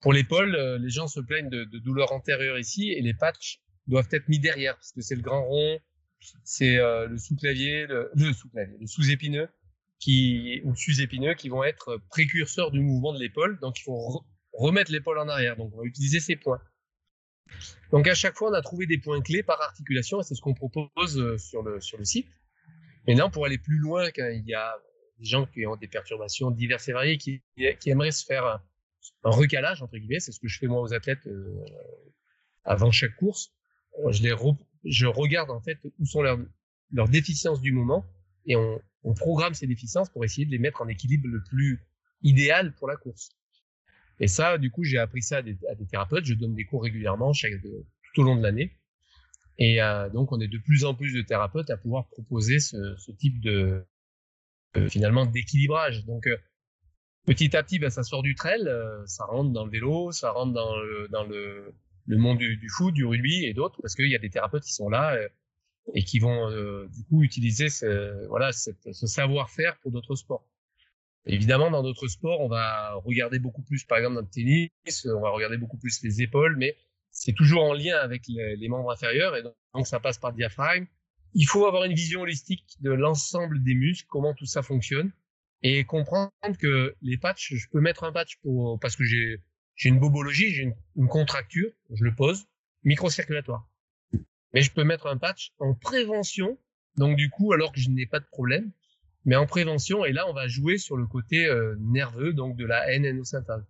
Pour 0.00 0.12
l'épaule, 0.12 0.54
euh, 0.54 0.78
les 0.78 0.90
gens 0.90 1.08
se 1.08 1.20
plaignent 1.20 1.50
de, 1.50 1.64
de 1.64 1.78
douleurs 1.78 2.12
antérieures 2.12 2.58
ici 2.58 2.90
et 2.92 3.02
les 3.02 3.14
patchs 3.14 3.60
doivent 3.86 4.08
être 4.12 4.28
mis 4.28 4.38
derrière 4.38 4.76
parce 4.76 4.92
que 4.92 5.00
c'est 5.00 5.16
le 5.16 5.22
grand 5.22 5.44
rond, 5.44 5.78
c'est 6.44 6.78
euh, 6.78 7.06
le 7.06 7.18
sous-clavier, 7.18 7.86
le, 7.86 8.10
sous-clavier, 8.32 8.76
le 8.78 8.86
sous-épineux 8.86 9.48
qui 9.98 10.62
ou 10.64 10.74
sus-épineux 10.74 11.34
qui 11.34 11.48
vont 11.48 11.62
être 11.62 12.00
précurseurs 12.08 12.70
du 12.70 12.80
mouvement 12.80 13.12
de 13.12 13.18
l'épaule. 13.18 13.58
Donc 13.60 13.78
il 13.78 13.82
faut 13.82 14.24
remettre 14.52 14.90
l'épaule 14.90 15.18
en 15.18 15.28
arrière. 15.28 15.56
Donc 15.56 15.72
on 15.74 15.78
va 15.78 15.84
utiliser 15.84 16.20
ces 16.20 16.36
points. 16.36 16.60
Donc 17.92 18.08
à 18.08 18.14
chaque 18.14 18.36
fois 18.36 18.50
on 18.50 18.54
a 18.54 18.62
trouvé 18.62 18.86
des 18.86 18.98
points 18.98 19.20
clés 19.20 19.42
par 19.42 19.60
articulation 19.60 20.20
et 20.20 20.24
c'est 20.24 20.34
ce 20.34 20.40
qu'on 20.40 20.54
propose 20.54 21.18
euh, 21.18 21.36
sur 21.36 21.62
le 21.62 21.80
sur 21.80 21.98
le 21.98 22.04
site. 22.04 22.28
Maintenant 23.06 23.30
pour 23.30 23.46
aller 23.46 23.58
plus 23.58 23.78
loin, 23.78 24.10
quand 24.10 24.28
il 24.28 24.46
y 24.46 24.54
a 24.54 24.76
des 25.18 25.24
gens 25.24 25.46
qui 25.46 25.66
ont 25.66 25.76
des 25.76 25.88
perturbations 25.88 26.50
diverses 26.50 26.88
et 26.88 26.92
variées 26.92 27.18
qui, 27.18 27.42
aimeraient 27.86 28.10
se 28.10 28.24
faire 28.24 28.44
un, 28.44 28.60
recalage 29.22 29.82
entre 29.82 29.96
guillemets, 29.96 30.20
c'est 30.20 30.32
ce 30.32 30.40
que 30.40 30.48
je 30.48 30.58
fais 30.58 30.66
moi 30.66 30.80
aux 30.80 30.92
athlètes. 30.92 31.26
Euh, 31.26 31.64
avant 32.64 32.90
chaque 32.90 33.16
course, 33.16 33.52
je 34.10 34.22
les 34.22 34.34
je 34.84 35.06
regarde 35.06 35.50
en 35.50 35.60
fait 35.60 35.78
où 35.98 36.06
sont 36.06 36.22
leurs, 36.22 36.38
leurs 36.92 37.08
déficiences 37.08 37.60
du 37.60 37.72
moment 37.72 38.04
et 38.46 38.56
on, 38.56 38.80
on 39.02 39.14
programme 39.14 39.54
ces 39.54 39.66
déficiences 39.66 40.10
pour 40.10 40.24
essayer 40.24 40.46
de 40.46 40.50
les 40.50 40.58
mettre 40.58 40.82
en 40.82 40.88
équilibre 40.88 41.28
le 41.28 41.42
plus 41.42 41.86
idéal 42.22 42.74
pour 42.74 42.88
la 42.88 42.96
course. 42.96 43.30
Et 44.18 44.28
ça, 44.28 44.58
du 44.58 44.70
coup, 44.70 44.84
j'ai 44.84 44.98
appris 44.98 45.22
ça 45.22 45.38
à 45.38 45.42
des, 45.42 45.56
à 45.70 45.74
des, 45.74 45.86
thérapeutes. 45.86 46.26
Je 46.26 46.34
donne 46.34 46.54
des 46.54 46.66
cours 46.66 46.82
régulièrement 46.82 47.32
chaque, 47.32 47.52
tout 47.62 48.20
au 48.20 48.24
long 48.24 48.36
de 48.36 48.42
l'année. 48.42 48.76
Et 49.60 49.80
euh, 49.80 50.08
donc, 50.08 50.32
on 50.32 50.40
est 50.40 50.48
de 50.48 50.58
plus 50.58 50.84
en 50.84 50.94
plus 50.94 51.12
de 51.12 51.22
thérapeutes 51.22 51.70
à 51.70 51.76
pouvoir 51.76 52.08
proposer 52.08 52.58
ce, 52.58 52.96
ce 52.96 53.12
type 53.12 53.40
de, 53.40 53.84
euh, 54.76 54.88
finalement 54.88 55.26
d'équilibrage. 55.26 56.04
Donc, 56.06 56.26
euh, 56.26 56.36
petit 57.26 57.54
à 57.54 57.62
petit, 57.62 57.78
ben, 57.78 57.90
ça 57.90 58.02
sort 58.02 58.22
du 58.22 58.34
trail, 58.34 58.62
euh, 58.66 59.04
ça 59.04 59.26
rentre 59.26 59.50
dans 59.52 59.64
le 59.64 59.70
vélo, 59.70 60.12
ça 60.12 60.30
rentre 60.30 60.54
dans 60.54 60.76
le, 60.76 61.08
dans 61.08 61.24
le, 61.24 61.74
le 62.06 62.16
monde 62.16 62.38
du, 62.38 62.56
du, 62.56 62.68
foot, 62.70 62.94
du 62.94 63.04
rugby 63.04 63.44
et 63.44 63.52
d'autres, 63.52 63.80
parce 63.82 63.94
qu'il 63.94 64.08
y 64.08 64.14
a 64.16 64.18
des 64.18 64.30
thérapeutes 64.30 64.64
qui 64.64 64.72
sont 64.72 64.88
là 64.88 65.18
et 65.94 66.04
qui 66.04 66.20
vont 66.20 66.50
du 66.86 67.04
coup 67.04 67.22
utiliser 67.22 67.68
ce, 67.68 68.26
voilà, 68.28 68.52
cette, 68.52 68.92
ce 68.92 69.06
savoir-faire 69.06 69.76
pour 69.80 69.90
d'autres 69.92 70.14
sports. 70.14 70.46
Évidemment, 71.26 71.70
dans 71.70 71.82
d'autres 71.82 72.08
sports, 72.08 72.40
on 72.40 72.48
va 72.48 72.94
regarder 72.94 73.38
beaucoup 73.38 73.62
plus, 73.62 73.84
par 73.84 73.98
exemple 73.98 74.14
dans 74.14 74.20
le 74.22 74.28
tennis, 74.28 74.70
on 75.06 75.20
va 75.20 75.30
regarder 75.30 75.58
beaucoup 75.58 75.78
plus 75.78 76.02
les 76.02 76.22
épaules, 76.22 76.56
mais 76.56 76.76
c'est 77.10 77.32
toujours 77.32 77.64
en 77.64 77.74
lien 77.74 77.96
avec 77.96 78.22
les, 78.28 78.68
membres 78.68 78.92
inférieurs 78.92 79.36
et 79.36 79.42
donc 79.42 79.86
ça 79.86 80.00
passe 80.00 80.18
par 80.18 80.32
diaphragme. 80.32 80.86
Il 81.34 81.44
faut 81.44 81.66
avoir 81.66 81.84
une 81.84 81.94
vision 81.94 82.22
holistique 82.22 82.66
de 82.80 82.90
l'ensemble 82.90 83.62
des 83.62 83.74
muscles, 83.74 84.06
comment 84.08 84.34
tout 84.34 84.46
ça 84.46 84.62
fonctionne 84.62 85.12
et 85.62 85.84
comprendre 85.84 86.30
que 86.58 86.96
les 87.02 87.18
patchs, 87.18 87.54
je 87.54 87.68
peux 87.70 87.80
mettre 87.80 88.04
un 88.04 88.12
patch 88.12 88.38
pour 88.42 88.78
parce 88.80 88.96
que 88.96 89.04
j'ai 89.04 89.42
j'ai 89.80 89.88
une 89.88 89.98
bobologie, 89.98 90.50
j'ai 90.50 90.74
une, 90.94 91.08
contracture, 91.08 91.70
je 91.90 92.04
le 92.04 92.14
pose, 92.14 92.44
microcirculatoire. 92.84 93.66
Mais 94.52 94.60
je 94.60 94.70
peux 94.70 94.84
mettre 94.84 95.06
un 95.06 95.16
patch 95.16 95.54
en 95.58 95.74
prévention, 95.74 96.58
donc 96.96 97.16
du 97.16 97.30
coup, 97.30 97.54
alors 97.54 97.72
que 97.72 97.80
je 97.80 97.88
n'ai 97.88 98.04
pas 98.04 98.20
de 98.20 98.26
problème, 98.26 98.72
mais 99.24 99.36
en 99.36 99.46
prévention, 99.46 100.04
et 100.04 100.12
là, 100.12 100.28
on 100.28 100.34
va 100.34 100.48
jouer 100.48 100.76
sur 100.76 100.98
le 100.98 101.06
côté 101.06 101.46
euh, 101.46 101.76
nerveux, 101.78 102.34
donc 102.34 102.56
de 102.56 102.66
la 102.66 102.98
NNO-synthase. 102.98 103.64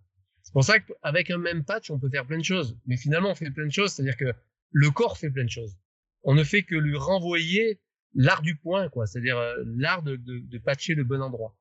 C'est 0.51 0.53
pour 0.53 0.65
ça 0.65 0.79
qu'avec 0.81 1.31
un 1.31 1.37
même 1.37 1.63
patch, 1.63 1.91
on 1.91 1.97
peut 1.97 2.09
faire 2.09 2.27
plein 2.27 2.37
de 2.37 2.43
choses. 2.43 2.77
Mais 2.85 2.97
finalement, 2.97 3.31
on 3.31 3.35
fait 3.35 3.49
plein 3.51 3.65
de 3.65 3.71
choses, 3.71 3.93
c'est-à-dire 3.93 4.17
que 4.17 4.33
le 4.71 4.91
corps 4.91 5.17
fait 5.17 5.29
plein 5.29 5.45
de 5.45 5.49
choses. 5.49 5.77
On 6.23 6.35
ne 6.35 6.43
fait 6.43 6.63
que 6.63 6.75
lui 6.75 6.97
renvoyer 6.97 7.79
l'art 8.15 8.41
du 8.41 8.57
point, 8.57 8.89
quoi, 8.89 9.07
c'est-à-dire 9.07 9.37
euh, 9.37 9.55
l'art 9.77 10.03
de, 10.03 10.57
patcher 10.57 10.93
le 10.93 11.05
bon 11.05 11.21
endroit. 11.21 11.57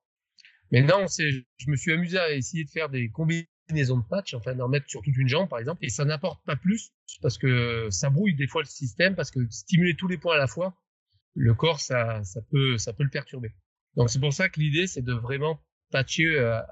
Maintenant, 0.73 1.07
c'est, 1.07 1.31
je 1.31 1.71
me 1.71 1.77
suis 1.77 1.93
amusé 1.93 2.19
à 2.19 2.33
essayer 2.33 2.65
de 2.65 2.71
faire 2.71 2.89
des 2.89 3.11
combinaisons 3.11 3.99
de 3.99 4.05
patch, 4.11 4.35
enfin 4.35 4.57
d'en 4.57 4.69
mettre 4.69 4.89
sur 4.89 5.03
toute 5.03 5.17
une 5.17 5.29
jambe, 5.29 5.49
par 5.49 5.61
exemple, 5.61 5.85
et 5.85 5.89
ça 5.89 6.05
n'apporte 6.05 6.45
pas 6.45 6.57
plus 6.57 6.91
parce 7.23 7.39
que 7.39 7.87
ça 7.91 8.11
brouille 8.11 8.35
des 8.35 8.49
fois 8.49 8.63
le 8.63 8.69
système, 8.69 9.15
parce 9.15 9.31
que 9.31 9.39
stimuler 9.51 9.95
tous 9.95 10.09
les 10.09 10.19
points 10.19 10.35
à 10.35 10.39
la 10.39 10.49
fois, 10.49 10.77
le 11.35 11.55
corps, 11.55 11.79
ça, 11.79 12.25
ça 12.25 12.41
peut, 12.51 12.77
ça 12.77 12.93
peut 12.93 13.05
le 13.05 13.11
perturber. 13.11 13.53
Donc 13.95 14.11
c'est 14.11 14.19
pour 14.19 14.33
ça 14.33 14.49
que 14.49 14.59
l'idée, 14.59 14.89
c'est 14.89 15.03
de 15.03 15.13
vraiment 15.13 15.61
patcher, 15.93 16.27
euh, 16.27 16.59
euh, 16.59 16.63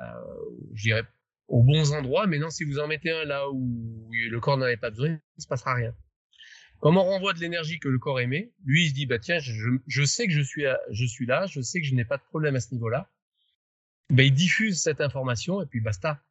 je 0.75 0.83
dirais, 0.83 1.05
aux 1.49 1.63
bons 1.63 1.93
endroits. 1.93 2.27
Mais 2.27 2.39
non, 2.39 2.51
si 2.51 2.65
vous 2.65 2.79
en 2.79 2.87
mettez 2.87 3.11
un 3.11 3.25
là 3.25 3.51
où 3.51 4.09
le 4.11 4.41
corps 4.41 4.57
n'avait 4.57 4.77
pas 4.77 4.91
besoin, 4.91 5.09
il 5.09 5.13
ne 5.39 5.43
se 5.43 5.49
passera 5.49 5.75
rien. 5.75 5.95
Comme 6.81 6.97
on 6.97 7.03
renvoie 7.03 7.33
de 7.33 7.41
l'énergie 7.41 7.81
que 7.81 7.89
le 7.89 7.99
corps 7.99 8.21
émet, 8.21 8.53
lui, 8.65 8.85
il 8.85 8.91
se 8.91 8.95
dit, 8.95 9.07
bah 9.07 9.19
tiens, 9.19 9.41
je, 9.41 9.53
je 9.87 10.05
sais 10.05 10.29
que 10.29 10.33
je 10.33 10.43
suis, 10.43 10.65
je 10.91 11.05
suis 11.05 11.27
là, 11.27 11.47
je 11.47 11.61
sais 11.61 11.81
que 11.81 11.87
je 11.87 11.95
n'ai 11.95 12.05
pas 12.05 12.19
de 12.19 12.23
problème 12.23 12.55
à 12.55 12.61
ce 12.61 12.73
niveau-là. 12.73 13.11
Ben, 14.11 14.25
il 14.25 14.33
diffuse 14.33 14.81
cette 14.81 15.01
information 15.01 15.61
et 15.61 15.67
puis 15.67 15.81
basta. 15.81 16.23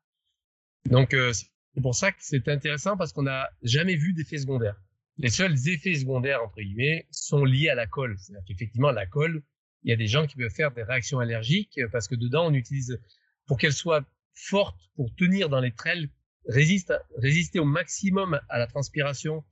Donc 0.85 1.13
euh, 1.13 1.33
c'est 1.33 1.81
pour 1.81 1.95
ça 1.95 2.11
que 2.11 2.17
c'est 2.21 2.47
intéressant 2.47 2.97
parce 2.97 3.13
qu'on 3.13 3.23
n'a 3.23 3.49
jamais 3.61 3.95
vu 3.95 4.13
d'effets 4.13 4.39
secondaires. 4.39 4.79
Les 5.17 5.29
seuls 5.29 5.55
effets 5.67 5.95
secondaires 5.95 6.43
entre 6.43 6.61
guillemets 6.61 7.07
sont 7.11 7.43
liés 7.43 7.69
à 7.69 7.75
la 7.75 7.87
colle. 7.87 8.15
C'est-à-dire 8.17 8.43
qu'effectivement 8.47 8.91
la 8.91 9.05
colle, 9.05 9.43
il 9.83 9.89
y 9.89 9.93
a 9.93 9.95
des 9.95 10.07
gens 10.07 10.25
qui 10.25 10.37
peuvent 10.37 10.49
faire 10.49 10.71
des 10.71 10.83
réactions 10.83 11.19
allergiques 11.19 11.79
parce 11.91 12.07
que 12.07 12.15
dedans 12.15 12.47
on 12.47 12.53
utilise 12.53 12.99
pour 13.45 13.57
qu'elle 13.57 13.73
soit 13.73 14.05
forte 14.37 14.79
pour 14.95 15.13
tenir 15.15 15.49
dans 15.49 15.59
les 15.59 15.71
trails, 15.71 16.09
résiste, 16.47 16.93
résister 17.17 17.59
au 17.59 17.65
maximum 17.65 18.39
à 18.49 18.59
la 18.59 18.67
transpiration 18.67 19.43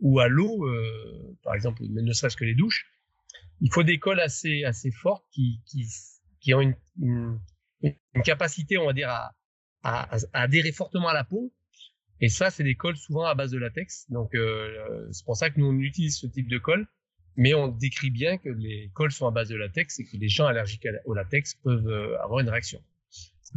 ou 0.00 0.20
à 0.20 0.28
l'eau, 0.28 0.66
euh, 0.66 1.36
par 1.42 1.54
exemple, 1.54 1.82
ne 1.82 2.12
serait-ce 2.12 2.36
que 2.36 2.44
les 2.44 2.54
douches. 2.54 2.86
Il 3.60 3.72
faut 3.72 3.82
des 3.82 3.98
colles 3.98 4.20
assez 4.20 4.64
assez 4.64 4.90
fortes 4.90 5.24
qui 5.32 5.62
qui, 5.66 5.86
qui 6.40 6.54
ont 6.54 6.74
une, 7.00 7.40
capacité, 8.24 8.78
on 8.78 8.86
va 8.86 8.92
dire, 8.92 9.08
à, 9.10 9.34
à, 9.82 10.16
adhérer 10.32 10.72
fortement 10.72 11.08
à 11.08 11.14
la 11.14 11.24
peau. 11.24 11.52
Et 12.20 12.28
ça, 12.28 12.50
c'est 12.50 12.64
des 12.64 12.74
colles 12.74 12.96
souvent 12.96 13.24
à 13.24 13.34
base 13.34 13.50
de 13.50 13.58
latex. 13.58 14.06
Donc, 14.10 14.34
euh, 14.34 15.08
c'est 15.12 15.24
pour 15.24 15.36
ça 15.36 15.50
que 15.50 15.58
nous, 15.58 15.66
on 15.66 15.78
utilise 15.78 16.16
ce 16.18 16.26
type 16.26 16.48
de 16.48 16.58
colle. 16.58 16.86
Mais 17.36 17.52
on 17.52 17.68
décrit 17.68 18.10
bien 18.10 18.38
que 18.38 18.48
les 18.48 18.90
colles 18.94 19.10
sont 19.10 19.26
à 19.26 19.32
base 19.32 19.48
de 19.48 19.56
latex 19.56 19.98
et 19.98 20.04
que 20.04 20.16
les 20.16 20.28
gens 20.28 20.46
allergiques 20.46 20.86
au 21.04 21.14
latex 21.14 21.54
peuvent 21.54 21.88
euh, 21.88 22.22
avoir 22.22 22.40
une 22.40 22.48
réaction. 22.48 22.80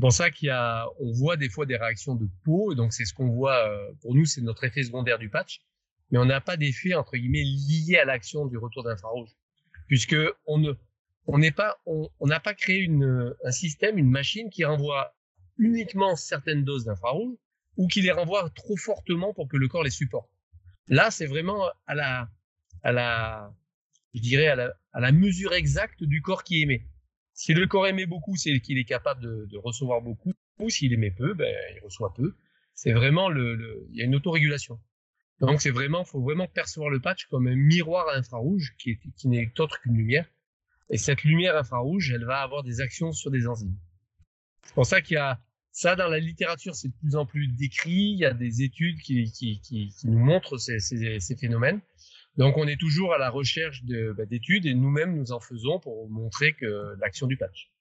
C'est 0.01 0.11
ça 0.11 0.29
qu'il 0.29 0.47
y 0.47 0.51
a, 0.51 0.87
on 0.99 1.11
voit 1.11 1.37
des 1.37 1.49
fois 1.49 1.65
des 1.65 1.77
réactions 1.77 2.15
de 2.15 2.27
peau. 2.43 2.71
Et 2.71 2.75
donc, 2.75 2.93
c'est 2.93 3.05
ce 3.05 3.13
qu'on 3.13 3.29
voit, 3.29 3.67
euh, 3.67 3.91
pour 4.01 4.13
nous, 4.15 4.25
c'est 4.25 4.41
notre 4.41 4.63
effet 4.63 4.83
secondaire 4.83 5.19
du 5.19 5.29
patch. 5.29 5.61
Mais 6.11 6.19
on 6.19 6.25
n'a 6.25 6.39
pas 6.39 6.55
d'effet, 6.55 6.93
entre 6.93 7.17
guillemets, 7.17 7.43
lié 7.43 7.97
à 7.97 8.05
l'action 8.05 8.45
du 8.45 8.57
retour 8.57 8.83
d'infrarouge. 8.83 9.29
Puisque 9.87 10.15
on 10.45 10.57
ne, 10.57 10.73
on 11.25 11.37
n'est 11.37 11.51
pas, 11.51 11.77
on 11.85 12.09
n'a 12.21 12.39
pas 12.39 12.53
créé 12.53 12.79
une, 12.79 13.35
un 13.43 13.51
système, 13.51 13.97
une 13.97 14.09
machine 14.09 14.49
qui 14.49 14.63
renvoie 14.63 15.13
uniquement 15.57 16.15
certaines 16.15 16.63
doses 16.63 16.85
d'infrarouge 16.85 17.35
ou 17.77 17.87
qui 17.87 18.01
les 18.01 18.11
renvoie 18.11 18.49
trop 18.51 18.77
fortement 18.77 19.33
pour 19.33 19.47
que 19.47 19.57
le 19.57 19.67
corps 19.67 19.83
les 19.83 19.89
supporte. 19.89 20.29
Là, 20.87 21.11
c'est 21.11 21.25
vraiment 21.25 21.69
à 21.85 21.95
la, 21.95 22.29
à 22.83 22.91
la, 22.91 23.53
je 24.13 24.21
dirais 24.21 24.47
à 24.47 24.55
la, 24.55 24.73
à 24.93 24.99
la 24.99 25.11
mesure 25.11 25.53
exacte 25.53 26.03
du 26.03 26.21
corps 26.21 26.43
qui 26.43 26.61
émet. 26.61 26.85
Si 27.37 27.53
le 27.53 27.67
corps 27.67 27.85
émet 27.85 28.07
beaucoup, 28.07 28.35
c'est 28.35 28.59
qu'il 28.61 28.79
est 28.79 28.85
capable 28.85 29.21
de, 29.21 29.57
recevoir 29.57 30.01
beaucoup. 30.01 30.33
Ou 30.57 30.71
s'il 30.71 30.91
émet 30.91 31.11
peu, 31.11 31.35
ben, 31.35 31.53
il 31.75 31.79
reçoit 31.83 32.11
peu. 32.15 32.35
C'est 32.73 32.93
vraiment 32.93 33.29
le, 33.29 33.53
le, 33.53 33.87
il 33.91 33.97
y 33.97 34.01
a 34.01 34.05
une 34.05 34.15
autorégulation. 34.15 34.79
Donc 35.39 35.61
c'est 35.61 35.69
vraiment, 35.69 36.03
faut 36.03 36.19
vraiment 36.19 36.47
percevoir 36.47 36.89
le 36.89 36.99
patch 36.99 37.27
comme 37.27 37.45
un 37.47 37.55
miroir 37.55 38.09
infrarouge 38.15 38.73
qui, 38.79 38.89
est, 38.89 39.25
n'est 39.25 39.51
autre 39.59 39.79
qu'une 39.81 39.95
lumière 39.95 40.25
et 40.89 40.97
cette 40.97 41.23
lumière 41.23 41.55
infrarouge, 41.55 42.11
elle 42.11 42.25
va 42.25 42.41
avoir 42.41 42.63
des 42.63 42.81
actions 42.81 43.11
sur 43.11 43.29
des 43.29 43.47
enzymes. 43.47 43.77
C'est 44.63 44.73
pour 44.73 44.87
ça 44.87 45.01
qu'il 45.01 45.15
y 45.15 45.17
a 45.17 45.39
ça 45.71 45.95
dans 45.95 46.07
la 46.07 46.17
littérature, 46.17 46.73
c'est 46.73 46.87
de 46.87 46.95
plus 46.95 47.15
en 47.15 47.27
plus 47.27 47.47
décrit. 47.49 48.13
Il 48.13 48.17
y 48.17 48.25
a 48.25 48.33
des 48.33 48.63
études 48.63 48.99
qui, 49.01 49.31
qui, 49.31 49.59
qui, 49.61 49.93
nous 50.05 50.17
montrent 50.17 50.57
ces, 50.57 50.79
ces, 50.79 51.35
phénomènes. 51.35 51.81
Donc, 52.37 52.57
on 52.57 52.67
est 52.67 52.79
toujours 52.79 53.13
à 53.13 53.17
la 53.17 53.29
recherche 53.29 53.83
bah, 53.83 54.25
d'études 54.25 54.65
et 54.65 54.73
nous-mêmes, 54.73 55.15
nous 55.15 55.31
en 55.31 55.39
faisons 55.39 55.79
pour 55.79 56.09
montrer 56.09 56.53
que 56.53 56.95
l'action 56.99 57.27
du 57.27 57.37
patch. 57.37 57.71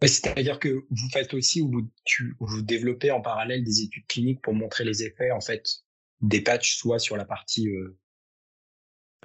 C'est-à-dire 0.00 0.60
que 0.60 0.86
vous 0.90 1.08
faites 1.12 1.34
aussi 1.34 1.60
ou 1.60 1.70
vous, 1.70 1.90
tu, 2.04 2.36
vous 2.38 2.62
développez 2.62 3.10
en 3.10 3.20
parallèle 3.20 3.64
des 3.64 3.82
études 3.82 4.06
cliniques 4.06 4.40
pour 4.40 4.54
montrer 4.54 4.84
les 4.84 5.02
effets 5.02 5.32
en 5.32 5.40
fait 5.40 5.82
des 6.20 6.40
patchs, 6.40 6.76
soit 6.76 7.00
sur 7.00 7.16
la 7.16 7.24
partie 7.24 7.68
euh, 7.68 7.98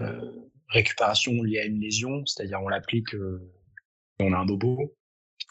euh, 0.02 0.32
récupération 0.70 1.44
liée 1.44 1.60
à 1.60 1.66
une 1.66 1.80
lésion, 1.80 2.26
c'est-à-dire 2.26 2.60
on 2.62 2.68
l'applique, 2.68 3.14
euh, 3.14 3.52
on 4.20 4.34
a 4.34 4.38
un 4.38 4.46
bobo, 4.46 4.96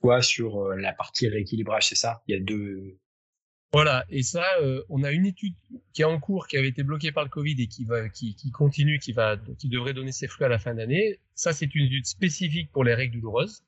soit 0.01 0.23
sur 0.23 0.61
euh, 0.61 0.77
la 0.77 0.93
partie 0.93 1.29
rééquilibrage, 1.29 1.89
c'est 1.89 1.95
ça? 1.95 2.23
Il 2.27 2.35
y 2.35 2.39
a 2.39 2.41
deux. 2.41 2.99
Voilà, 3.73 4.05
et 4.11 4.23
ça, 4.23 4.45
euh, 4.61 4.83
on 4.91 5.03
a 5.03 5.13
une 5.13 5.25
étude 5.25 5.55
qui 5.95 6.03
est 6.03 6.05
en 6.05 6.21
cours, 6.21 6.47
qui 6.47 6.59
avait 6.59 6.69
été 6.69 6.83
bloquée 6.83 7.11
par 7.11 7.25
le 7.25 7.31
Covid 7.31 7.57
et 7.59 7.67
qui 7.69 7.85
va, 7.85 8.09
qui, 8.11 8.35
qui 8.35 8.51
continue, 8.51 8.99
qui 8.99 9.13
va, 9.13 9.39
qui 9.59 9.69
devrait 9.71 9.95
donner 9.95 10.13
ses 10.13 10.29
fruits 10.29 10.45
à 10.45 10.51
la 10.51 10.59
fin 10.59 10.75
d'année. 10.75 11.21
Ça, 11.35 11.55
c'est 11.55 11.75
une 11.75 11.87
étude 11.87 12.05
spécifique 12.05 12.71
pour 12.71 12.85
les 12.85 12.95
règles 12.95 13.15
douloureuses, 13.15 13.63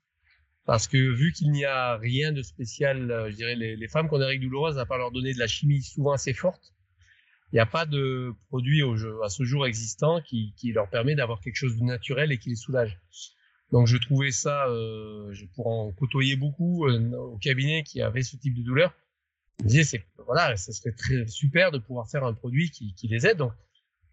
parce 0.67 0.89
que 0.89 0.99
vu 0.99 1.33
qu'il 1.33 1.51
n'y 1.53 1.65
a 1.65 1.97
rien 1.97 2.33
de 2.33 2.43
spécial, 2.43 3.29
je 3.31 3.35
dirais, 3.35 3.55
les, 3.55 3.77
les 3.77 3.89
femmes 3.89 4.09
qui 4.09 4.15
ont 4.15 4.19
des 4.19 4.27
règles 4.27 4.45
douloureuses, 4.45 4.79
à 4.79 4.85
part 4.85 4.99
leur 4.99 5.11
donner 5.11 5.33
de 5.33 5.39
la 5.39 5.47
chimie 5.47 5.83
souvent 5.83 6.13
assez 6.13 6.35
forte, 6.35 6.75
il 7.53 7.59
n'y 7.59 7.61
a 7.61 7.67
pas 7.67 7.87
de 7.87 8.35
produit 8.49 8.83
au 8.83 8.97
jeu, 8.97 9.23
à 9.23 9.29
ce 9.29 9.45
jour 9.45 9.65
existant 9.65 10.21
qui, 10.21 10.53
qui 10.57 10.73
leur 10.73 10.91
permet 10.91 11.15
d'avoir 11.15 11.41
quelque 11.41 11.57
chose 11.57 11.77
de 11.77 11.85
naturel 11.85 12.33
et 12.33 12.39
qui 12.39 12.49
les 12.51 12.57
soulage. 12.57 12.99
Donc 13.71 13.87
je 13.87 13.97
trouvais 13.97 14.33
ça, 14.33 14.67
euh, 14.67 15.33
je 15.33 15.47
pourrais 15.47 15.71
en 15.71 15.93
côtoyer 15.93 16.37
beaucoup 16.37 16.87
euh, 16.87 17.13
au 17.13 17.39
cabinet 17.39 17.83
qui 17.85 18.03
avait 18.03 18.23
ce 18.23 18.37
type 18.37 18.55
de 18.55 18.63
douleur. 18.63 18.93
C'est 19.67 20.05
voilà, 20.27 20.57
ça 20.57 20.73
serait 20.73 20.95
super 21.27 21.71
de 21.71 21.79
pouvoir 21.79 22.09
faire 22.09 22.25
un 22.25 22.33
produit 22.33 22.71
qui, 22.71 23.09
les 23.09 23.27
aide. 23.27 23.39
Donc 23.39 23.53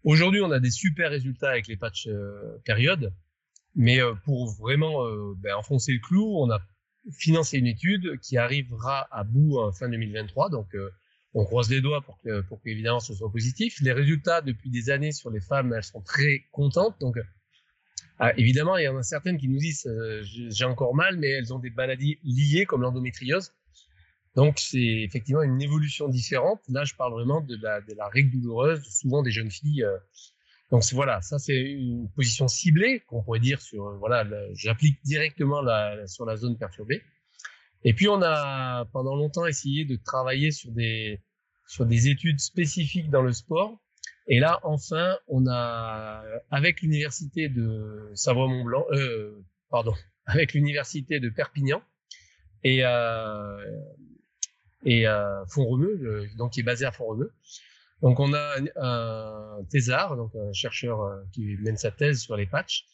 aujourd'hui, 0.04 0.40
on 0.40 0.50
a 0.50 0.60
des 0.60 0.70
super 0.70 1.10
résultats 1.10 1.50
avec 1.50 1.68
les 1.68 1.76
patchs 1.76 2.06
euh, 2.08 2.58
période, 2.64 3.12
mais 3.74 4.00
euh, 4.00 4.14
pour 4.24 4.46
vraiment 4.48 5.04
euh, 5.06 5.34
ben, 5.36 5.54
enfoncer 5.54 5.92
le 5.92 6.00
clou, 6.00 6.36
on 6.38 6.50
a 6.50 6.60
financé 7.10 7.58
une 7.58 7.66
étude 7.66 8.18
qui 8.20 8.36
arrivera 8.36 9.08
à 9.10 9.24
bout 9.24 9.58
en 9.58 9.72
fin 9.72 9.88
2023. 9.88 10.50
Donc 10.50 10.76
on 11.34 11.44
croise 11.44 11.68
les 11.68 11.80
doigts 11.80 12.00
pour 12.02 12.18
que, 12.18 12.42
pour 12.42 12.62
qu'évidemment 12.62 13.00
ce 13.00 13.14
soit 13.14 13.30
positif. 13.30 13.80
Les 13.80 13.92
résultats 13.92 14.40
depuis 14.40 14.70
des 14.70 14.90
années 14.90 15.12
sur 15.12 15.30
les 15.30 15.40
femmes, 15.40 15.72
elles 15.72 15.82
sont 15.82 16.02
très 16.02 16.44
contentes. 16.52 17.00
Donc, 17.00 17.16
ah, 18.18 18.32
évidemment, 18.36 18.76
il 18.76 18.84
y 18.84 18.88
en 18.88 18.96
a 18.96 19.02
certaines 19.02 19.36
qui 19.36 19.48
nous 19.48 19.58
disent 19.58 19.86
euh, 19.86 20.22
j'ai 20.22 20.64
encore 20.64 20.94
mal, 20.94 21.16
mais 21.16 21.28
elles 21.28 21.52
ont 21.52 21.58
des 21.58 21.70
maladies 21.70 22.20
liées 22.22 22.66
comme 22.66 22.82
l'endométriose. 22.82 23.52
Donc 24.34 24.58
c'est 24.58 24.78
effectivement 24.78 25.42
une 25.42 25.60
évolution 25.60 26.08
différente. 26.08 26.60
Là, 26.68 26.84
je 26.84 26.94
parle 26.94 27.12
vraiment 27.12 27.40
de 27.40 27.56
la, 27.60 27.80
de 27.80 27.94
la 27.94 28.08
règle 28.08 28.40
douloureuse, 28.40 28.82
souvent 28.88 29.22
des 29.22 29.30
jeunes 29.30 29.50
filles. 29.50 29.84
Euh. 29.84 29.96
Donc 30.70 30.82
voilà, 30.92 31.20
ça 31.20 31.38
c'est 31.38 31.60
une 31.60 32.08
position 32.16 32.48
ciblée 32.48 33.00
qu'on 33.06 33.22
pourrait 33.22 33.40
dire 33.40 33.60
sur 33.60 33.88
euh, 33.88 33.96
voilà, 33.98 34.26
j'applique 34.54 34.98
directement 35.04 35.60
la, 35.60 36.06
sur 36.06 36.24
la 36.24 36.36
zone 36.36 36.56
perturbée. 36.56 37.02
Et 37.84 37.92
puis 37.92 38.08
on 38.08 38.22
a 38.22 38.86
pendant 38.86 39.14
longtemps 39.14 39.44
essayé 39.44 39.84
de 39.84 39.96
travailler 39.96 40.50
sur 40.50 40.70
des 40.72 41.20
sur 41.66 41.84
des 41.84 42.08
études 42.08 42.40
spécifiques 42.40 43.10
dans 43.10 43.22
le 43.22 43.32
sport. 43.32 43.78
Et 44.28 44.38
là, 44.38 44.60
enfin, 44.62 45.16
on 45.26 45.46
a 45.46 46.22
avec 46.50 46.80
l'université 46.80 47.48
de 47.48 48.10
Savoie-Mont-Blanc, 48.14 48.86
euh, 48.92 49.44
pardon, 49.68 49.94
avec 50.26 50.54
l'université 50.54 51.20
de 51.20 51.28
Perpignan 51.28 51.82
et 52.64 52.84
euh, 52.84 53.56
et 54.84 55.06
euh, 55.06 55.44
Font-Romeu, 55.46 56.28
donc 56.36 56.52
qui 56.52 56.60
est 56.60 56.64
basé 56.64 56.84
à 56.84 56.92
Font-Romeu. 56.92 57.32
Donc 58.02 58.18
on 58.18 58.34
a 58.34 58.56
un, 58.76 59.64
thésard, 59.70 60.16
donc 60.16 60.34
un 60.34 60.52
chercheur 60.52 61.00
euh, 61.02 61.22
qui 61.32 61.56
mène 61.60 61.76
sa 61.76 61.92
thèse 61.92 62.20
sur 62.20 62.36
les 62.36 62.46
patchs 62.46 62.84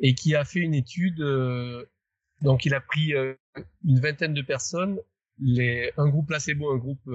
et 0.00 0.14
qui 0.14 0.34
a 0.34 0.44
fait 0.44 0.60
une 0.60 0.74
étude. 0.74 1.20
Euh, 1.20 1.84
donc 2.40 2.64
il 2.64 2.74
a 2.74 2.80
pris 2.80 3.14
euh, 3.14 3.34
une 3.84 4.00
vingtaine 4.00 4.32
de 4.32 4.40
personnes, 4.40 4.98
les, 5.38 5.92
un 5.98 6.08
groupe 6.08 6.28
placebo, 6.28 6.72
un 6.72 6.78
groupe 6.78 7.10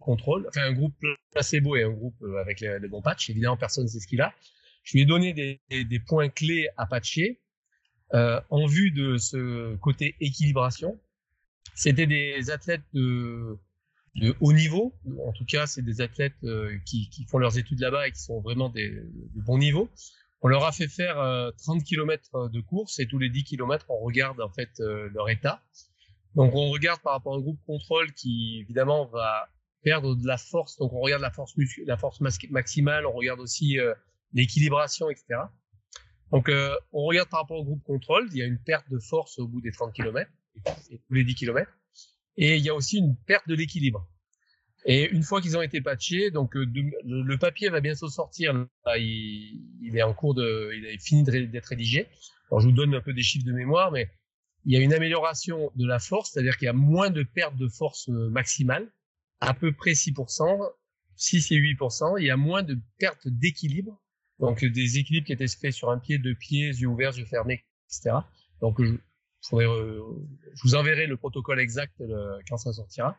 contrôle, 0.00 0.46
enfin 0.48 0.62
un 0.62 0.72
groupe 0.72 0.96
placebo 1.32 1.76
et 1.76 1.84
un 1.84 1.90
groupe 1.90 2.22
avec 2.40 2.60
les, 2.60 2.88
bons 2.88 3.02
patchs. 3.02 3.30
Évidemment, 3.30 3.56
personne 3.56 3.84
ne 3.84 3.88
sait 3.88 4.00
ce 4.00 4.08
qu'il 4.08 4.20
a. 4.20 4.34
Je 4.82 4.94
lui 4.94 5.02
ai 5.02 5.06
donné 5.06 5.32
des, 5.32 5.60
des 5.84 6.00
points 6.00 6.28
clés 6.28 6.68
à 6.76 6.86
patcher 6.86 7.40
en 8.12 8.66
vue 8.66 8.92
de 8.92 9.18
ce 9.18 9.76
côté 9.76 10.16
équilibration. 10.20 10.98
C'était 11.74 12.06
des 12.06 12.50
athlètes 12.50 12.84
de, 12.92 13.58
haut 14.40 14.52
niveau. 14.52 14.94
En 15.26 15.32
tout 15.32 15.44
cas, 15.44 15.66
c'est 15.66 15.82
des 15.82 16.00
athlètes 16.00 16.32
euh, 16.44 16.78
qui, 16.86 17.08
font 17.28 17.38
leurs 17.38 17.58
études 17.58 17.80
là-bas 17.80 18.08
et 18.08 18.12
qui 18.12 18.20
sont 18.20 18.40
vraiment 18.40 18.68
de 18.68 19.10
bon 19.34 19.58
niveau. 19.58 19.88
On 20.42 20.48
leur 20.48 20.64
a 20.64 20.72
fait 20.72 20.88
faire 20.88 21.14
30 21.14 21.80
euh, 21.80 21.84
km 21.84 22.48
de 22.48 22.60
course 22.60 22.98
et 22.98 23.06
tous 23.06 23.18
les 23.18 23.30
10 23.30 23.44
km, 23.44 23.86
on 23.88 23.98
regarde 24.00 24.40
en 24.40 24.50
fait 24.50 24.68
euh, 24.80 25.08
leur 25.14 25.30
état. 25.30 25.62
Donc 26.34 26.54
on 26.54 26.68
regarde 26.70 27.00
par 27.00 27.14
rapport 27.14 27.34
à 27.34 27.38
un 27.38 27.40
groupe 27.40 27.60
contrôle 27.66 28.12
qui 28.12 28.58
évidemment 28.60 29.06
va 29.06 29.48
perdre 29.82 30.14
de 30.14 30.26
la 30.26 30.36
force. 30.36 30.76
Donc 30.76 30.92
on 30.92 31.00
regarde 31.00 31.22
la 31.22 31.30
force 31.30 31.54
la 31.86 31.96
force 31.96 32.20
maximale, 32.20 33.06
on 33.06 33.12
regarde 33.12 33.40
aussi 33.40 33.78
l'équilibration, 34.32 35.08
etc. 35.10 35.40
Donc 36.32 36.50
on 36.92 37.04
regarde 37.04 37.28
par 37.28 37.40
rapport 37.40 37.58
au 37.58 37.64
groupe 37.64 37.84
contrôle, 37.84 38.28
il 38.32 38.38
y 38.38 38.42
a 38.42 38.46
une 38.46 38.58
perte 38.58 38.90
de 38.90 38.98
force 38.98 39.38
au 39.38 39.46
bout 39.46 39.60
des 39.60 39.70
30 39.70 39.92
km 39.92 40.28
et 40.90 40.98
tous 40.98 41.14
les 41.14 41.24
10 41.24 41.34
km. 41.34 41.70
Et 42.36 42.56
il 42.56 42.64
y 42.64 42.68
a 42.68 42.74
aussi 42.74 42.98
une 42.98 43.16
perte 43.26 43.48
de 43.48 43.54
l'équilibre. 43.54 44.08
Et 44.86 45.08
une 45.10 45.22
fois 45.22 45.40
qu'ils 45.40 45.56
ont 45.56 45.62
été 45.62 45.80
patchés, 45.80 46.30
donc 46.30 46.56
euh, 46.56 46.66
le 47.04 47.38
papier 47.38 47.70
va 47.70 47.80
bientôt 47.80 48.08
sortir. 48.08 48.66
il, 48.96 49.92
est 49.94 50.02
en 50.02 50.12
cours 50.12 50.34
de, 50.34 50.72
il 50.74 50.86
a 50.86 50.98
fini 50.98 51.22
d'être 51.22 51.66
rédigé. 51.66 52.06
Alors 52.50 52.60
je 52.60 52.66
vous 52.66 52.72
donne 52.72 52.94
un 52.94 53.00
peu 53.00 53.14
des 53.14 53.22
chiffres 53.22 53.46
de 53.46 53.52
mémoire, 53.52 53.90
mais 53.92 54.10
il 54.66 54.72
y 54.72 54.76
a 54.76 54.80
une 54.80 54.92
amélioration 54.92 55.70
de 55.74 55.86
la 55.86 55.98
force, 55.98 56.32
c'est-à-dire 56.32 56.56
qu'il 56.58 56.66
y 56.66 56.68
a 56.68 56.74
moins 56.74 57.10
de 57.10 57.22
perte 57.22 57.56
de 57.56 57.68
force 57.68 58.08
euh, 58.10 58.28
maximale, 58.28 58.90
à 59.40 59.54
peu 59.54 59.72
près 59.72 59.92
6%, 59.92 60.70
6 61.16 61.52
et 61.52 61.56
8%. 61.56 62.16
Il 62.20 62.26
y 62.26 62.30
a 62.30 62.36
moins 62.36 62.62
de 62.62 62.78
perte 62.98 63.26
d'équilibre, 63.26 63.98
donc 64.38 64.64
des 64.64 64.98
équilibres 64.98 65.26
qui 65.26 65.32
étaient 65.32 65.48
faits 65.48 65.72
sur 65.72 65.90
un 65.90 65.98
pied, 65.98 66.18
deux 66.18 66.34
pieds, 66.34 66.66
yeux 66.66 66.88
ouverts, 66.88 67.16
yeux 67.16 67.24
fermés, 67.24 67.64
etc. 67.88 68.16
Donc 68.60 68.80
euh, 69.52 70.00
je 70.54 70.62
vous 70.62 70.74
enverrai 70.74 71.06
le 71.06 71.16
protocole 71.16 71.60
exact 71.60 72.02
quand 72.48 72.56
ça 72.56 72.72
sortira. 72.72 73.16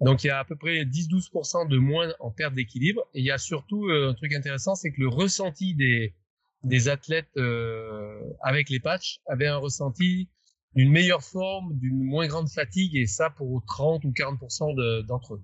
Donc 0.00 0.24
il 0.24 0.28
y 0.28 0.30
a 0.30 0.38
à 0.38 0.44
peu 0.44 0.56
près 0.56 0.84
10-12% 0.84 1.68
de 1.68 1.78
moins 1.78 2.12
en 2.20 2.30
perte 2.30 2.54
d'équilibre. 2.54 3.06
Et 3.14 3.20
il 3.20 3.24
y 3.24 3.30
a 3.30 3.38
surtout 3.38 3.88
euh, 3.88 4.10
un 4.10 4.14
truc 4.14 4.34
intéressant, 4.34 4.74
c'est 4.74 4.92
que 4.92 5.00
le 5.00 5.08
ressenti 5.08 5.74
des, 5.74 6.14
des 6.62 6.88
athlètes 6.88 7.28
euh, 7.36 8.20
avec 8.42 8.70
les 8.70 8.80
patchs 8.80 9.20
avait 9.26 9.46
un 9.46 9.58
ressenti 9.58 10.28
d'une 10.74 10.90
meilleure 10.90 11.22
forme, 11.22 11.78
d'une 11.78 12.02
moins 12.02 12.26
grande 12.26 12.48
fatigue, 12.48 12.96
et 12.96 13.06
ça 13.06 13.30
pour 13.30 13.62
30 13.66 14.04
ou 14.04 14.10
40% 14.10 15.04
d'entre 15.06 15.34
eux. 15.34 15.42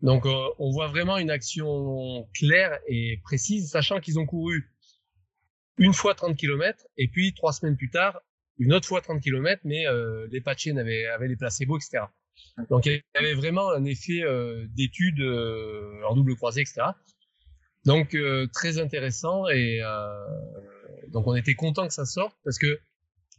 Donc 0.00 0.26
on 0.26 0.70
voit 0.72 0.88
vraiment 0.88 1.16
une 1.16 1.30
action 1.30 2.28
claire 2.34 2.76
et 2.88 3.20
précise, 3.22 3.70
sachant 3.70 4.00
qu'ils 4.00 4.18
ont 4.18 4.26
couru 4.26 4.68
une 5.76 5.92
fois 5.92 6.14
30 6.14 6.36
km, 6.36 6.84
et 6.96 7.06
puis 7.06 7.34
trois 7.34 7.52
semaines 7.52 7.76
plus 7.76 7.90
tard, 7.90 8.20
une 8.58 8.72
autre 8.72 8.88
fois 8.88 9.00
30 9.00 9.20
km, 9.20 9.62
mais 9.64 9.86
euh, 9.86 10.26
les 10.30 10.40
patchés 10.40 10.76
avaient, 10.76 11.06
avaient 11.06 11.28
les 11.28 11.36
placebos, 11.36 11.78
etc. 11.78 12.04
Donc 12.70 12.86
il 12.86 12.92
y 12.94 13.18
avait 13.18 13.34
vraiment 13.34 13.70
un 13.70 13.84
effet 13.84 14.22
euh, 14.22 14.66
d'étude 14.70 15.20
euh, 15.20 16.00
en 16.08 16.14
double 16.14 16.34
croisé, 16.36 16.62
etc. 16.62 16.82
Donc 17.84 18.14
euh, 18.14 18.46
très 18.52 18.78
intéressant 18.78 19.48
et 19.48 19.80
euh, 19.82 20.26
donc 21.08 21.26
on 21.26 21.34
était 21.34 21.54
content 21.54 21.86
que 21.86 21.94
ça 21.94 22.04
sorte 22.04 22.36
parce 22.44 22.58
que 22.58 22.80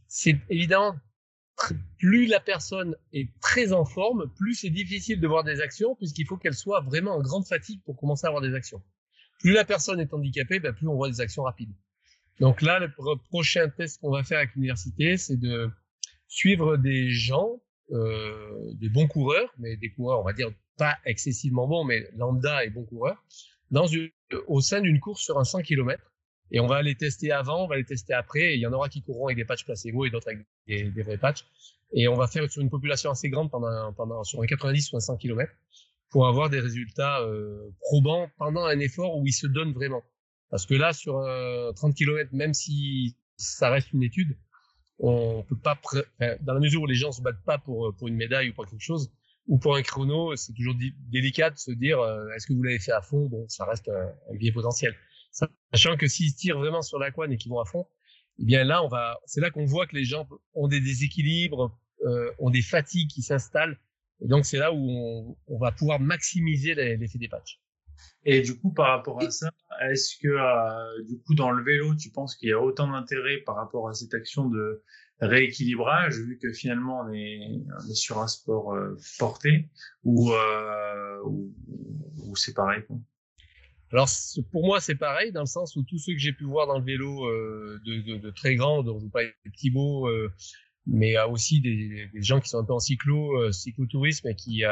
c'est 0.07 0.37
évidemment 0.49 0.95
plus 1.97 2.25
la 2.25 2.39
personne 2.39 2.95
est 3.11 3.29
très 3.41 3.73
en 3.73 3.83
forme, 3.83 4.31
plus 4.37 4.55
c'est 4.55 4.69
difficile 4.69 5.19
de 5.19 5.27
voir 5.27 5.43
des 5.43 5.59
actions 5.59 5.95
puisqu'il 5.95 6.25
faut 6.25 6.37
qu'elle 6.37 6.55
soit 6.55 6.81
vraiment 6.81 7.15
en 7.15 7.21
grande 7.21 7.45
fatigue 7.45 7.81
pour 7.83 7.97
commencer 7.97 8.25
à 8.25 8.29
avoir 8.29 8.41
des 8.41 8.53
actions. 8.53 8.81
Plus 9.39 9.53
la 9.53 9.65
personne 9.65 9.99
est 9.99 10.13
handicapée, 10.13 10.59
ben, 10.59 10.73
plus 10.73 10.87
on 10.87 10.95
voit 10.95 11.09
des 11.09 11.21
actions 11.21 11.43
rapides. 11.43 11.73
Donc 12.39 12.61
là, 12.61 12.79
le 12.79 12.89
prochain 13.29 13.69
test 13.69 13.99
qu'on 14.01 14.11
va 14.11 14.23
faire 14.23 14.37
avec 14.37 14.53
l'université, 14.55 15.17
c'est 15.17 15.37
de 15.37 15.69
suivre 16.27 16.77
des 16.77 17.09
gens, 17.09 17.61
euh, 17.91 18.71
des 18.75 18.89
bons 18.89 19.07
coureurs, 19.07 19.51
mais 19.57 19.75
des 19.75 19.91
coureurs, 19.91 20.21
on 20.21 20.23
va 20.23 20.33
dire 20.33 20.49
pas 20.77 20.97
excessivement 21.05 21.67
bons, 21.67 21.83
mais 21.83 22.09
lambda 22.15 22.63
et 22.63 22.69
bons 22.69 22.85
coureurs, 22.85 23.21
dans 23.71 23.87
une, 23.87 24.09
au 24.47 24.61
sein 24.61 24.79
d'une 24.81 24.99
course 24.99 25.21
sur 25.21 25.37
un 25.37 25.43
100 25.43 25.61
km. 25.63 26.01
Et 26.51 26.59
on 26.59 26.67
va 26.67 26.81
les 26.81 26.95
tester 26.95 27.31
avant, 27.31 27.65
on 27.65 27.67
va 27.67 27.75
les 27.75 27.85
tester 27.85 28.13
après. 28.13 28.53
Et 28.53 28.55
il 28.55 28.59
y 28.59 28.65
en 28.65 28.73
aura 28.73 28.89
qui 28.89 29.03
courront 29.03 29.27
avec 29.27 29.37
des 29.37 29.45
patchs 29.45 29.65
placebo 29.65 30.05
et 30.05 30.09
d'autres 30.09 30.29
avec 30.29 30.45
des, 30.67 30.89
des, 30.89 31.03
vrais 31.03 31.17
patchs. 31.17 31.45
Et 31.93 32.07
on 32.07 32.15
va 32.15 32.27
faire 32.27 32.49
sur 32.49 32.61
une 32.61 32.69
population 32.69 33.11
assez 33.11 33.29
grande 33.29 33.51
pendant, 33.51 33.93
pendant 33.93 34.23
sur 34.23 34.41
un 34.41 34.47
90 34.47 34.93
ou 34.93 34.97
un 34.97 34.99
100 34.99 35.17
km 35.17 35.51
pour 36.09 36.27
avoir 36.27 36.49
des 36.49 36.59
résultats 36.59 37.21
euh, 37.21 37.69
probants 37.81 38.29
pendant 38.37 38.65
un 38.65 38.79
effort 38.79 39.17
où 39.17 39.27
ils 39.27 39.33
se 39.33 39.45
donnent 39.45 39.73
vraiment. 39.73 40.03
Parce 40.49 40.65
que 40.65 40.73
là, 40.73 40.93
sur 40.93 41.23
30 41.75 41.95
km, 41.95 42.29
même 42.33 42.53
si 42.53 43.15
ça 43.37 43.69
reste 43.69 43.93
une 43.93 44.03
étude, 44.03 44.35
on 44.97 45.43
peut 45.43 45.57
pas, 45.57 45.79
dans 46.41 46.53
la 46.53 46.59
mesure 46.59 46.81
où 46.81 46.85
les 46.87 46.95
gens 46.95 47.11
se 47.11 47.21
battent 47.21 47.43
pas 47.45 47.57
pour, 47.57 47.95
pour 47.95 48.07
une 48.07 48.15
médaille 48.15 48.49
ou 48.49 48.53
pour 48.53 48.65
quelque 48.65 48.83
chose, 48.83 49.11
ou 49.49 49.57
pour 49.57 49.75
un 49.75 49.81
chrono, 49.81 50.35
c'est 50.35 50.53
toujours 50.53 50.75
délicat 51.09 51.49
de 51.49 51.57
se 51.57 51.71
dire, 51.71 51.99
euh, 51.99 52.29
est-ce 52.35 52.45
que 52.45 52.53
vous 52.53 52.61
l'avez 52.61 52.77
fait 52.77 52.91
à 52.91 53.01
fond? 53.01 53.25
Bon, 53.25 53.45
ça 53.49 53.65
reste 53.65 53.89
un, 53.89 54.35
biais 54.35 54.51
potentiel. 54.51 54.95
Sachant 55.73 55.97
que 55.97 56.07
s'ils 56.07 56.35
tirent 56.35 56.59
vraiment 56.59 56.83
sur 56.83 56.99
la 56.99 57.09
couane 57.09 57.33
et 57.33 57.37
qu'ils 57.37 57.49
vont 57.49 57.59
à 57.59 57.65
fond, 57.65 57.87
eh 58.37 58.45
bien 58.45 58.63
là, 58.63 58.83
on 58.83 58.87
va, 58.87 59.19
c'est 59.25 59.41
là 59.41 59.49
qu'on 59.49 59.65
voit 59.65 59.87
que 59.87 59.95
les 59.95 60.05
gens 60.05 60.27
ont 60.53 60.67
des 60.67 60.79
déséquilibres, 60.79 61.75
euh, 62.05 62.31
ont 62.37 62.51
des 62.51 62.61
fatigues 62.61 63.09
qui 63.09 63.23
s'installent. 63.23 63.79
Et 64.21 64.27
donc, 64.27 64.45
c'est 64.45 64.57
là 64.57 64.71
où 64.71 65.35
on 65.47 65.57
va 65.57 65.71
pouvoir 65.71 65.99
maximiser 65.99 66.75
l'effet 66.75 67.17
des 67.17 67.27
patchs. 67.27 67.59
Et 68.25 68.41
du 68.41 68.59
coup, 68.59 68.73
par 68.73 68.89
rapport 68.89 69.21
à 69.21 69.31
ça, 69.31 69.49
est-ce 69.89 70.17
que 70.21 70.27
euh, 70.27 71.03
du 71.03 71.19
coup 71.19 71.35
dans 71.35 71.51
le 71.51 71.63
vélo, 71.63 71.95
tu 71.95 72.09
penses 72.09 72.35
qu'il 72.35 72.49
y 72.49 72.53
a 72.53 72.59
autant 72.59 72.91
d'intérêt 72.91 73.37
par 73.45 73.55
rapport 73.55 73.87
à 73.89 73.93
cette 73.93 74.13
action 74.13 74.49
de 74.49 74.83
rééquilibrage, 75.21 76.17
vu 76.19 76.37
que 76.37 76.51
finalement 76.53 77.01
on 77.01 77.13
est, 77.13 77.61
on 77.83 77.89
est 77.89 77.95
sur 77.95 78.19
un 78.19 78.27
sport 78.27 78.73
euh, 78.73 78.97
porté, 79.17 79.69
ou, 80.03 80.31
euh, 80.31 81.21
ou, 81.25 81.53
ou 82.25 82.35
c'est 82.35 82.53
pareil 82.53 82.83
quoi? 82.87 82.97
Alors 83.91 84.07
pour 84.51 84.65
moi 84.65 84.79
c'est 84.79 84.95
pareil 84.95 85.31
dans 85.31 85.41
le 85.41 85.47
sens 85.47 85.75
où 85.75 85.83
tous 85.83 85.97
ceux 85.97 86.13
que 86.13 86.19
j'ai 86.19 86.31
pu 86.31 86.43
voir 86.43 86.67
dans 86.67 86.77
le 86.77 86.85
vélo 86.85 87.25
euh, 87.25 87.79
de, 87.85 88.01
de, 88.01 88.17
de, 88.17 88.29
très 88.29 88.55
grands, 88.55 88.83
dont 88.83 88.99
je 88.99 89.05
vous 89.05 89.09
parle 89.09 89.33
de 89.45 89.51
Thibaut, 89.51 90.07
euh, 90.07 90.31
mais 90.85 91.19
aussi 91.23 91.59
des, 91.59 92.07
des, 92.13 92.21
gens 92.21 92.39
qui 92.39 92.49
sont 92.49 92.59
un 92.59 92.65
peu 92.65 92.73
en 92.73 92.79
cyclo, 92.79 93.51
cyclotourisme 93.51 94.27
et 94.27 94.35
qui 94.35 94.63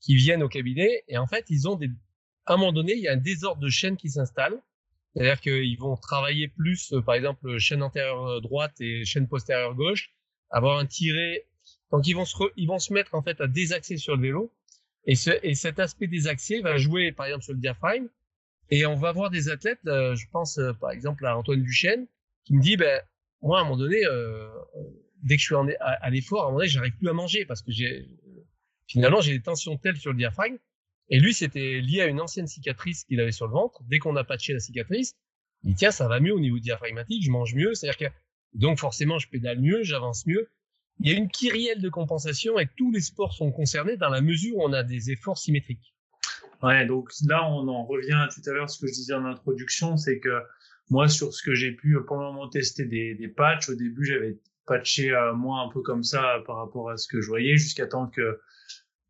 qui 0.00 0.14
viennent 0.16 0.42
au 0.42 0.48
cabinet 0.48 1.02
et 1.08 1.16
en 1.18 1.26
fait 1.26 1.46
ils 1.48 1.68
ont 1.68 1.76
des 1.76 1.90
à 2.46 2.54
un 2.54 2.56
moment 2.56 2.72
donné, 2.72 2.92
il 2.94 3.00
y 3.00 3.08
a 3.08 3.12
un 3.12 3.16
désordre 3.16 3.60
de 3.60 3.68
chaînes 3.68 3.96
qui 3.96 4.10
s'installe. 4.10 4.60
C'est-à-dire 5.14 5.40
qu'ils 5.40 5.78
vont 5.78 5.96
travailler 5.96 6.48
plus, 6.48 6.92
euh, 6.92 7.02
par 7.02 7.14
exemple, 7.14 7.58
chaîne 7.58 7.82
antérieure 7.82 8.26
euh, 8.26 8.40
droite 8.40 8.80
et 8.80 9.04
chaîne 9.04 9.28
postérieure 9.28 9.74
gauche, 9.74 10.10
avoir 10.50 10.78
un 10.78 10.86
tiré. 10.86 11.44
Donc 11.90 12.06
ils 12.06 12.14
vont 12.14 12.24
se, 12.24 12.36
ils 12.56 12.66
vont 12.66 12.78
se 12.78 12.92
mettre 12.92 13.14
en 13.14 13.22
fait 13.22 13.40
à 13.40 13.46
désaxer 13.46 13.98
sur 13.98 14.16
le 14.16 14.22
vélo. 14.22 14.52
Et, 15.04 15.14
ce, 15.14 15.30
et 15.42 15.54
cet 15.54 15.78
aspect 15.80 16.06
désaxé 16.06 16.60
va 16.60 16.78
jouer, 16.78 17.12
par 17.12 17.26
exemple, 17.26 17.44
sur 17.44 17.52
le 17.52 17.58
diaphragme. 17.58 18.08
Et 18.70 18.86
on 18.86 18.94
va 18.94 19.12
voir 19.12 19.28
des 19.28 19.50
athlètes, 19.50 19.80
euh, 19.86 20.14
je 20.16 20.26
pense 20.32 20.58
par 20.80 20.92
exemple 20.92 21.26
à 21.26 21.36
Antoine 21.36 21.62
Duchesne, 21.62 22.06
qui 22.44 22.54
me 22.54 22.62
dit, 22.62 22.76
ben 22.76 23.02
moi 23.42 23.58
à 23.58 23.60
un 23.60 23.64
moment 23.64 23.76
donné, 23.76 24.02
euh, 24.06 24.48
dès 25.22 25.36
que 25.36 25.42
je 25.42 25.46
suis 25.46 25.54
à, 25.54 25.88
à 25.88 26.10
l'effort, 26.10 26.40
à 26.40 26.44
un 26.44 26.46
moment 26.46 26.58
donné, 26.58 26.70
j'arrive 26.70 26.96
plus 26.96 27.08
à 27.08 27.12
manger 27.12 27.44
parce 27.44 27.60
que 27.60 27.70
j'ai 27.70 28.08
finalement 28.86 29.20
j'ai 29.20 29.32
des 29.32 29.42
tensions 29.42 29.76
telles 29.76 29.96
sur 29.96 30.12
le 30.12 30.16
diaphragme 30.16 30.56
et 31.08 31.20
lui, 31.20 31.34
c'était 31.34 31.80
lié 31.80 32.00
à 32.00 32.06
une 32.06 32.20
ancienne 32.20 32.46
cicatrice 32.46 33.04
qu'il 33.04 33.20
avait 33.20 33.32
sur 33.32 33.46
le 33.46 33.52
ventre. 33.52 33.82
Dès 33.88 33.98
qu'on 33.98 34.16
a 34.16 34.24
patché 34.24 34.52
la 34.52 34.60
cicatrice, 34.60 35.14
il 35.62 35.70
dit, 35.70 35.74
tiens, 35.76 35.90
ça 35.90 36.08
va 36.08 36.20
mieux 36.20 36.34
au 36.34 36.40
niveau 36.40 36.58
diaphragmatique, 36.58 37.22
je 37.24 37.30
mange 37.30 37.54
mieux. 37.54 37.74
C'est-à-dire 37.74 38.08
que, 38.08 38.14
donc 38.54 38.78
forcément, 38.78 39.18
je 39.18 39.28
pédale 39.28 39.60
mieux, 39.60 39.82
j'avance 39.82 40.26
mieux. 40.26 40.48
il 41.00 41.10
y 41.10 41.14
a 41.14 41.16
une 41.16 41.28
kyrielle 41.28 41.80
de 41.80 41.88
compensation 41.88 42.58
et 42.58 42.68
tous 42.76 42.90
les 42.92 43.00
sports 43.00 43.34
sont 43.34 43.50
concernés 43.50 43.96
dans 43.96 44.08
la 44.08 44.20
mesure 44.20 44.56
où 44.56 44.62
on 44.64 44.72
a 44.72 44.82
des 44.82 45.10
efforts 45.10 45.38
symétriques. 45.38 45.94
Ouais, 46.62 46.86
donc 46.86 47.10
là, 47.26 47.44
on 47.50 47.66
en 47.68 47.84
revient 47.84 48.28
tout 48.32 48.48
à 48.48 48.52
l'heure, 48.52 48.70
ce 48.70 48.78
que 48.80 48.86
je 48.86 48.92
disais 48.92 49.14
en 49.14 49.24
introduction, 49.24 49.96
c'est 49.96 50.20
que 50.20 50.40
moi, 50.90 51.08
sur 51.08 51.32
ce 51.32 51.42
que 51.42 51.54
j'ai 51.54 51.72
pu 51.72 51.96
pour 52.06 52.16
le 52.16 52.24
moment 52.24 52.48
tester 52.48 52.84
des, 52.84 53.14
des 53.14 53.28
patchs, 53.28 53.68
au 53.68 53.74
début, 53.74 54.04
j'avais 54.04 54.38
patché 54.66 55.10
euh, 55.10 55.34
moi 55.34 55.60
un 55.60 55.68
peu 55.70 55.80
comme 55.80 56.04
ça 56.04 56.42
par 56.46 56.56
rapport 56.56 56.90
à 56.90 56.96
ce 56.96 57.08
que 57.08 57.20
je 57.20 57.26
voyais, 57.26 57.56
jusqu'à 57.56 57.86
temps 57.86 58.06
que 58.06 58.40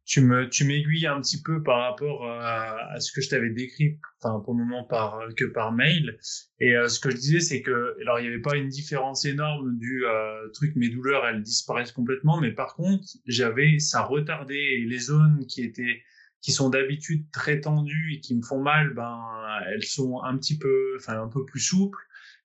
tu 0.04 0.20
me 0.20 0.48
tu 0.48 0.64
m'aiguilles 0.64 1.06
un 1.06 1.20
petit 1.20 1.42
peu 1.42 1.62
par 1.62 1.80
rapport 1.90 2.26
à, 2.26 2.92
à 2.92 3.00
ce 3.00 3.12
que 3.12 3.20
je 3.20 3.28
t'avais 3.28 3.50
décrit 3.50 3.98
enfin 4.20 4.40
pour 4.40 4.54
le 4.54 4.64
moment 4.64 4.84
par 4.84 5.20
que 5.36 5.44
par 5.44 5.72
mail. 5.72 6.18
Et 6.60 6.76
euh, 6.76 6.88
ce 6.88 7.00
que 7.00 7.10
je 7.10 7.16
disais 7.16 7.40
c'est 7.40 7.62
que 7.62 7.96
alors 8.00 8.18
il 8.18 8.22
n'y 8.22 8.28
avait 8.28 8.42
pas 8.42 8.56
une 8.56 8.68
différence 8.68 9.24
énorme 9.24 9.78
du 9.78 10.04
euh, 10.04 10.48
truc 10.54 10.74
mes 10.76 10.88
douleurs 10.88 11.26
elles 11.26 11.42
disparaissent 11.42 11.92
complètement 11.92 12.40
mais 12.40 12.52
par 12.52 12.74
contre 12.74 13.04
j'avais 13.26 13.78
ça 13.78 14.02
retardait 14.02 14.84
les 14.86 14.98
zones 14.98 15.46
qui 15.46 15.62
étaient 15.62 16.02
qui 16.40 16.50
sont 16.50 16.70
d'habitude 16.70 17.30
très 17.30 17.60
tendues 17.60 18.14
et 18.14 18.20
qui 18.20 18.34
me 18.36 18.42
font 18.42 18.60
mal 18.60 18.94
ben 18.94 19.20
elles 19.68 19.84
sont 19.84 20.20
un 20.22 20.36
petit 20.36 20.58
peu 20.58 20.96
enfin 20.98 21.22
un 21.22 21.28
peu 21.28 21.44
plus 21.44 21.60
souples 21.60 21.98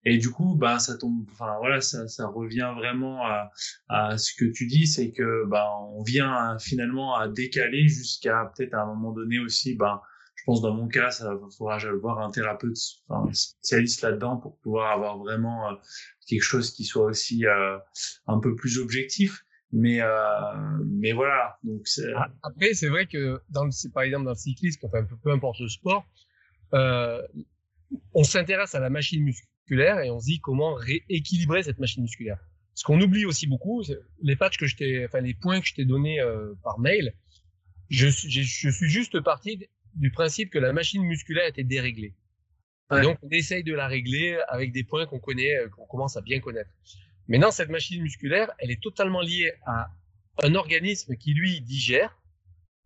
et 0.10 0.18
du 0.18 0.32
coup, 0.32 0.56
bah, 0.56 0.80
ça 0.80 0.98
tombe, 0.98 1.26
enfin 1.34 1.58
voilà, 1.60 1.82
ça, 1.82 2.08
ça 2.08 2.28
revient 2.28 2.72
vraiment 2.78 3.26
à, 3.26 3.52
à 3.90 4.18
ce 4.18 4.32
que 4.34 4.46
tu 4.46 4.66
dis, 4.66 4.88
c'est 4.88 5.12
que 5.12 5.46
bah, 5.48 5.68
on 5.92 6.02
vient 6.02 6.58
finalement 6.60 7.16
à 7.16 7.28
décaler 7.28 7.90
jusqu'à 7.90 8.50
peut-être 8.56 8.74
à 8.74 8.84
un 8.84 8.86
moment 8.86 9.12
donné 9.12 9.38
aussi, 9.40 9.76
bah, 9.76 10.02
je 10.36 10.44
pense 10.46 10.62
dans 10.62 10.74
mon 10.74 10.88
cas, 10.88 11.12
ça 11.12 11.38
faudra 11.58 11.78
voir 12.00 12.20
un 12.20 12.32
thérapeute, 12.32 12.78
enfin, 13.10 13.30
spécialiste 13.34 14.02
là-dedans 14.02 14.38
pour 14.38 14.58
pouvoir 14.60 14.94
avoir 14.94 15.18
vraiment 15.18 15.70
euh, 15.70 15.74
quelque 16.26 16.44
chose 16.44 16.72
qui 16.72 16.86
soit 16.86 17.04
aussi 17.04 17.46
euh, 17.46 17.78
un 18.28 18.40
peu 18.40 18.56
plus 18.56 18.80
objectif. 18.80 19.44
Mais 19.74 20.00
euh, 20.00 20.08
mais 20.86 21.12
voilà. 21.12 21.58
Donc 21.64 21.86
ah, 22.16 22.30
après, 22.44 22.74
c'est 22.74 22.88
vrai 22.88 23.08
que 23.08 23.42
dans 23.50 23.66
le, 23.66 23.92
par 23.92 24.04
exemple 24.04 24.24
dans 24.24 24.32
le 24.32 24.38
cyclisme, 24.38 24.86
enfin 24.86 25.06
peu 25.22 25.32
importe 25.32 25.60
le 25.60 25.68
sport, 25.68 26.06
euh, 26.74 27.22
on 28.14 28.24
s'intéresse 28.24 28.74
à 28.74 28.80
la 28.80 28.90
machine 28.90 29.22
musculaire 29.22 29.57
et 29.72 30.10
on 30.10 30.20
se 30.20 30.26
dit 30.26 30.40
comment 30.40 30.74
rééquilibrer 30.74 31.64
cette 31.64 31.80
machine 31.80 32.04
musculaire. 32.04 32.40
Ce 32.74 32.84
qu'on 32.84 33.02
oublie 33.02 33.26
aussi 33.26 33.48
beaucoup, 33.48 33.84
les 34.22 34.36
patchs 34.36 34.58
que 34.58 34.68
je 34.68 34.76
t'ai, 34.76 35.06
enfin 35.06 35.20
les 35.20 35.34
points 35.34 35.60
que 35.60 35.68
je 35.68 35.74
t'ai 35.74 35.86
donnés 35.86 36.20
euh, 36.20 36.54
par 36.64 36.80
mail, 36.80 37.14
je, 37.90 38.08
je, 38.10 38.42
je, 38.42 38.70
suis 38.70 38.90
juste 38.90 39.20
parti 39.22 39.68
du 39.96 40.12
principe 40.12 40.52
que 40.52 40.60
la 40.60 40.74
machine 40.74 41.04
musculaire 41.04 41.48
était 41.48 41.64
déréglée. 41.64 42.14
Donc 42.90 43.18
on 43.22 43.30
essaye 43.30 43.64
de 43.64 43.74
la 43.74 43.88
régler 43.88 44.40
avec 44.48 44.72
des 44.72 44.84
points 44.84 45.06
qu'on 45.06 45.20
connaît, 45.20 45.58
euh, 45.58 45.70
qu'on 45.70 45.86
commence 45.86 46.16
à 46.16 46.22
bien 46.22 46.40
connaître. 46.40 46.70
Maintenant, 47.28 47.52
cette 47.52 47.70
machine 47.70 48.02
musculaire, 48.02 48.52
elle 48.60 48.72
est 48.72 48.82
totalement 48.82 49.22
liée 49.22 49.52
à 49.66 49.90
un 50.44 50.56
organisme 50.56 51.16
qui 51.18 51.34
lui 51.34 51.60
digère 51.62 52.18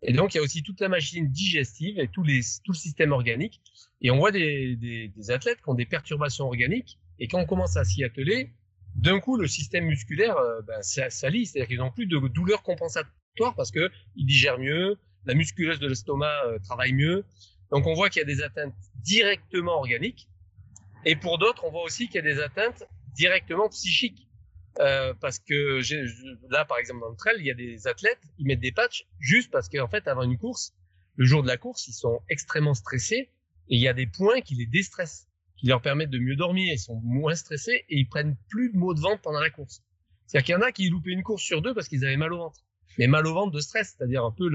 et 0.04 0.14
donc, 0.14 0.34
il 0.34 0.38
y 0.38 0.40
a 0.40 0.44
aussi 0.44 0.64
toute 0.64 0.80
la 0.82 0.90
machine 0.90 1.28
digestive 1.30 2.00
et 2.00 2.08
tout 2.08 2.24
le 2.24 2.74
système 2.74 3.12
organique. 3.12 3.62
Et 4.02 4.10
on 4.10 4.18
voit 4.18 4.32
des, 4.32 5.12
athlètes 5.30 5.62
qui 5.62 5.70
ont 5.70 5.76
des 5.76 5.86
perturbations 5.86 6.46
organiques. 6.46 6.98
Et 7.20 7.28
quand 7.28 7.40
on 7.40 7.46
commence 7.46 7.78
à 7.78 7.84
s'y 7.84 8.04
atteler, 8.04 8.52
d'un 8.96 9.20
coup, 9.20 9.38
le 9.38 9.48
système 9.48 9.86
musculaire 9.86 10.38
euh, 10.38 10.62
ben, 10.64 10.82
s'allie. 10.82 11.46
C'est-à-dire 11.46 11.68
qu'ils 11.68 11.78
n'ont 11.78 11.92
plus 11.92 12.08
de 12.08 12.18
douleurs 12.28 12.64
compensatoires 12.64 13.56
parce 13.56 13.72
qu'ils 13.72 13.90
digèrent 14.16 14.60
mieux, 14.60 14.98
la 15.26 15.36
musculeuse 15.36 15.80
de 15.80 15.88
l'estomac 15.88 16.46
euh, 16.48 16.58
travaille 16.60 16.94
mieux. 16.94 17.24
Donc, 17.72 17.86
on 17.86 17.94
voit 17.94 18.10
qu'il 18.10 18.22
y 18.22 18.24
a 18.24 18.26
des 18.26 18.42
atteintes 18.42 18.74
directement 19.04 19.74
organiques. 19.74 20.28
Et 21.06 21.16
pour 21.16 21.38
d'autres, 21.38 21.64
on 21.64 21.72
voit 21.72 21.84
aussi 21.84 22.08
qu'il 22.08 22.16
y 22.16 22.20
a 22.20 22.34
des 22.34 22.42
atteintes 22.42 22.84
directement 23.16 23.70
psychiques. 23.70 24.28
Euh, 24.80 25.14
parce 25.20 25.40
que 25.40 25.82
là, 26.50 26.66
par 26.66 26.78
exemple, 26.78 27.02
dans 27.02 27.10
le 27.10 27.16
trail, 27.16 27.36
il 27.40 27.46
y 27.46 27.52
a 27.52 27.56
des 27.56 27.88
athlètes, 27.88 28.22
ils 28.38 28.46
mettent 28.46 28.62
des 28.62 28.72
patchs 28.72 29.06
juste 29.20 29.52
parce 29.52 29.70
qu'en 29.70 29.88
fait, 29.88 30.08
avant 30.08 30.24
une 30.24 30.38
course, 30.38 30.74
le 31.16 31.26
jour 31.26 31.44
de 31.44 31.48
la 31.48 31.58
course, 31.58 31.88
ils 31.88 31.94
sont 31.94 32.22
extrêmement 32.30 32.74
stressés 32.74 33.30
et 33.70 33.76
il 33.76 33.82
y 33.82 33.88
a 33.88 33.94
des 33.94 34.08
points 34.08 34.42
qui 34.42 34.56
les 34.56 34.66
déstressent, 34.66 35.28
qui 35.58 35.68
leur 35.68 35.82
permettent 35.82 36.10
de 36.10 36.20
mieux 36.20 36.36
dormir, 36.36 36.74
ils 36.74 36.80
sont 36.80 37.00
moins 37.04 37.36
stressés 37.36 37.86
et 37.90 37.98
ils 37.98 38.08
prennent 38.08 38.38
plus 38.50 38.72
de 38.72 38.78
maux 38.78 38.94
de 38.94 39.02
ventre 39.02 39.22
pendant 39.22 39.40
la 39.40 39.50
course. 39.50 39.84
C'est-à-dire 40.26 40.46
qu'il 40.46 40.54
y 40.54 40.58
en 40.58 40.62
a 40.62 40.72
qui 40.72 40.90
loupaient 40.90 41.12
une 41.12 41.24
course 41.24 41.44
sur 41.44 41.62
deux 41.62 41.74
parce 41.74 41.90
qu'ils 41.90 42.06
avaient 42.06 42.18
mal 42.18 42.32
au 42.34 42.38
ventre. 42.38 42.62
Mais 42.98 43.08
mal 43.08 43.26
au 43.26 43.34
ventre 43.34 43.52
de 43.52 43.60
stress, 43.60 43.96
c'est-à-dire 43.98 44.24
un 44.26 44.32
peu 44.32 44.50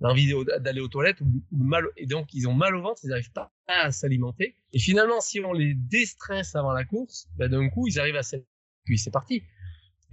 l'envie 0.00 0.32
d'aller 0.60 0.80
aux 0.80 0.88
toilettes 0.88 1.20
ou, 1.20 1.42
mal, 1.52 1.84
et 1.96 2.06
donc 2.06 2.32
ils 2.32 2.48
ont 2.48 2.54
mal 2.54 2.74
au 2.74 2.82
ventre, 2.82 3.00
ils 3.04 3.08
n'arrivent 3.08 3.32
pas 3.32 3.52
à 3.66 3.90
s'alimenter. 3.92 4.54
Et 4.72 4.78
finalement, 4.78 5.20
si 5.20 5.40
on 5.40 5.52
les 5.52 5.74
déstresse 5.74 6.54
avant 6.54 6.72
la 6.72 6.84
course, 6.84 7.28
ben 7.36 7.50
d'un 7.50 7.68
coup, 7.68 7.86
ils 7.86 7.98
arrivent 8.00 8.16
à 8.16 8.22
puis 8.88 8.98
c'est 8.98 9.10
parti. 9.10 9.42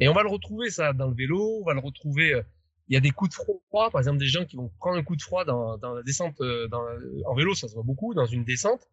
Et 0.02 0.10
on 0.10 0.14
va 0.14 0.24
le 0.24 0.30
retrouver 0.30 0.70
ça 0.70 0.92
dans 0.92 1.08
le 1.08 1.16
vélo, 1.16 1.60
on 1.62 1.66
va 1.66 1.74
le 1.74 1.80
retrouver. 1.80 2.34
Euh, 2.34 2.44
il 2.88 2.94
y 2.94 2.98
a 2.98 3.00
des 3.00 3.12
coups 3.12 3.32
de 3.32 3.36
froid, 3.36 3.90
par 3.90 4.00
exemple 4.00 4.20
des 4.20 4.28
gens 4.28 4.46
qui 4.46 4.58
vont 4.58 4.70
prendre 4.80 4.98
un 4.98 5.04
coup 5.04 5.16
de 5.16 5.22
froid 5.22 5.44
dans, 5.44 5.78
dans 5.78 5.96
la 5.96 6.04
descente, 6.04 6.40
euh, 6.42 6.68
dans, 6.68 6.84
en 7.26 7.34
vélo, 7.34 7.56
ça 7.56 7.68
se 7.68 7.74
voit 7.74 7.84
beaucoup 7.84 8.14
dans 8.14 8.28
une 8.28 8.44
descente. 8.44 8.88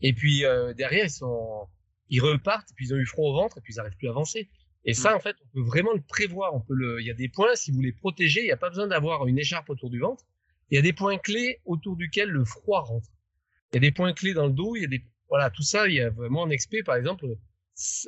Et 0.00 0.14
puis 0.14 0.46
euh, 0.46 0.72
derrière 0.72 1.04
ils 1.04 1.10
sont, 1.10 1.66
ils 2.08 2.20
repartent, 2.20 2.70
puis 2.76 2.86
ils 2.86 2.94
ont 2.94 2.96
eu 2.96 3.04
froid 3.04 3.28
au 3.28 3.34
ventre, 3.34 3.58
et 3.58 3.60
puis 3.60 3.74
ils 3.74 3.76
n'arrivent 3.76 3.96
plus 3.98 4.08
à 4.08 4.12
avancer. 4.12 4.48
Et 4.86 4.94
ça, 4.94 5.12
mm. 5.12 5.16
en 5.16 5.20
fait, 5.20 5.36
on 5.44 5.48
peut 5.54 5.66
vraiment 5.66 5.92
le 5.92 6.00
prévoir. 6.00 6.54
On 6.54 6.60
peut 6.60 6.74
le, 6.74 7.00
il 7.00 7.06
y 7.06 7.10
a 7.10 7.14
des 7.14 7.28
points, 7.28 7.54
si 7.56 7.72
vous 7.72 7.82
les 7.82 7.92
protégez, 7.92 8.40
il 8.40 8.46
n'y 8.46 8.52
a 8.52 8.56
pas 8.56 8.70
besoin 8.70 8.86
d'avoir 8.86 9.26
une 9.26 9.38
écharpe 9.38 9.68
autour 9.68 9.90
du 9.90 9.98
ventre. 9.98 10.24
Il 10.70 10.76
y 10.76 10.78
a 10.78 10.82
des 10.82 10.92
points 10.92 11.18
clés 11.18 11.60
autour 11.64 11.96
duquel 11.96 12.30
le 12.30 12.44
froid 12.44 12.80
rentre. 12.80 13.08
Il 13.72 13.76
y 13.76 13.78
a 13.78 13.80
des 13.80 13.92
points 13.92 14.12
clés 14.12 14.32
dans 14.32 14.46
le 14.46 14.52
dos. 14.52 14.76
Il 14.76 14.82
y 14.82 14.84
a 14.84 14.88
des, 14.88 15.04
voilà, 15.28 15.50
tout 15.50 15.62
ça. 15.62 15.88
Il 15.88 15.94
y 15.94 16.00
a 16.00 16.10
vraiment 16.10 16.44
un 16.44 16.50
expert, 16.50 16.84
par 16.84 16.94
exemple, 16.94 17.26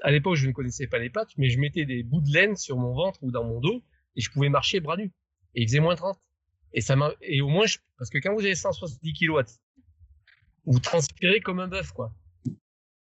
à 0.03 0.11
l'époque, 0.11 0.37
je 0.37 0.47
ne 0.47 0.53
connaissais 0.53 0.87
pas 0.87 0.99
les 0.99 1.11
pattes, 1.11 1.31
mais 1.37 1.51
je 1.51 1.59
mettais 1.59 1.85
des 1.85 2.03
bouts 2.03 2.21
de 2.21 2.33
laine 2.33 2.57
sur 2.57 2.79
mon 2.79 2.95
ventre 2.95 3.23
ou 3.23 3.31
dans 3.31 3.45
mon 3.45 3.61
dos 3.61 3.83
et 4.17 4.21
je 4.21 4.31
pouvais 4.31 4.49
marcher 4.49 4.81
bras 4.81 4.97
nus. 4.97 5.13
Et 5.55 5.63
il 5.63 5.69
faisait 5.69 5.81
moins 5.81 5.95
30. 5.95 6.19
Et 6.73 6.81
ça 6.81 6.97
m'a, 6.97 7.13
et 7.23 7.41
au 7.41 7.49
moins, 7.49 7.67
parce 7.99 8.11
que 8.11 8.19
quand 8.19 8.35
vous 8.35 8.41
avez 8.41 8.55
170 8.55 9.13
kg, 9.13 9.43
vous 10.67 10.79
transpirez 10.81 11.41
comme 11.41 11.61
un 11.61 11.69
bœuf, 11.69 11.93
quoi. 11.93 12.13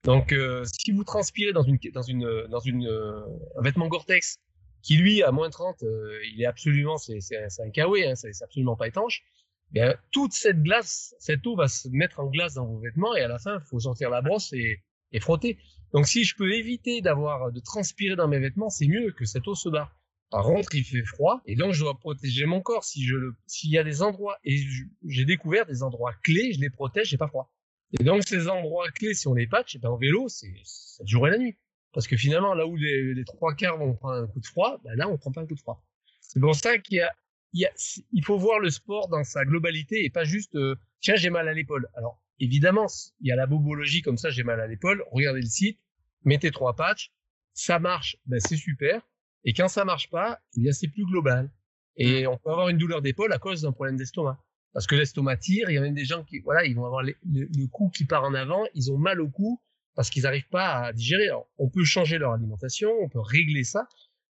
Donc, 0.05 0.33
euh, 0.33 0.65
si 0.65 0.93
vous 0.93 1.05
transpirez 1.05 1.53
dans 1.53 1.63
une, 1.63 1.79
dans 1.93 2.03
une, 2.03 2.47
dans 2.49 2.61
une, 2.61 2.87
euh, 2.87 3.21
un 3.59 3.63
vêtement 3.63 3.89
Gore-Tex 3.89 4.39
qui 4.83 4.97
lui 4.97 5.23
à 5.23 5.33
moins 5.33 5.51
30, 5.51 5.83
euh, 5.83 6.21
il 6.33 6.41
est 6.41 6.47
absolument, 6.47 6.97
c'est, 6.97 7.21
c'est, 7.21 7.61
un 7.61 7.71
kawaii, 7.71 8.05
hein, 8.05 8.15
c'est, 8.15 8.31
absolument 8.43 8.77
pas 8.77 8.87
étanche. 8.87 9.25
Bien, 9.73 9.97
toute 10.13 10.33
cette 10.33 10.63
glace, 10.63 11.15
cette 11.19 11.45
eau 11.47 11.57
va 11.57 11.67
se 11.67 11.89
mettre 11.89 12.21
en 12.21 12.27
glace 12.27 12.55
dans 12.55 12.67
vos 12.67 12.79
vêtements 12.79 13.17
et 13.17 13.23
à 13.23 13.29
la 13.29 13.39
fin, 13.39 13.59
il 13.59 13.67
faut 13.67 13.81
sortir 13.81 14.11
la 14.11 14.23
brosse 14.23 14.53
et, 14.53 14.81
et 15.13 15.21
frotter. 15.21 15.59
Donc 15.93 16.07
si 16.07 16.25
je 16.25 16.35
peux 16.37 16.53
éviter 16.53 17.01
d'avoir 17.01 17.53
de 17.53 17.61
transpirer 17.61 18.17
dans 18.17 18.29
mes 18.29 18.39
vêtements, 18.39 18.71
c'est 18.71 18.87
mieux 18.87 19.13
que 19.13 19.25
cette 19.25 19.47
eau 19.49 19.55
se 19.55 19.69
barre. 19.69 19.97
Par 20.31 20.45
contre, 20.45 20.75
il 20.75 20.85
fait 20.85 21.05
froid 21.05 21.41
et 21.47 21.55
donc 21.55 21.73
je 21.73 21.81
dois 21.81 21.99
protéger 21.99 22.47
mon 22.47 22.61
corps. 22.61 22.85
Si 22.85 23.05
je 23.05 23.15
le, 23.15 23.37
s'il 23.47 23.71
y 23.71 23.79
a 23.79 23.85
des 23.85 24.03
endroits 24.03 24.37
et 24.45 24.59
j'ai 25.07 25.25
découvert 25.25 25.67
des 25.67 25.83
endroits 25.83 26.15
clés, 26.25 26.53
je 26.53 26.61
les 26.61 26.71
protège, 26.71 27.09
j'ai 27.09 27.17
pas 27.17 27.29
froid. 27.29 27.53
Et 27.99 28.03
donc 28.03 28.25
ces 28.27 28.49
endroits 28.49 28.91
clés, 28.91 29.15
si 29.15 29.29
on 29.29 29.35
les 29.35 29.47
patch, 29.47 29.75
et 29.75 29.79
eh 29.79 29.81
ben 29.81 29.91
en 29.91 29.97
vélo, 29.97 30.29
c'est 30.29 30.53
ça 30.65 31.05
jour 31.05 31.29
et 31.29 31.31
la 31.31 31.39
nuit. 31.39 31.57
Parce 31.93 32.09
que 32.09 32.17
finalement, 32.17 32.55
là 32.55 32.67
où 32.67 32.77
les, 32.77 33.25
trois 33.25 33.55
quarts 33.55 33.79
vont 33.79 33.95
prendre 33.95 34.25
un 34.25 34.27
coup 34.27 34.41
de 34.41 34.47
froid, 34.47 34.81
ben 34.83 34.95
là 34.97 35.09
on 35.09 35.17
prend 35.17 35.31
pas 35.31 35.43
un 35.43 35.47
coup 35.47 35.55
de 35.55 35.61
froid. 35.61 35.83
C'est 36.21 36.41
pour 36.41 36.57
ça 36.57 36.79
qu'il 36.79 37.01
a, 37.01 37.15
il 37.53 38.25
faut 38.25 38.37
voir 38.37 38.59
le 38.59 38.71
sport 38.71 39.09
dans 39.09 39.23
sa 39.23 39.45
globalité 39.45 40.05
et 40.05 40.11
pas 40.11 40.25
juste 40.25 40.57
euh, 40.57 40.75
tiens 41.01 41.15
j'ai 41.17 41.31
mal 41.31 41.49
à 41.49 41.55
l'épaule. 41.55 41.89
Alors 41.95 42.21
évidemment, 42.41 42.87
il 43.21 43.29
y 43.29 43.33
a 43.33 43.37
la 43.37 43.47
bobologie 43.47 44.03
comme 44.03 44.19
ça, 44.19 44.31
j'ai 44.31 44.43
mal 44.43 44.61
à 44.61 44.67
l'épaule. 44.67 45.05
Regardez 45.11 45.41
le 45.41 45.47
site, 45.47 45.79
mettez 46.25 46.51
trois 46.51 46.75
patchs, 46.75 47.13
ça 47.53 47.79
marche, 47.79 48.17
ben 48.27 48.41
c'est 48.41 48.57
super. 48.57 49.03
Et 49.45 49.53
quand 49.53 49.69
ça 49.69 49.85
marche 49.85 50.11
pas, 50.11 50.41
eh 50.57 50.61
bien 50.61 50.73
c'est 50.73 50.89
plus 50.89 51.05
global. 51.05 51.51
Et 51.97 52.25
mmh. 52.25 52.29
on 52.29 52.37
peut 52.37 52.51
avoir 52.51 52.69
une 52.69 52.79
douleur 52.79 53.03
d'épaule 53.03 53.33
à 53.33 53.39
cause 53.39 53.63
d'un 53.63 53.73
problème 53.73 53.97
d'estomac. 53.97 54.39
Parce 54.73 54.87
que 54.87 54.95
l'estomac 54.95 55.39
tire, 55.39 55.71
il 55.71 55.75
y 55.75 55.79
a 55.79 55.81
même 55.81 55.95
des 55.95 56.05
gens 56.05 56.23
qui, 56.23 56.41
voilà, 56.41 56.67
ils 56.67 56.77
vont 56.77 56.85
avoir 56.85 57.03
le, 57.03 57.67
cou 57.69 57.89
qui 57.89 58.05
part 58.05 58.25
en 58.25 58.35
avant, 58.35 58.63
ils 58.75 58.93
ont 58.93 58.99
mal 58.99 59.23
au 59.23 59.29
cou 59.31 59.59
parce 59.95 60.11
qu'ils 60.11 60.25
n'arrivent 60.25 60.51
pas 60.51 60.85
à 60.85 60.93
digérer. 60.93 61.31
on 61.57 61.71
peut 61.71 61.85
changer 61.85 62.19
leur 62.19 62.33
alimentation, 62.33 62.91
on 63.01 63.09
peut 63.09 63.21
régler 63.21 63.65
ça, 63.65 63.89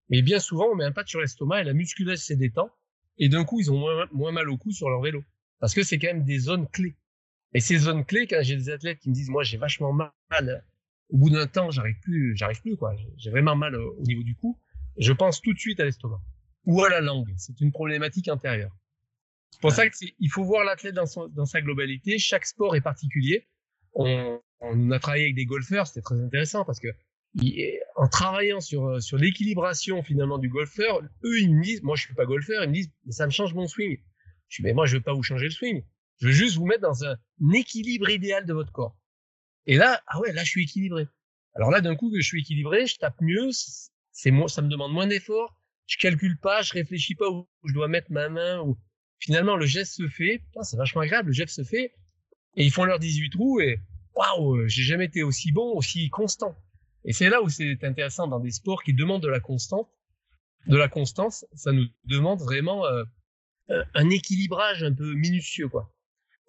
mais 0.10 0.22
bien 0.22 0.38
souvent 0.39 0.68
on 0.72 0.76
met 0.76 0.86
un 0.86 0.91
patch 0.91 1.10
sur 1.10 1.20
l'estomac 1.20 1.62
et 1.62 1.64
la 1.64 1.74
musculature 1.74 2.24
se 2.24 2.34
détend 2.34 2.70
et 3.18 3.28
d'un 3.28 3.43
coup 3.43 3.60
ils 3.60 3.72
ont 3.72 3.80
moins, 3.80 4.06
moins 4.12 4.32
mal 4.32 4.47
au 4.49 4.58
cou 4.58 4.72
sur 4.72 4.88
leur 4.88 5.01
vélo. 5.01 5.24
Parce 5.60 5.74
que 5.74 5.82
c'est 5.82 5.97
quand 5.97 6.10
même 6.10 6.26
des 6.26 6.38
zones 6.38 6.68
clés. 6.70 6.95
Et 7.56 7.62
ces 7.62 7.78
zones 7.78 8.03
clés, 8.03 8.28
quand 8.28 8.41
j'ai 8.41 8.58
des 8.58 8.70
athlètes 8.70 8.99
qui 8.99 9.10
me 9.10 9.14
disent, 9.14 9.30
moi, 9.30 9.43
j'ai 9.43 9.56
vachement 9.56 9.93
mal, 9.93 10.66
au 11.10 11.18
bout 11.18 11.30
d'un 11.30 11.47
temps, 11.47 11.72
j'arrive 11.72 11.97
plus, 12.01 12.36
j'arrive 12.36 12.60
plus, 12.62 12.76
quoi. 12.76 12.93
J'ai 13.16 13.30
vraiment 13.30 13.56
mal 13.56 13.78
au 13.78 14.01
niveau 14.01 14.24
du 14.24 14.36
cou. 14.36 14.60
Je 14.97 15.14
pense 15.14 15.41
tout 15.41 15.53
de 15.53 15.58
suite 15.58 15.80
à 15.80 15.86
l'estomac 15.86 16.20
ou 16.66 16.84
à 16.84 16.89
la 16.89 16.99
langue. 16.99 17.34
C'est 17.38 17.62
une 17.62 17.72
problématique 17.72 18.28
intérieure. 18.28 18.76
C'est 19.51 19.62
pour 19.62 19.72
ça 19.72 19.89
qu'il 19.89 20.30
faut 20.30 20.43
voir 20.43 20.66
l'athlète 20.66 20.95
dans, 20.95 21.06
dans, 21.30 21.45
sa 21.45 21.62
globalité. 21.62 22.18
Chaque 22.20 22.45
sport 22.45 22.76
est 22.76 22.82
particulier. 22.82 23.47
On, 23.93 24.38
on 24.60 24.91
a 24.91 24.99
travaillé 24.99 25.24
avec 25.24 25.36
des 25.36 25.45
golfeurs, 25.45 25.88
c'était 25.88 26.01
très 26.01 26.20
intéressant 26.20 26.66
parce 26.66 26.82
que 26.82 26.89
en 27.95 28.08
travaillant 28.10 28.60
sur, 28.60 29.01
sur 29.01 29.18
l'équilibration 29.18 30.03
finalement 30.03 30.39
du 30.39 30.49
golfeur, 30.49 31.01
eux 31.24 31.39
ils 31.39 31.56
me 31.56 31.64
disent, 31.64 31.84
moi 31.84 31.95
je 31.95 32.03
suis 32.03 32.14
pas 32.14 32.26
golfeur, 32.26 32.64
ils 32.64 32.70
me 32.70 32.74
disent, 32.74 32.91
mais 33.06 33.14
ça 33.14 33.26
me 33.26 33.32
change 33.32 33.53
mon 33.53 33.68
swing. 33.68 33.97
Je 34.49 34.62
dis, 34.62 34.64
mais 34.64 34.74
moi 34.74 34.86
je 34.86 34.97
veux 34.97 35.01
pas 35.01 35.14
vous 35.14 35.24
changer 35.24 35.45
le 35.45 35.51
swing. 35.51 35.84
Je 36.20 36.28
veux 36.28 36.34
juste 36.34 36.57
vous 36.57 36.66
mettre 36.66 36.82
dans 36.82 37.03
un 37.03 37.18
équilibre 37.53 38.09
idéal 38.09 38.45
de 38.45 38.53
votre 38.53 38.72
corps. 38.72 38.97
Et 39.66 39.76
là, 39.76 40.01
ah 40.07 40.20
ouais, 40.20 40.32
là, 40.32 40.43
je 40.43 40.49
suis 40.49 40.63
équilibré. 40.63 41.07
Alors 41.55 41.72
là, 41.72 41.82
d'un 41.82 41.95
coup 41.95 42.11
je 42.16 42.22
suis 42.22 42.41
équilibré, 42.41 42.86
je 42.86 42.97
tape 42.97 43.20
mieux, 43.22 43.49
c'est 44.11 44.32
moi, 44.32 44.47
ça 44.47 44.61
me 44.61 44.68
demande 44.68 44.91
moins 44.91 45.07
d'efforts, 45.07 45.57
je 45.88 45.97
calcule 45.97 46.38
pas, 46.38 46.61
je 46.61 46.74
réfléchis 46.74 47.16
pas 47.16 47.30
où 47.30 47.47
je 47.63 47.74
dois 47.74 47.88
mettre 47.88 48.11
ma 48.11 48.30
main. 48.30 48.61
Ou... 48.61 48.78
Finalement, 49.20 49.55
le 49.55 49.66
geste 49.66 49.93
se 49.93 50.07
fait. 50.07 50.41
C'est 50.61 50.78
vachement 50.78 51.01
agréable. 51.01 51.28
Le 51.30 51.34
geste 51.34 51.55
se 51.55 51.63
fait. 51.63 51.93
Et 52.55 52.66
ils 52.66 52.72
font 52.72 52.86
leurs 52.86 52.99
18 52.99 53.30
trous 53.32 53.59
et 53.59 53.80
waouh, 54.16 54.68
j'ai 54.68 54.84
jamais 54.84 55.05
été 55.05 55.24
aussi 55.24 55.51
bon, 55.51 55.76
aussi 55.76 56.09
constant. 56.09 56.55
Et 57.03 57.13
c'est 57.13 57.30
là 57.30 57.41
où 57.41 57.49
c'est 57.49 57.84
intéressant 57.84 58.28
dans 58.28 58.39
des 58.39 58.51
sports 58.51 58.82
qui 58.82 58.93
demandent 58.93 59.22
de 59.22 59.28
la 59.28 59.39
constante. 59.39 59.89
De 60.68 60.78
la 60.78 60.88
constance, 60.88 61.45
ça 61.53 61.72
nous 61.72 61.86
demande 62.05 62.41
vraiment 62.41 62.86
euh, 62.86 63.03
un 63.93 64.09
équilibrage 64.09 64.84
un 64.84 64.93
peu 64.93 65.13
minutieux, 65.13 65.68
quoi. 65.68 65.93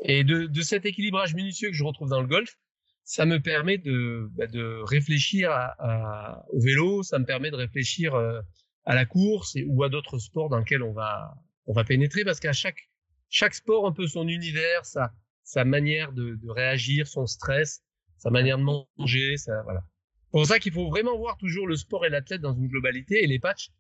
Et 0.01 0.25
de, 0.25 0.47
de, 0.47 0.63
cet 0.63 0.85
équilibrage 0.85 1.35
minutieux 1.35 1.71
que 1.71 1.77
je 1.77 1.85
retrouve 1.85 2.11
dans 2.11 2.21
le 2.21 2.27
golf, 2.27 2.57
ça 3.05 3.25
me 3.25 3.41
permet 3.41 3.79
de, 3.79 4.29
bah, 4.33 4.47
de 4.47 4.83
réfléchir 4.85 5.51
à, 5.51 5.75
à, 5.79 6.45
au 6.51 6.61
vélo, 6.61 7.03
ça 7.03 7.19
me 7.19 7.25
permet 7.25 7.51
de 7.51 7.57
réfléchir 7.57 8.15
euh, 8.15 8.41
à 8.85 8.95
la 8.95 9.07
course 9.07 9.57
et, 9.57 9.65
ou 9.69 9.83
à 9.85 9.89
d'autres 9.89 10.19
sports 10.19 10.49
dans 10.49 10.59
lesquels 10.59 10.83
on 10.83 10.93
va, 10.93 11.35
on 11.67 11.73
va 11.73 11.85
pénétrer 11.85 12.25
parce 12.25 12.41
qu'à 12.41 12.53
chaque, 12.53 12.91
chaque 13.29 13.55
sport, 13.55 13.87
un 13.87 13.93
peu 13.93 14.07
son 14.07 14.29
univers, 14.29 14.85
sa, 14.85 15.13
sa 15.45 15.65
manière 15.65 16.13
de, 16.13 16.35
de 16.35 16.51
réagir, 16.51 17.07
son 17.07 17.27
stress, 17.27 17.83
sa 18.19 18.31
manière 18.31 18.59
de 18.59 18.65
manger, 18.65 19.37
ça, 19.37 19.63
voilà. 19.63 19.83
C'est 20.25 20.31
pour 20.33 20.47
ça 20.47 20.59
qu'il 20.59 20.73
faut 20.73 20.89
vraiment 20.89 21.17
voir 21.17 21.39
toujours 21.39 21.67
le 21.67 21.77
sport 21.77 22.05
et 22.05 22.11
l'athlète 22.11 22.41
dans 22.41 22.53
une 22.53 22.67
globalité 22.67 23.23
et 23.23 23.27
les 23.27 23.39
patchs, 23.39 23.71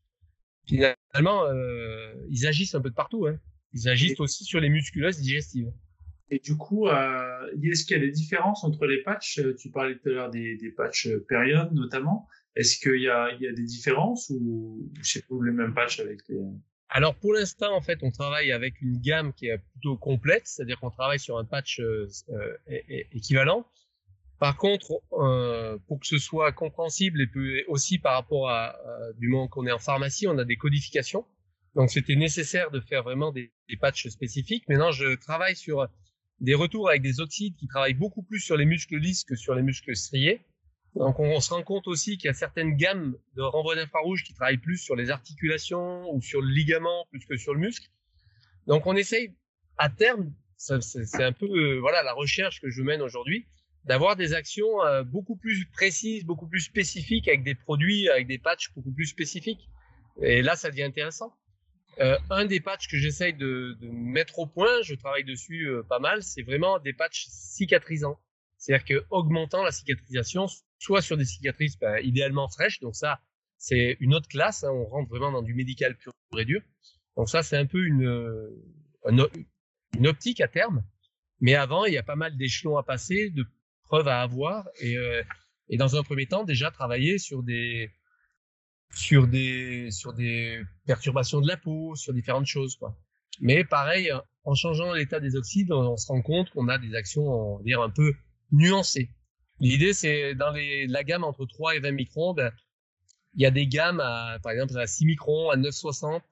finalement, 0.66 1.44
euh, 1.44 2.14
ils 2.30 2.46
agissent 2.46 2.74
un 2.74 2.80
peu 2.80 2.90
de 2.90 2.94
partout. 2.94 3.26
Hein. 3.26 3.38
Ils 3.72 3.88
agissent 3.88 4.20
aussi 4.20 4.44
sur 4.44 4.60
les 4.60 4.68
musculeuses 4.68 5.18
digestives. 5.18 5.70
Et 6.30 6.40
du 6.40 6.56
coup, 6.56 6.88
euh, 6.88 7.50
est-ce 7.62 7.84
qu'il 7.84 7.96
y 7.96 8.00
a 8.00 8.04
des 8.04 8.10
différences 8.10 8.64
entre 8.64 8.86
les 8.86 9.02
patchs? 9.02 9.40
Tu 9.58 9.70
parlais 9.70 9.96
tout 9.96 10.08
à 10.08 10.12
l'heure 10.12 10.30
des, 10.30 10.56
des 10.56 10.72
patchs 10.72 11.08
périodes 11.28 11.72
notamment. 11.72 12.26
Est-ce 12.56 12.78
qu'il 12.78 13.00
y 13.00 13.08
a, 13.08 13.30
il 13.34 13.42
y 13.42 13.46
a 13.46 13.52
des 13.52 13.64
différences 13.64 14.30
ou 14.30 14.90
c'est 15.02 15.26
tout 15.26 15.40
les 15.42 15.52
mêmes 15.52 15.74
patchs 15.74 16.00
avec 16.00 16.20
les... 16.28 16.40
Alors 16.88 17.14
pour 17.16 17.34
l'instant, 17.34 17.74
en 17.76 17.80
fait, 17.80 17.98
on 18.02 18.10
travaille 18.10 18.50
avec 18.50 18.80
une 18.80 18.98
gamme 19.00 19.32
qui 19.34 19.46
est 19.46 19.58
plutôt 19.58 19.96
complète, 19.96 20.46
c'est-à-dire 20.46 20.78
qu'on 20.80 20.90
travaille 20.90 21.18
sur 21.20 21.36
un 21.36 21.44
patch 21.44 21.80
euh, 21.80 22.06
équivalent. 23.12 23.66
Par 24.38 24.56
contre, 24.56 25.02
euh, 25.12 25.78
pour 25.86 26.00
que 26.00 26.06
ce 26.06 26.18
soit 26.18 26.52
compréhensible 26.52 27.22
et 27.22 27.64
aussi 27.68 27.98
par 27.98 28.14
rapport 28.14 28.50
à, 28.50 28.76
du 29.18 29.28
moment 29.28 29.48
qu'on 29.48 29.66
est 29.66 29.72
en 29.72 29.78
pharmacie, 29.78 30.26
on 30.26 30.38
a 30.38 30.44
des 30.44 30.56
codifications. 30.56 31.24
Donc 31.74 31.90
c'était 31.90 32.16
nécessaire 32.16 32.70
de 32.70 32.80
faire 32.80 33.02
vraiment 33.02 33.32
des, 33.32 33.52
des 33.68 33.76
patchs 33.76 34.08
spécifiques. 34.08 34.64
Maintenant, 34.68 34.92
je 34.92 35.14
travaille 35.14 35.56
sur 35.56 35.86
des 36.40 36.54
retours 36.54 36.88
avec 36.88 37.02
des 37.02 37.20
oxydes 37.20 37.56
qui 37.56 37.66
travaillent 37.66 37.94
beaucoup 37.94 38.22
plus 38.22 38.40
sur 38.40 38.56
les 38.56 38.66
muscles 38.66 38.96
lisses 38.96 39.24
que 39.24 39.34
sur 39.34 39.54
les 39.54 39.62
muscles 39.62 39.94
striés. 39.96 40.44
Donc 40.94 41.18
on, 41.20 41.40
se 41.40 41.52
rend 41.52 41.62
compte 41.62 41.88
aussi 41.88 42.16
qu'il 42.16 42.28
y 42.28 42.30
a 42.30 42.34
certaines 42.34 42.76
gammes 42.76 43.16
de 43.34 43.42
renvoi 43.42 43.74
d'infrarouge 43.74 44.24
qui 44.24 44.32
travaillent 44.32 44.56
plus 44.56 44.78
sur 44.78 44.96
les 44.96 45.10
articulations 45.10 46.10
ou 46.14 46.22
sur 46.22 46.40
le 46.40 46.48
ligament 46.48 47.06
plus 47.10 47.24
que 47.26 47.36
sur 47.36 47.52
le 47.52 47.60
muscle. 47.60 47.88
Donc 48.66 48.86
on 48.86 48.96
essaye 48.96 49.34
à 49.76 49.90
terme, 49.90 50.32
c'est 50.56 51.22
un 51.22 51.32
peu 51.32 51.46
euh, 51.46 51.78
voilà 51.80 52.02
la 52.02 52.14
recherche 52.14 52.60
que 52.62 52.70
je 52.70 52.82
mène 52.82 53.02
aujourd'hui, 53.02 53.46
d'avoir 53.84 54.16
des 54.16 54.32
actions 54.32 54.84
euh, 54.84 55.04
beaucoup 55.04 55.36
plus 55.36 55.66
précises, 55.66 56.24
beaucoup 56.24 56.48
plus 56.48 56.60
spécifiques 56.60 57.28
avec 57.28 57.44
des 57.44 57.54
produits, 57.54 58.08
avec 58.08 58.26
des 58.26 58.38
patchs 58.38 58.72
beaucoup 58.74 58.92
plus 58.92 59.06
spécifiques. 59.06 59.68
Et 60.22 60.40
là, 60.40 60.56
ça 60.56 60.70
devient 60.70 60.84
intéressant. 60.84 61.34
Euh, 61.98 62.18
un 62.28 62.44
des 62.44 62.60
patchs 62.60 62.88
que 62.88 62.98
j'essaye 62.98 63.32
de, 63.32 63.76
de, 63.80 63.88
mettre 63.88 64.38
au 64.38 64.46
point, 64.46 64.82
je 64.82 64.94
travaille 64.94 65.24
dessus 65.24 65.66
euh, 65.66 65.82
pas 65.82 65.98
mal, 65.98 66.22
c'est 66.22 66.42
vraiment 66.42 66.78
des 66.78 66.92
patchs 66.92 67.26
cicatrisants. 67.28 68.20
C'est-à-dire 68.58 68.84
que 68.84 69.06
augmentant 69.10 69.62
la 69.62 69.70
cicatrisation, 69.70 70.46
soit 70.78 71.00
sur 71.00 71.16
des 71.16 71.24
cicatrices 71.24 71.78
bah, 71.78 72.00
idéalement 72.00 72.48
fraîches, 72.48 72.80
donc 72.80 72.96
ça 72.96 73.20
c'est 73.56 73.96
une 74.00 74.14
autre 74.14 74.28
classe, 74.28 74.62
hein, 74.64 74.70
on 74.72 74.84
rentre 74.84 75.08
vraiment 75.08 75.32
dans 75.32 75.42
du 75.42 75.54
médical 75.54 75.96
pur 75.96 76.12
et 76.38 76.44
dur. 76.44 76.60
Donc 77.16 77.30
ça 77.30 77.42
c'est 77.42 77.56
un 77.56 77.66
peu 77.66 77.86
une, 77.86 78.50
une, 79.06 80.06
optique 80.06 80.42
à 80.42 80.48
terme, 80.48 80.84
mais 81.40 81.54
avant 81.54 81.86
il 81.86 81.94
y 81.94 81.98
a 81.98 82.02
pas 82.02 82.16
mal 82.16 82.36
d'échelons 82.36 82.76
à 82.76 82.82
passer, 82.82 83.30
de 83.30 83.46
preuves 83.84 84.08
à 84.08 84.20
avoir, 84.20 84.68
et, 84.80 84.98
euh, 84.98 85.22
et 85.70 85.78
dans 85.78 85.96
un 85.96 86.02
premier 86.02 86.26
temps 86.26 86.44
déjà 86.44 86.70
travailler 86.70 87.16
sur 87.18 87.42
des 87.42 87.90
sur 88.94 89.26
des, 89.26 89.90
sur 89.90 90.12
des 90.12 90.62
perturbations 90.86 91.40
de 91.40 91.48
la 91.48 91.56
peau, 91.56 91.94
sur 91.96 92.12
différentes 92.14 92.46
choses. 92.46 92.76
Quoi. 92.76 92.96
Mais 93.40 93.64
pareil, 93.64 94.10
en 94.44 94.54
changeant 94.54 94.92
l'état 94.92 95.20
des 95.20 95.36
oxydes, 95.36 95.72
on, 95.72 95.96
se 95.96 96.06
rend 96.06 96.22
compte 96.22 96.50
qu'on 96.50 96.68
a 96.68 96.78
des 96.78 96.94
actions, 96.94 97.26
on 97.26 97.56
va 97.58 97.62
dire, 97.62 97.82
un 97.82 97.90
peu 97.90 98.14
nuancées. 98.52 99.10
L'idée, 99.60 99.92
c'est 99.92 100.34
dans 100.34 100.50
les, 100.50 100.86
la 100.86 101.02
gamme 101.04 101.24
entre 101.24 101.46
3 101.46 101.76
et 101.76 101.80
20 101.80 101.92
microns, 101.92 102.34
ben, 102.34 102.52
il 103.34 103.42
y 103.42 103.46
a 103.46 103.50
des 103.50 103.66
gammes, 103.66 104.00
à, 104.00 104.38
par 104.42 104.52
exemple, 104.52 104.78
à 104.78 104.86
6 104.86 105.06
microns, 105.06 105.50
à 105.50 105.56
960, 105.56 106.22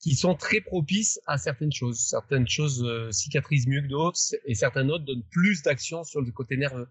qui 0.00 0.14
sont 0.14 0.34
très 0.34 0.60
propices 0.60 1.20
à 1.26 1.38
certaines 1.38 1.72
choses. 1.72 1.98
Certaines 1.98 2.46
choses 2.46 2.84
euh, 2.84 3.10
cicatrisent 3.10 3.66
mieux 3.66 3.80
que 3.80 3.88
d'autres, 3.88 4.18
et 4.44 4.54
certaines 4.54 4.90
autres 4.90 5.04
donnent 5.04 5.24
plus 5.30 5.62
d'action 5.62 6.04
sur 6.04 6.20
le 6.20 6.30
côté 6.30 6.56
nerveux. 6.56 6.88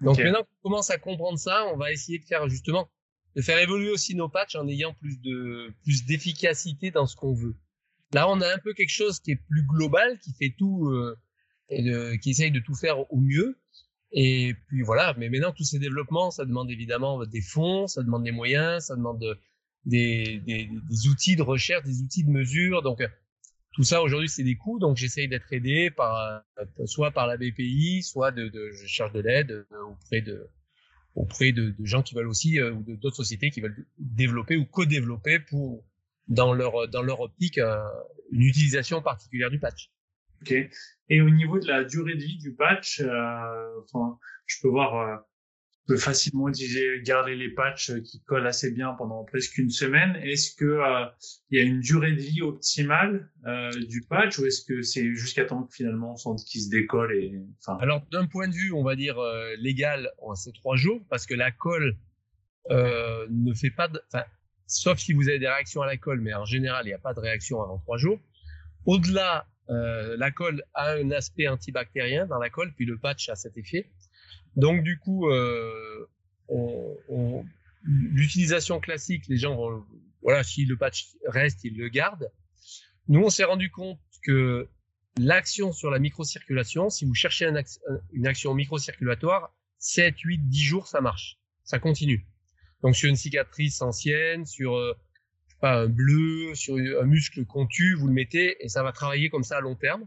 Donc 0.00 0.18
maintenant 0.18 0.42
qu'on 0.42 0.68
commence 0.68 0.90
à 0.90 0.98
comprendre 0.98 1.38
ça, 1.38 1.66
on 1.72 1.76
va 1.76 1.92
essayer 1.92 2.18
de 2.18 2.24
faire 2.24 2.48
justement 2.48 2.88
de 3.36 3.42
faire 3.42 3.58
évoluer 3.58 3.90
aussi 3.90 4.14
nos 4.14 4.28
patchs 4.28 4.54
en 4.56 4.68
ayant 4.68 4.94
plus 4.94 5.20
de 5.20 5.72
plus 5.82 6.04
d'efficacité 6.04 6.90
dans 6.90 7.06
ce 7.06 7.16
qu'on 7.16 7.34
veut. 7.34 7.56
Là, 8.12 8.28
on 8.28 8.40
a 8.40 8.54
un 8.54 8.58
peu 8.58 8.74
quelque 8.74 8.92
chose 8.92 9.18
qui 9.20 9.32
est 9.32 9.40
plus 9.48 9.64
global, 9.64 10.18
qui 10.20 10.32
fait 10.34 10.54
tout 10.56 10.88
euh, 10.88 11.16
et 11.68 11.82
de, 11.82 12.14
qui 12.16 12.30
essaye 12.30 12.52
de 12.52 12.60
tout 12.60 12.74
faire 12.74 13.10
au 13.12 13.18
mieux. 13.18 13.58
Et 14.12 14.54
puis 14.68 14.82
voilà. 14.82 15.14
Mais 15.18 15.28
maintenant, 15.28 15.52
tous 15.52 15.64
ces 15.64 15.80
développements, 15.80 16.30
ça 16.30 16.44
demande 16.44 16.70
évidemment 16.70 17.24
des 17.26 17.40
fonds, 17.40 17.88
ça 17.88 18.02
demande 18.02 18.22
des 18.22 18.30
moyens, 18.30 18.84
ça 18.86 18.94
demande 18.94 19.24
des, 19.84 20.40
des, 20.46 20.68
des 20.68 21.08
outils 21.08 21.34
de 21.34 21.42
recherche, 21.42 21.84
des 21.84 22.00
outils 22.02 22.22
de 22.22 22.30
mesure. 22.30 22.82
Donc 22.82 23.02
tout 23.74 23.82
ça 23.82 24.02
aujourd'hui, 24.02 24.28
c'est 24.28 24.44
des 24.44 24.56
coûts. 24.56 24.78
Donc 24.78 24.96
j'essaye 24.96 25.26
d'être 25.26 25.52
aidé 25.52 25.90
par 25.90 26.44
soit 26.86 27.10
par 27.10 27.26
la 27.26 27.36
BPI, 27.36 28.04
soit 28.04 28.30
de, 28.30 28.48
de 28.48 28.70
je 28.70 28.86
cherche 28.86 29.12
de 29.12 29.20
l'aide 29.20 29.50
euh, 29.50 29.64
auprès 29.90 30.20
de 30.20 30.48
auprès 31.14 31.52
de, 31.52 31.70
de, 31.70 31.84
gens 31.84 32.02
qui 32.02 32.14
veulent 32.14 32.28
aussi 32.28 32.60
euh, 32.60 32.72
ou 32.72 32.82
d'autres 32.96 33.16
sociétés 33.16 33.50
qui 33.50 33.60
veulent 33.60 33.86
développer 33.98 34.56
ou 34.56 34.64
co-développer 34.64 35.38
pour 35.38 35.84
dans 36.28 36.52
leur 36.52 36.88
dans 36.88 37.02
leur 37.02 37.20
optique 37.20 37.58
euh, 37.58 37.82
une 38.32 38.42
utilisation 38.42 39.02
particulière 39.02 39.50
du 39.50 39.58
patch. 39.58 39.90
Ok. 40.42 40.54
Et 41.10 41.20
au 41.20 41.30
niveau 41.30 41.58
de 41.58 41.66
la 41.66 41.84
durée 41.84 42.14
de 42.14 42.22
vie 42.22 42.38
du 42.38 42.54
patch, 42.54 43.00
euh, 43.00 43.80
enfin, 43.84 44.18
je 44.46 44.56
peux 44.62 44.68
voir 44.68 45.24
peut 45.86 45.96
facilement 45.96 46.48
garder 47.02 47.34
les 47.34 47.50
patchs 47.50 47.92
qui 48.02 48.22
collent 48.22 48.46
assez 48.46 48.70
bien 48.70 48.94
pendant 48.94 49.24
presque 49.24 49.58
une 49.58 49.70
semaine. 49.70 50.16
Est-ce 50.16 50.54
que 50.56 50.64
euh, 50.64 51.06
y 51.50 51.58
a 51.58 51.62
une 51.62 51.80
durée 51.80 52.12
de 52.12 52.20
vie 52.20 52.42
optimale 52.42 53.30
euh, 53.46 53.70
du 53.88 54.02
patch 54.02 54.38
ou 54.38 54.46
est-ce 54.46 54.64
que 54.64 54.82
c'est 54.82 55.14
jusqu'à 55.14 55.44
temps 55.44 55.64
que 55.64 55.74
finalement 55.74 56.12
on 56.12 56.16
sente 56.16 56.44
qu'il 56.44 56.62
se 56.62 56.70
décolle 56.70 57.14
et 57.14 57.38
enfin? 57.58 57.78
Alors 57.80 58.06
d'un 58.10 58.26
point 58.26 58.48
de 58.48 58.54
vue, 58.54 58.72
on 58.72 58.82
va 58.82 58.96
dire 58.96 59.18
euh, 59.18 59.54
légal, 59.58 60.10
c'est 60.34 60.54
trois 60.54 60.76
jours 60.76 61.04
parce 61.10 61.26
que 61.26 61.34
la 61.34 61.50
colle 61.50 61.96
euh, 62.70 63.26
ne 63.30 63.52
fait 63.52 63.70
pas 63.70 63.88
de, 63.88 64.00
sauf 64.66 64.98
si 64.98 65.12
vous 65.12 65.28
avez 65.28 65.38
des 65.38 65.48
réactions 65.48 65.82
à 65.82 65.86
la 65.86 65.98
colle, 65.98 66.20
mais 66.20 66.32
en 66.32 66.46
général 66.46 66.86
il 66.86 66.88
n'y 66.88 66.94
a 66.94 66.98
pas 66.98 67.12
de 67.12 67.20
réaction 67.20 67.62
avant 67.62 67.78
trois 67.78 67.98
jours. 67.98 68.18
Au-delà, 68.86 69.46
la 69.68 70.30
colle 70.30 70.62
a 70.74 70.92
un 70.92 71.10
aspect 71.10 71.48
antibactérien 71.48 72.26
dans 72.26 72.38
la 72.38 72.50
colle, 72.50 72.72
puis 72.76 72.84
le 72.84 72.98
patch 72.98 73.30
a 73.30 73.34
cet 73.34 73.56
effet. 73.56 73.90
Donc 74.56 74.82
du 74.82 74.98
coup, 74.98 75.28
euh, 75.28 76.08
on, 76.48 76.96
on, 77.08 77.44
l'utilisation 77.82 78.80
classique, 78.80 79.24
les 79.28 79.36
gens 79.36 79.56
vont, 79.56 79.84
voilà, 80.22 80.42
si 80.42 80.64
le 80.64 80.76
patch 80.76 81.08
reste, 81.26 81.64
ils 81.64 81.76
le 81.76 81.88
gardent. 81.88 82.30
Nous, 83.08 83.20
on 83.20 83.30
s'est 83.30 83.44
rendu 83.44 83.70
compte 83.70 84.00
que 84.24 84.68
l'action 85.18 85.72
sur 85.72 85.90
la 85.90 85.98
microcirculation, 85.98 86.90
si 86.90 87.04
vous 87.04 87.14
cherchez 87.14 87.46
un 87.46 87.54
une 88.12 88.26
action 88.26 88.54
microcirculatoire, 88.54 89.54
7, 89.78 90.18
8, 90.18 90.48
10 90.48 90.62
jours, 90.62 90.88
ça 90.88 91.00
marche. 91.00 91.38
Ça 91.62 91.78
continue. 91.78 92.26
Donc 92.82 92.96
sur 92.96 93.08
une 93.08 93.16
cicatrice 93.16 93.80
ancienne, 93.82 94.46
sur 94.46 94.76
euh, 94.76 94.94
pas, 95.60 95.82
un 95.82 95.86
bleu, 95.88 96.54
sur 96.54 96.76
un 96.76 97.04
muscle 97.04 97.44
contu, 97.44 97.94
vous 97.94 98.06
le 98.06 98.12
mettez 98.12 98.56
et 98.64 98.68
ça 98.68 98.82
va 98.82 98.92
travailler 98.92 99.30
comme 99.30 99.44
ça 99.44 99.58
à 99.58 99.60
long 99.60 99.74
terme. 99.74 100.06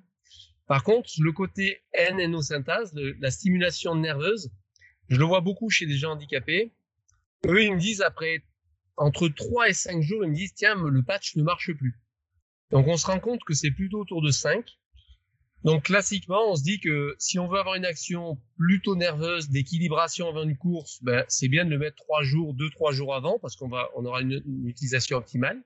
Par 0.68 0.84
contre, 0.84 1.09
le 1.20 1.32
côté 1.32 1.82
N-énosynthase, 1.93 2.93
la 3.20 3.32
stimulation 3.32 3.95
nerveuse, 3.95 4.51
je 5.07 5.18
le 5.18 5.24
vois 5.24 5.41
beaucoup 5.41 5.70
chez 5.70 5.86
des 5.86 5.95
gens 5.95 6.11
handicapés. 6.11 6.74
Eux, 7.45 7.63
ils 7.63 7.74
me 7.74 7.80
disent 7.80 8.01
après, 8.01 8.43
entre 8.97 9.30
3 9.30 9.70
et 9.70 9.74
5 9.74 10.01
jours, 10.01 10.26
ils 10.26 10.32
me 10.32 10.36
disent, 10.36 10.53
tiens, 10.53 10.76
le 10.76 11.03
patch 11.03 11.38
ne 11.38 11.43
marche 11.43 11.72
plus. 11.74 11.95
Donc, 12.72 12.88
on 12.88 12.97
se 12.97 13.05
rend 13.05 13.20
compte 13.20 13.41
que 13.45 13.53
c'est 13.53 13.72
plutôt 13.72 14.01
autour 14.01 14.22
de 14.22 14.30
5. 14.30 14.65
Donc, 15.63 15.86
classiquement, 15.86 16.51
on 16.51 16.55
se 16.55 16.63
dit 16.63 16.82
que 16.82 17.15
si 17.18 17.39
on 17.39 17.47
veut 17.47 17.59
avoir 17.59 17.76
une 17.76 17.86
action 17.86 18.38
plutôt 18.57 18.95
nerveuse 18.97 19.49
d'équilibration 19.49 20.28
avant 20.28 20.43
une 20.43 20.57
course, 20.57 21.01
ben, 21.01 21.24
c'est 21.30 21.47
bien 21.47 21.63
de 21.63 21.70
le 21.70 21.78
mettre 21.78 21.95
3 21.95 22.24
jours, 22.24 22.53
2-3 22.55 22.91
jours 22.91 23.15
avant, 23.15 23.39
parce 23.39 23.55
qu'on 23.55 23.70
va, 23.70 23.89
on 23.95 24.05
aura 24.05 24.22
une 24.22 24.68
utilisation 24.68 25.18
optimale. 25.18 25.63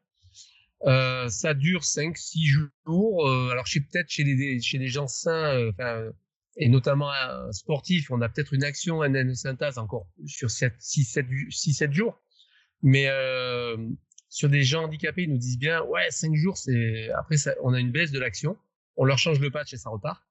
Euh, 0.85 1.29
ça 1.29 1.53
dure 1.53 1.81
5-6 1.81 2.45
jours. 2.45 3.27
Euh, 3.27 3.49
alors, 3.51 3.67
sais 3.67 3.81
peut-être 3.81 4.09
chez 4.09 4.23
des, 4.23 4.59
chez 4.61 4.79
des 4.79 4.87
gens 4.87 5.07
sains, 5.07 5.71
euh, 5.79 6.11
et 6.57 6.69
notamment 6.69 7.11
un 7.11 7.51
sportif, 7.51 8.11
on 8.11 8.21
a 8.21 8.29
peut-être 8.29 8.53
une 8.53 8.63
action 8.63 9.01
synthèse 9.35 9.77
encore 9.77 10.07
sur 10.25 10.49
7, 10.49 10.73
6, 10.79 11.05
7, 11.05 11.25
6, 11.49 11.73
7 11.73 11.93
jours. 11.93 12.21
Mais 12.81 13.07
sur 14.27 14.49
des 14.49 14.63
gens 14.63 14.85
handicapés, 14.85 15.23
ils 15.23 15.29
nous 15.31 15.37
disent 15.37 15.59
bien, 15.59 15.83
ouais, 15.83 16.09
cinq 16.09 16.35
jours, 16.35 16.57
c'est 16.57 17.09
après 17.11 17.37
ça, 17.37 17.53
on 17.63 17.73
a 17.73 17.79
une 17.79 17.91
baisse 17.91 18.11
de 18.11 18.19
l'action. 18.19 18.57
On 18.97 19.05
leur 19.05 19.17
change 19.17 19.39
le 19.39 19.51
patch 19.51 19.73
et 19.73 19.77
ça 19.77 19.89
repart. 19.89 20.21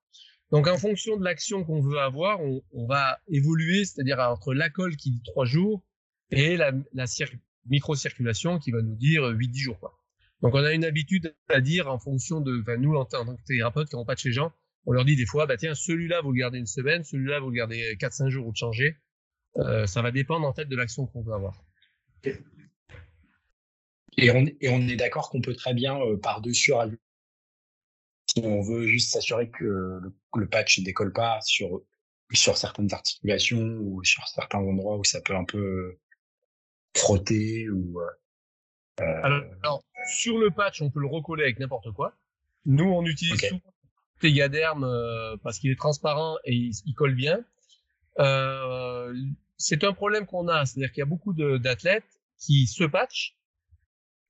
Donc, 0.51 0.67
en 0.67 0.77
fonction 0.77 1.17
de 1.17 1.25
l'action 1.25 1.65
qu'on 1.65 1.81
veut 1.81 1.99
avoir, 2.01 2.41
on, 2.41 2.63
on 2.73 2.87
va 2.87 3.21
évoluer, 3.29 3.85
c'est-à-dire 3.85 4.19
entre 4.19 4.53
la 4.53 4.69
colle 4.69 4.97
qui 4.97 5.13
dit 5.13 5.23
trois 5.25 5.45
jours 5.45 5.83
et 6.31 6.57
la, 6.57 6.73
la 6.93 7.07
micro-circulation 7.67 8.59
qui 8.59 8.73
va 8.73 8.83
nous 8.83 8.97
dire 8.97 9.23
8-10 9.23 9.57
jours. 9.59 9.79
Quoi. 9.79 10.00
Donc, 10.43 10.55
on 10.55 10.65
a 10.65 10.73
une 10.73 10.85
habitude 10.85 11.35
à 11.49 11.61
dire 11.61 11.89
en 11.89 11.99
fonction 11.99 12.41
de, 12.41 12.61
enfin, 12.63 12.77
nous, 12.77 12.95
en, 12.97 13.05
tant 13.05 13.25
que 13.37 13.43
thérapeute, 13.47 13.89
quand 13.91 14.01
on 14.01 14.05
patch 14.05 14.25
les 14.25 14.33
gens, 14.33 14.53
on 14.87 14.93
leur 14.93 15.05
dit 15.05 15.17
des 15.17 15.27
fois, 15.27 15.47
bah, 15.47 15.57
tiens, 15.57 15.75
celui-là, 15.75 16.23
vous 16.23 16.33
le 16.33 16.39
gardez 16.39 16.59
une 16.59 16.67
semaine, 16.67 17.05
celui-là, 17.05 17.41
vous 17.41 17.51
le 17.51 17.57
gardez 17.57 17.97
4-5 17.97 18.29
jours 18.29 18.47
ou 18.47 18.53
de 18.53 18.57
changer. 18.57 18.97
Euh, 19.57 19.87
ça 19.87 20.01
va 20.01 20.11
dépendre 20.11 20.47
en 20.47 20.55
fait 20.55 20.67
de 20.67 20.77
l'action 20.77 21.07
qu'on 21.07 21.23
veut 21.23 21.33
avoir. 21.35 21.65
Et 24.17 24.31
on, 24.31 24.47
et 24.61 24.69
on 24.69 24.81
est 24.89 24.97
d'accord 24.97 25.31
qu'on 25.31 25.41
peut 25.41 25.55
très 25.55 25.75
bien 25.75 26.01
euh, 26.01 26.17
par-dessus 26.17 26.73
si 28.27 28.45
on 28.45 28.63
veut 28.63 28.87
juste 28.87 29.13
s'assurer 29.13 29.51
que 29.51 29.65
le, 29.65 30.15
le, 30.37 30.49
patch 30.49 30.79
ne 30.79 30.85
décolle 30.85 31.13
pas 31.13 31.41
sur, 31.41 31.83
sur 32.33 32.57
certaines 32.57 32.93
articulations 32.93 33.79
ou 33.81 34.05
sur 34.05 34.27
certains 34.29 34.59
endroits 34.59 34.99
où 34.99 35.05
ça 35.05 35.21
peut 35.21 35.35
un 35.35 35.45
peu 35.45 35.99
frotter 36.97 37.69
ou. 37.71 38.01
Euh, 38.01 39.21
alors, 39.23 39.83
sur 40.09 40.39
le 40.39 40.51
patch, 40.51 40.83
on 40.83 40.91
peut 40.91 41.01
le 41.01 41.07
recoller 41.07 41.45
avec 41.45 41.59
n'importe 41.59 41.93
quoi. 41.93 42.17
Nous, 42.67 42.85
on 42.85 43.05
utilise 43.05 43.35
okay. 43.35 43.49
souvent 43.49 43.75
Tegaderm 44.21 44.85
euh, 44.85 45.37
parce 45.43 45.59
qu'il 45.59 45.71
est 45.71 45.79
transparent 45.79 46.37
et 46.45 46.55
il, 46.55 46.73
il 46.87 46.95
colle 46.95 47.15
bien. 47.15 47.45
Euh, 48.19 49.15
c'est 49.57 49.85
un 49.85 49.93
problème 49.93 50.27
qu'on 50.27 50.49
a, 50.49 50.67
c'est-à-dire 50.67 50.91
qu'il 50.93 51.01
y 51.01 51.03
a 51.03 51.07
beaucoup 51.07 51.33
d'athlètes 51.33 52.21
qui 52.39 52.67
se 52.67 52.85
patchent 52.85 53.37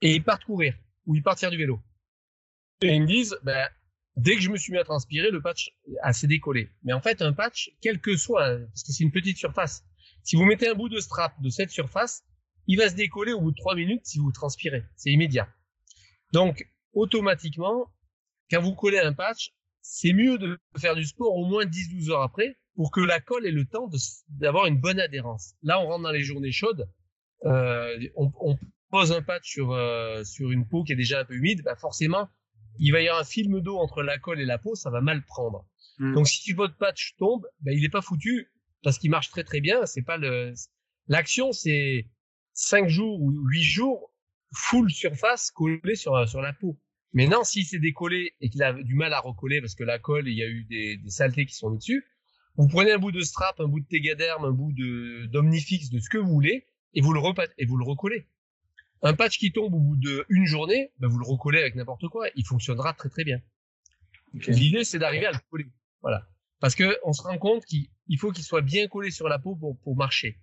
et 0.00 0.14
ils 0.14 0.24
partent 0.24 0.44
courir 0.44 0.74
ou 1.06 1.14
ils 1.14 1.22
partent 1.22 1.40
faire 1.40 1.50
du 1.50 1.56
vélo. 1.56 1.80
Et 2.82 2.94
ils 2.94 3.02
me 3.02 3.06
disent, 3.06 3.36
ben, 3.42 3.68
dès 4.16 4.34
que 4.36 4.40
je 4.40 4.50
me 4.50 4.56
suis 4.56 4.72
mis 4.72 4.78
à 4.78 4.84
transpirer, 4.84 5.30
le 5.30 5.40
patch 5.40 5.72
a 6.02 6.08
assez 6.08 6.26
décollé. 6.26 6.70
Mais 6.82 6.92
en 6.92 7.00
fait, 7.00 7.22
un 7.22 7.32
patch, 7.32 7.70
quel 7.80 8.00
que 8.00 8.16
soit, 8.16 8.58
parce 8.58 8.82
que 8.82 8.92
c'est 8.92 9.04
une 9.04 9.12
petite 9.12 9.36
surface, 9.36 9.84
si 10.22 10.36
vous 10.36 10.44
mettez 10.44 10.68
un 10.68 10.74
bout 10.74 10.88
de 10.88 11.00
strap 11.00 11.40
de 11.40 11.48
cette 11.48 11.70
surface, 11.70 12.24
il 12.66 12.78
va 12.78 12.88
se 12.88 12.94
décoller 12.94 13.32
au 13.32 13.40
bout 13.40 13.50
de 13.50 13.56
trois 13.56 13.74
minutes 13.74 14.04
si 14.04 14.18
vous 14.18 14.32
transpirez. 14.32 14.84
C'est 14.96 15.10
immédiat. 15.10 15.48
Donc, 16.32 16.66
automatiquement, 16.92 17.86
quand 18.50 18.60
vous 18.60 18.74
collez 18.74 18.98
un 18.98 19.12
patch, 19.12 19.52
c'est 19.82 20.12
mieux 20.12 20.38
de 20.38 20.58
faire 20.78 20.94
du 20.94 21.04
sport 21.04 21.34
au 21.34 21.46
moins 21.46 21.64
10-12 21.64 22.10
heures 22.10 22.22
après 22.22 22.56
pour 22.74 22.90
que 22.90 23.00
la 23.00 23.20
colle 23.20 23.46
ait 23.46 23.52
le 23.52 23.64
temps 23.64 23.88
d'avoir 24.28 24.66
une 24.66 24.80
bonne 24.80 25.00
adhérence. 25.00 25.54
Là, 25.62 25.80
on 25.80 25.86
rentre 25.86 26.04
dans 26.04 26.10
les 26.10 26.22
journées 26.22 26.52
chaudes. 26.52 26.88
Euh, 27.44 27.98
on, 28.16 28.30
on, 28.40 28.58
pose 28.90 29.12
un 29.12 29.22
patch 29.22 29.48
sur, 29.48 29.70
euh, 29.70 30.24
sur 30.24 30.50
une 30.50 30.66
peau 30.66 30.82
qui 30.82 30.92
est 30.92 30.96
déjà 30.96 31.20
un 31.20 31.24
peu 31.24 31.34
humide, 31.34 31.62
bah 31.62 31.76
forcément, 31.76 32.28
il 32.80 32.90
va 32.90 33.00
y 33.00 33.06
avoir 33.06 33.22
un 33.22 33.24
film 33.24 33.60
d'eau 33.60 33.78
entre 33.78 34.02
la 34.02 34.18
colle 34.18 34.40
et 34.40 34.44
la 34.44 34.58
peau, 34.58 34.74
ça 34.74 34.90
va 34.90 35.00
mal 35.00 35.24
prendre. 35.24 35.64
Mm. 35.98 36.14
Donc, 36.14 36.26
si 36.26 36.52
votre 36.52 36.76
patch 36.76 37.14
tombe, 37.16 37.46
bah, 37.60 37.72
il 37.72 37.82
n'est 37.82 37.88
pas 37.88 38.02
foutu 38.02 38.50
parce 38.82 38.98
qu'il 38.98 39.10
marche 39.10 39.30
très 39.30 39.44
très 39.44 39.60
bien. 39.60 39.86
C'est 39.86 40.02
pas 40.02 40.16
le 40.16 40.54
l'action, 41.06 41.52
c'est 41.52 42.08
cinq 42.52 42.88
jours 42.88 43.20
ou 43.20 43.30
huit 43.48 43.62
jours 43.62 44.09
full 44.52 44.90
surface 44.90 45.50
collée 45.50 45.94
sur 45.94 46.28
sur 46.28 46.40
la 46.40 46.52
peau. 46.52 46.78
Mais 47.12 47.26
non, 47.26 47.42
s'il 47.42 47.66
s'est 47.66 47.78
décollé 47.78 48.34
et 48.40 48.50
qu'il 48.50 48.62
a 48.62 48.72
du 48.72 48.94
mal 48.94 49.12
à 49.12 49.20
recoller 49.20 49.60
parce 49.60 49.74
que 49.74 49.82
la 49.82 49.98
colle, 49.98 50.28
il 50.28 50.34
y 50.34 50.42
a 50.42 50.46
eu 50.46 50.64
des, 50.64 50.96
des 50.96 51.10
saletés 51.10 51.44
qui 51.44 51.54
sont 51.54 51.70
mis 51.70 51.78
dessus, 51.78 52.04
vous 52.56 52.68
prenez 52.68 52.92
un 52.92 52.98
bout 52.98 53.12
de 53.12 53.20
strap, 53.20 53.60
un 53.60 53.68
bout 53.68 53.80
de 53.80 53.86
Tegaderm, 53.86 54.44
un 54.44 54.52
bout 54.52 54.72
de 54.72 55.26
d'Omnifix, 55.26 55.90
de 55.90 55.98
ce 55.98 56.08
que 56.08 56.18
vous 56.18 56.30
voulez, 56.30 56.66
et 56.94 57.00
vous 57.00 57.12
le 57.12 57.20
et 57.58 57.66
vous 57.66 57.76
le 57.76 57.84
recollez. 57.84 58.26
Un 59.02 59.14
patch 59.14 59.38
qui 59.38 59.50
tombe 59.50 59.72
au 59.72 59.78
bout 59.78 59.96
d'une 59.96 60.46
journée, 60.46 60.92
ben 60.98 61.08
vous 61.08 61.18
le 61.18 61.26
recollez 61.26 61.58
avec 61.58 61.74
n'importe 61.74 62.08
quoi, 62.08 62.28
il 62.34 62.46
fonctionnera 62.46 62.92
très 62.92 63.08
très 63.08 63.24
bien. 63.24 63.40
Okay. 64.34 64.52
L'idée 64.52 64.84
c'est 64.84 64.98
d'arriver 64.98 65.26
à 65.26 65.32
le 65.32 65.38
coller, 65.50 65.66
voilà, 66.02 66.28
parce 66.60 66.74
que 66.74 66.98
on 67.04 67.12
se 67.12 67.22
rend 67.22 67.38
compte 67.38 67.64
qu'il 67.64 67.88
faut 68.18 68.30
qu'il 68.30 68.44
soit 68.44 68.60
bien 68.60 68.88
collé 68.88 69.10
sur 69.10 69.28
la 69.28 69.38
peau 69.38 69.56
pour, 69.56 69.78
pour 69.80 69.96
marcher. 69.96 70.38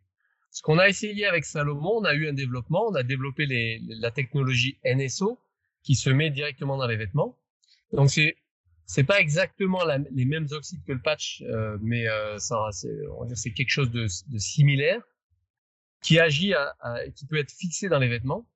Ce 0.58 0.64
qu'on 0.64 0.80
a 0.80 0.90
essayé 0.90 1.28
avec 1.28 1.46
Salomon, 1.46 1.98
on 1.98 2.04
a 2.04 2.16
eu 2.16 2.28
un 2.28 2.34
développement, 2.34 2.88
on 2.88 2.96
a 2.96 3.04
développé 3.04 3.46
les, 3.46 3.80
la 3.90 4.10
technologie 4.10 4.80
NSO 4.84 5.40
qui 5.84 5.94
se 5.94 6.10
met 6.10 6.32
directement 6.32 6.78
dans 6.78 6.88
les 6.88 6.96
vêtements. 6.96 7.38
Donc 7.94 8.10
c'est 8.10 8.38
c'est 8.88 9.04
pas 9.04 9.20
exactement 9.20 9.82
les 10.10 10.26
mêmes 10.26 10.48
oxydes 10.50 10.84
que 10.84 10.94
le 10.94 11.00
patch, 11.00 11.44
euh, 11.44 11.78
mais 11.80 12.10
euh, 12.10 12.40
ça, 12.40 12.58
on 12.60 13.20
va 13.22 13.28
dire 13.28 13.38
c'est 13.38 13.52
quelque 13.52 13.70
chose 13.70 13.92
de, 13.92 14.08
de, 14.30 14.38
similaire 14.40 15.04
qui 16.02 16.20
agit, 16.20 16.56
à, 16.56 16.76
à, 16.80 17.08
qui 17.10 17.28
peut 17.28 17.38
être 17.38 17.52
fixé 17.52 17.88
dans 17.88 18.00
les 18.00 18.08
vêtements, 18.08 18.50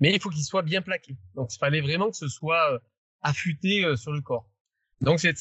mais 0.00 0.12
il 0.12 0.20
faut 0.20 0.30
qu'il 0.30 0.42
soit 0.42 0.62
bien 0.62 0.82
plaqué. 0.82 1.16
Donc 1.36 1.54
il 1.54 1.58
fallait 1.58 1.82
vraiment 1.82 2.10
que 2.10 2.16
ce 2.16 2.26
soit 2.26 2.72
euh, 2.72 2.78
affûté 3.22 3.84
euh, 3.84 3.94
sur 3.94 4.10
le 4.10 4.22
corps. 4.22 4.50
Donc 5.02 5.20
c'est 5.20 5.36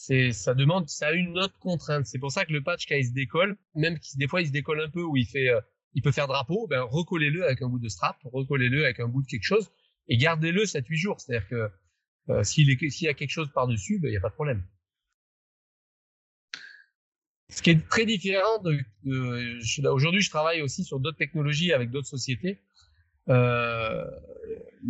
c'est 0.00 0.32
ça 0.32 0.54
demande 0.54 0.88
ça 0.88 1.08
a 1.08 1.12
une 1.12 1.38
autre 1.38 1.58
contrainte. 1.58 2.06
C'est 2.06 2.18
pour 2.18 2.32
ça 2.32 2.46
que 2.46 2.54
le 2.54 2.62
patch 2.62 2.86
quand 2.88 2.96
il 2.96 3.04
se 3.04 3.12
décolle, 3.12 3.58
même 3.74 3.98
qui 3.98 4.16
des 4.16 4.28
fois 4.28 4.40
il 4.40 4.46
se 4.46 4.52
décolle 4.52 4.80
un 4.80 4.88
peu 4.88 5.02
où 5.02 5.14
il 5.18 5.26
fait 5.26 5.50
euh, 5.50 5.60
il 5.92 6.00
peut 6.00 6.10
faire 6.10 6.26
drapeau, 6.26 6.66
ben 6.68 6.80
recollez-le 6.80 7.44
avec 7.44 7.60
un 7.60 7.68
bout 7.68 7.78
de 7.78 7.88
strap, 7.90 8.16
recollez-le 8.24 8.84
avec 8.84 8.98
un 8.98 9.08
bout 9.08 9.20
de 9.20 9.26
quelque 9.26 9.44
chose 9.44 9.70
et 10.08 10.16
gardez-le 10.16 10.64
7-8 10.64 10.94
jours. 10.94 11.20
C'est-à-dire 11.20 11.46
que 11.48 11.70
euh, 12.30 12.42
s'il 12.42 12.66
y 12.66 13.08
a 13.08 13.14
quelque 13.14 13.30
chose 13.30 13.50
par-dessus, 13.52 13.96
il 13.96 14.00
ben, 14.00 14.10
n'y 14.10 14.16
a 14.16 14.20
pas 14.20 14.30
de 14.30 14.34
problème. 14.34 14.64
Ce 17.50 17.60
qui 17.60 17.68
est 17.68 17.88
très 17.88 18.06
différent 18.06 18.58
de, 18.62 18.78
de 19.04 19.88
aujourd'hui, 19.90 20.22
je 20.22 20.30
travaille 20.30 20.62
aussi 20.62 20.82
sur 20.82 20.98
d'autres 20.98 21.18
technologies 21.18 21.74
avec 21.74 21.90
d'autres 21.90 22.08
sociétés. 22.08 22.58
Euh, 23.28 24.06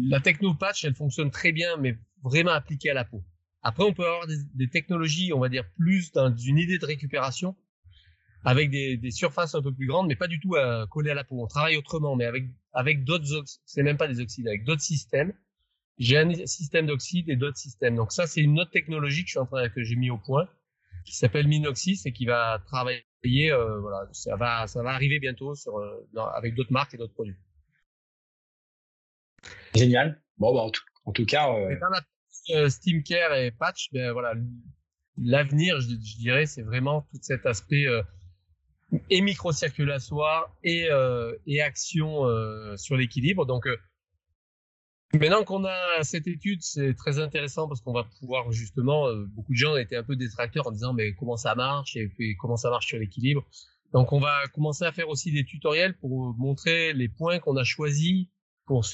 la 0.08 0.20
techno 0.20 0.54
patch, 0.54 0.84
elle 0.84 0.94
fonctionne 0.94 1.32
très 1.32 1.50
bien, 1.50 1.76
mais 1.78 1.98
vraiment 2.22 2.52
appliquée 2.52 2.90
à 2.90 2.94
la 2.94 3.04
peau. 3.04 3.24
Après, 3.62 3.84
on 3.84 3.92
peut 3.92 4.06
avoir 4.06 4.26
des, 4.26 4.38
des 4.54 4.68
technologies, 4.68 5.32
on 5.32 5.38
va 5.38 5.48
dire 5.48 5.64
plus 5.76 6.12
dans 6.12 6.34
une 6.34 6.58
idée 6.58 6.78
de 6.78 6.86
récupération, 6.86 7.56
avec 8.44 8.70
des, 8.70 8.96
des, 8.96 9.11
surfaces 9.11 9.54
un 9.54 9.62
peu 9.62 9.72
plus 9.72 9.86
grandes, 9.86 10.08
mais 10.08 10.16
pas 10.16 10.28
du 10.28 10.40
tout 10.40 10.56
à 10.56 10.86
coller 10.90 11.11
à 11.11 11.14
la 11.14 11.24
peau. 11.24 11.42
On 11.42 11.46
travaille 11.46 11.76
autrement, 11.76 12.16
mais 12.16 12.24
avec 12.24 12.44
avec 12.72 13.04
d'autres, 13.04 13.26
c'est 13.66 13.82
même 13.82 13.96
pas 13.96 14.08
des 14.08 14.20
oxydes, 14.20 14.48
avec 14.48 14.64
d'autres 14.64 14.80
systèmes. 14.80 15.32
J'ai 15.98 16.16
un 16.16 16.46
système 16.46 16.86
d'oxyde 16.86 17.28
et 17.28 17.36
d'autres 17.36 17.58
systèmes. 17.58 17.96
Donc 17.96 18.12
ça, 18.12 18.26
c'est 18.26 18.40
une 18.40 18.58
autre 18.58 18.70
technologie 18.70 19.22
que 19.22 19.28
je 19.28 19.32
suis 19.32 19.38
en 19.38 19.46
train 19.46 19.68
que 19.68 19.82
j'ai 19.82 19.96
mis 19.96 20.11
au 20.11 20.16
point, 20.16 20.48
qui 21.04 21.14
s'appelle 21.14 21.46
Minoxys 21.46 22.02
et 22.06 22.12
qui 22.12 22.24
va 22.24 22.62
travailler. 22.66 23.04
Euh, 23.24 23.80
voilà, 23.80 24.08
ça 24.12 24.36
va 24.36 24.66
ça 24.66 24.82
va 24.82 24.92
arriver 24.92 25.18
bientôt 25.18 25.54
sur 25.54 25.76
euh, 25.78 26.08
dans, 26.14 26.26
avec 26.26 26.54
d'autres 26.54 26.72
marques 26.72 26.94
et 26.94 26.96
d'autres 26.96 27.12
produits. 27.12 27.36
Génial. 29.74 30.22
Bon, 30.38 30.54
bah, 30.54 30.62
en, 30.62 30.70
tout, 30.70 30.82
en 31.04 31.12
tout 31.12 31.26
cas. 31.26 31.52
Euh... 31.52 31.76
Euh, 32.55 32.68
Steam 32.68 33.03
Care 33.03 33.34
et 33.34 33.51
Patch, 33.51 33.88
ben 33.92 34.12
voilà, 34.12 34.34
l'avenir, 35.16 35.80
je, 35.80 35.94
dirais, 36.18 36.46
c'est 36.46 36.62
vraiment 36.62 37.03
tout 37.11 37.18
cet 37.20 37.46
aspect 37.46 37.86
euh, 37.86 38.03
et 39.11 39.20
microcirculatoire 39.20 40.55
et, 40.62 40.88
euh, 40.90 41.34
et 41.46 41.61
action 41.61 42.26
euh, 42.26 42.76
sur 42.76 42.96
l'équilibre. 42.96 43.46
Donc, 43.46 43.66
euh, 43.66 43.76
maintenant 45.14 45.44
qu'on 45.44 45.64
a 45.64 46.03
cette 46.03 46.26
étude, 46.26 46.62
c'est 46.62 46.94
très 46.94 47.18
intéressant 47.18 47.68
parce 47.68 47.80
qu'on 47.80 47.92
va 47.92 48.05
pouvoir 48.18 48.51
justement, 48.53 49.07
euh, 49.07 49.24
beaucoup 49.26 49.53
de 49.53 49.59
gens 49.59 49.76
étaient 49.76 49.96
un 49.96 50.05
peu 50.05 50.16
détracteurs 50.16 50.66
en 50.66 50.72
disant 50.72 50.92
mais 50.92 51.14
comment 51.14 51.36
ça 51.36 51.55
marche 51.55 51.96
et 51.96 52.09
puis 52.09 52.36
comment 52.36 52.57
ça 52.57 52.70
marche 52.70 52.86
sur 52.86 52.98
l'équilibre. 52.98 53.46
Donc, 53.92 54.12
on 54.12 54.20
va 54.20 54.46
commencer 54.55 54.84
à 54.84 54.92
faire 54.92 55.09
aussi 55.09 55.32
des 55.32 55.44
tutoriels 55.44 55.96
pour 55.98 56.34
montrer 56.38 56.92
les 56.92 57.09
points 57.09 57.40
qu'on 57.40 57.57
a 57.57 57.64
choisis 57.64 58.26
pour 58.66 58.86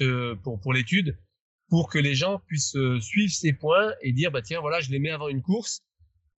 pour 0.43 0.59
pour 0.59 0.73
l'étude, 0.73 1.19
pour 1.69 1.89
que 1.91 1.99
les 1.99 2.15
gens 2.15 2.41
puissent 2.47 2.77
suivre 3.01 3.33
ces 3.33 3.53
points 3.53 3.93
et 4.03 4.13
dire 4.13 4.31
bah 4.31 4.43
tiens 4.43 4.61
voilà 4.61 4.81
je 4.81 4.91
les 4.91 4.99
mets 4.99 5.11
avant 5.11 5.29
une 5.29 5.43
course 5.43 5.83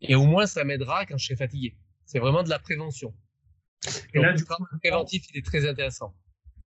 et 0.00 0.14
au 0.14 0.24
moins 0.24 0.46
ça 0.46 0.64
m'aidera 0.64 1.06
quand 1.06 1.18
je 1.18 1.26
serai 1.26 1.36
fatigué. 1.36 1.76
C'est 2.04 2.18
vraiment 2.18 2.42
de 2.42 2.48
la 2.48 2.58
prévention. 2.58 3.14
Et 4.14 4.18
là, 4.18 4.32
du 4.32 4.44
coup, 4.44 4.54
le 4.72 4.78
préventif, 4.78 5.24
il 5.30 5.38
est 5.38 5.44
très 5.44 5.68
intéressant. 5.68 6.14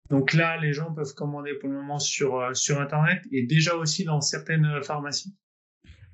Donc 0.09 0.33
là, 0.33 0.57
les 0.57 0.73
gens 0.73 0.93
peuvent 0.93 1.13
commander 1.13 1.53
pour 1.55 1.69
le 1.69 1.75
moment 1.75 1.99
sur, 1.99 2.39
euh, 2.39 2.53
sur 2.53 2.79
Internet 2.79 3.23
et 3.31 3.45
déjà 3.45 3.75
aussi 3.75 4.03
dans 4.03 4.21
certaines 4.21 4.65
euh, 4.65 4.81
pharmacies. 4.81 5.35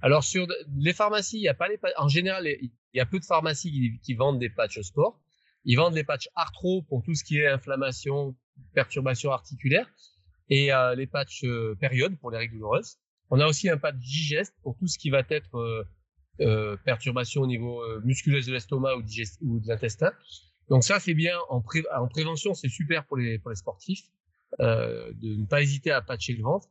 Alors 0.01 0.23
sur 0.23 0.47
les 0.77 0.93
pharmacies, 0.93 1.37
il 1.37 1.43
y 1.43 1.49
a 1.49 1.53
pas 1.53 1.67
les 1.67 1.77
en 1.97 2.07
général, 2.07 2.47
il 2.47 2.71
y 2.93 2.99
a 2.99 3.05
peu 3.05 3.19
de 3.19 3.25
pharmacies 3.25 3.71
qui, 3.71 3.99
qui 4.01 4.13
vendent 4.15 4.39
des 4.39 4.49
patchs 4.49 4.81
sport. 4.81 5.21
Ils 5.65 5.75
vendent 5.75 5.93
des 5.93 6.03
patchs 6.03 6.29
arthro 6.33 6.81
pour 6.83 7.03
tout 7.03 7.13
ce 7.13 7.23
qui 7.23 7.37
est 7.37 7.47
inflammation, 7.47 8.35
perturbation 8.73 9.31
articulaire 9.31 9.87
et 10.51 10.71
euh, 10.71 10.93
les 10.93 11.07
patchs 11.07 11.43
euh, 11.43 11.75
période 11.79 12.15
pour 12.19 12.29
les 12.29 12.37
règles 12.37 12.53
douloureuses. 12.53 12.97
On 13.31 13.39
a 13.39 13.47
aussi 13.47 13.69
un 13.69 13.77
patch 13.77 13.95
digeste 13.95 14.53
pour 14.61 14.77
tout 14.77 14.87
ce 14.87 14.99
qui 14.99 15.09
va 15.09 15.23
être 15.29 15.55
euh, 15.55 15.83
euh 16.41 16.77
perturbation 16.85 17.41
au 17.41 17.47
niveau 17.47 17.83
musculeuse 18.03 18.45
de 18.45 18.53
l'estomac 18.53 18.95
ou, 18.97 19.03
ou 19.41 19.59
de 19.59 19.67
l'intestin. 19.67 20.11
Donc 20.69 20.83
ça, 20.83 20.99
c'est 20.99 21.13
bien 21.15 21.37
en, 21.49 21.61
pré 21.61 21.83
en 21.97 22.07
prévention, 22.07 22.53
c'est 22.53 22.69
super 22.69 23.05
pour 23.05 23.17
les, 23.17 23.39
pour 23.39 23.49
les 23.49 23.55
sportifs 23.55 24.05
euh, 24.59 25.11
de 25.13 25.35
ne 25.35 25.45
pas 25.45 25.61
hésiter 25.61 25.91
à 25.91 26.01
patcher 26.01 26.33
le 26.33 26.43
ventre. 26.43 26.69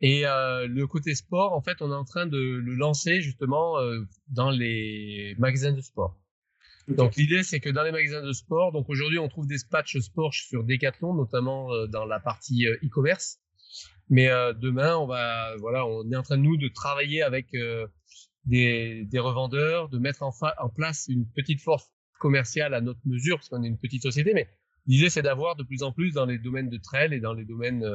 Et 0.00 0.26
euh, 0.26 0.66
le 0.66 0.86
côté 0.86 1.14
sport, 1.14 1.52
en 1.52 1.60
fait, 1.60 1.82
on 1.82 1.90
est 1.90 1.94
en 1.94 2.04
train 2.04 2.26
de 2.26 2.38
le 2.38 2.74
lancer 2.74 3.20
justement 3.20 3.78
euh, 3.78 4.00
dans 4.28 4.50
les 4.50 5.34
magasins 5.38 5.72
de 5.72 5.80
sport. 5.80 6.16
Donc 6.96 7.16
l'idée 7.16 7.42
c'est 7.42 7.60
que 7.60 7.70
dans 7.70 7.82
les 7.82 7.92
magasins 7.92 8.22
de 8.22 8.32
sport, 8.32 8.72
donc 8.72 8.88
aujourd'hui 8.88 9.18
on 9.18 9.28
trouve 9.28 9.46
des 9.46 9.56
patchs 9.70 9.98
sport 9.98 10.34
sur 10.34 10.64
Decathlon, 10.64 11.14
notamment 11.14 11.72
euh, 11.72 11.86
dans 11.86 12.04
la 12.04 12.20
partie 12.20 12.66
euh, 12.66 12.76
e-commerce. 12.84 13.38
Mais 14.08 14.28
euh, 14.28 14.52
demain 14.52 14.96
on 14.96 15.06
va, 15.06 15.56
voilà, 15.58 15.86
on 15.86 16.10
est 16.10 16.16
en 16.16 16.22
train 16.22 16.36
nous 16.36 16.56
de 16.56 16.68
travailler 16.68 17.22
avec 17.22 17.48
des, 18.44 19.04
des, 19.04 19.18
revendeurs, 19.18 19.88
de 19.88 19.98
mettre 19.98 20.22
en, 20.22 20.32
en, 20.58 20.68
place 20.68 21.06
une 21.08 21.26
petite 21.26 21.60
force 21.60 21.90
commerciale 22.18 22.74
à 22.74 22.80
notre 22.80 23.00
mesure, 23.04 23.36
parce 23.36 23.48
qu'on 23.48 23.62
est 23.62 23.68
une 23.68 23.78
petite 23.78 24.02
société. 24.02 24.32
Mais 24.34 24.48
l'idée 24.86 25.08
c'est 25.08 25.22
d'avoir 25.22 25.56
de 25.56 25.62
plus 25.62 25.82
en 25.82 25.92
plus 25.92 26.12
dans 26.12 26.26
les 26.26 26.38
domaines 26.38 26.68
de 26.68 26.78
trail 26.78 27.14
et 27.14 27.20
dans 27.20 27.34
les 27.34 27.44
domaines, 27.44 27.86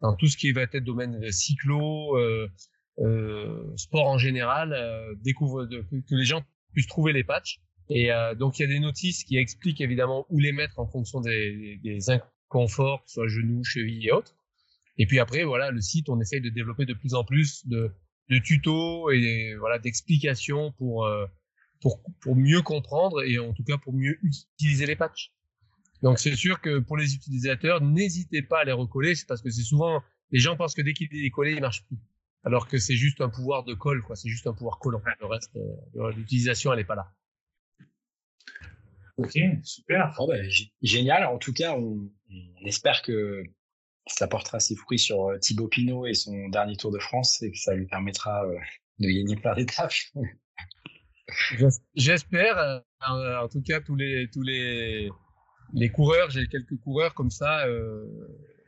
dans 0.00 0.14
tout 0.16 0.28
ce 0.28 0.36
qui 0.36 0.52
va 0.52 0.62
être 0.62 0.76
domaine 0.78 1.30
cyclo, 1.30 2.16
sport 3.76 4.06
en 4.06 4.18
général, 4.18 5.16
découvre 5.22 5.66
de, 5.66 5.80
que 5.90 6.14
les 6.14 6.24
gens 6.24 6.42
puissent 6.72 6.88
trouver 6.88 7.12
les 7.12 7.24
patchs 7.24 7.60
et 7.88 8.12
euh, 8.12 8.34
donc 8.34 8.58
il 8.58 8.62
y 8.62 8.64
a 8.64 8.68
des 8.68 8.80
notices 8.80 9.24
qui 9.24 9.36
expliquent 9.36 9.80
évidemment 9.80 10.26
où 10.30 10.38
les 10.38 10.52
mettre 10.52 10.78
en 10.78 10.86
fonction 10.86 11.20
des, 11.20 11.78
des 11.82 12.10
inconforts, 12.10 13.02
que 13.02 13.08
ce 13.10 13.14
soit 13.14 13.28
genoux, 13.28 13.62
chevilles 13.64 14.06
et 14.06 14.12
autres. 14.12 14.34
Et 14.96 15.06
puis 15.06 15.18
après, 15.18 15.44
voilà, 15.44 15.70
le 15.70 15.80
site, 15.80 16.08
on 16.08 16.20
essaye 16.20 16.40
de 16.40 16.50
développer 16.50 16.86
de 16.86 16.94
plus 16.94 17.14
en 17.14 17.24
plus 17.24 17.66
de, 17.66 17.92
de 18.30 18.38
tutos 18.38 19.10
et 19.10 19.54
voilà 19.58 19.78
d'explications 19.78 20.72
pour, 20.72 21.04
euh, 21.06 21.26
pour 21.80 22.00
pour 22.20 22.36
mieux 22.36 22.62
comprendre 22.62 23.22
et 23.22 23.38
en 23.38 23.52
tout 23.52 23.64
cas 23.64 23.78
pour 23.78 23.92
mieux 23.92 24.18
utiliser 24.22 24.86
les 24.86 24.96
patchs. 24.96 25.32
Donc 26.02 26.18
c'est 26.18 26.36
sûr 26.36 26.60
que 26.60 26.78
pour 26.78 26.96
les 26.96 27.14
utilisateurs, 27.14 27.80
n'hésitez 27.80 28.42
pas 28.42 28.60
à 28.60 28.64
les 28.64 28.72
recoller, 28.72 29.14
c'est 29.14 29.26
parce 29.26 29.42
que 29.42 29.50
c'est 29.50 29.62
souvent 29.62 30.02
les 30.30 30.40
gens 30.40 30.56
pensent 30.56 30.74
que 30.74 30.82
dès 30.82 30.94
qu'il 30.94 31.08
est 31.12 31.30
collé, 31.30 31.52
il 31.52 31.60
marche 31.60 31.84
plus, 31.86 31.98
alors 32.42 32.66
que 32.66 32.78
c'est 32.78 32.96
juste 32.96 33.20
un 33.20 33.28
pouvoir 33.28 33.64
de 33.64 33.74
colle, 33.74 34.02
quoi. 34.02 34.16
C'est 34.16 34.28
juste 34.28 34.46
un 34.46 34.52
pouvoir 34.52 34.78
collant. 34.78 35.00
Le 35.20 35.26
reste, 35.26 35.56
euh, 35.56 36.12
l'utilisation, 36.12 36.72
elle 36.72 36.80
est 36.80 36.84
pas 36.84 36.96
là. 36.96 37.12
Ok, 39.16 39.38
super. 39.62 40.14
Oh 40.18 40.26
bah, 40.26 40.36
génial. 40.82 41.24
En 41.26 41.38
tout 41.38 41.52
cas, 41.52 41.74
on, 41.74 42.10
on, 42.30 42.66
espère 42.66 43.02
que 43.02 43.42
ça 44.06 44.26
portera 44.26 44.60
ses 44.60 44.74
fruits 44.76 44.98
sur 44.98 45.28
euh, 45.28 45.38
Thibaut 45.38 45.68
Pinot 45.68 46.06
et 46.06 46.14
son 46.14 46.48
dernier 46.48 46.76
Tour 46.76 46.90
de 46.90 46.98
France 46.98 47.42
et 47.42 47.52
que 47.52 47.58
ça 47.58 47.74
lui 47.74 47.86
permettra 47.86 48.44
euh, 48.44 48.58
de 48.98 49.08
gagner 49.08 49.36
plein 49.36 49.54
d'étapes. 49.54 49.92
J'espère. 51.94 52.58
Euh, 52.58 52.80
en 53.02 53.48
tout 53.48 53.62
cas, 53.62 53.80
tous 53.80 53.96
les 53.96 54.28
tous 54.32 54.42
les 54.42 55.10
les 55.72 55.88
coureurs, 55.90 56.30
j'ai 56.30 56.46
quelques 56.46 56.76
coureurs 56.80 57.14
comme 57.14 57.30
ça 57.30 57.66
euh, 57.66 58.04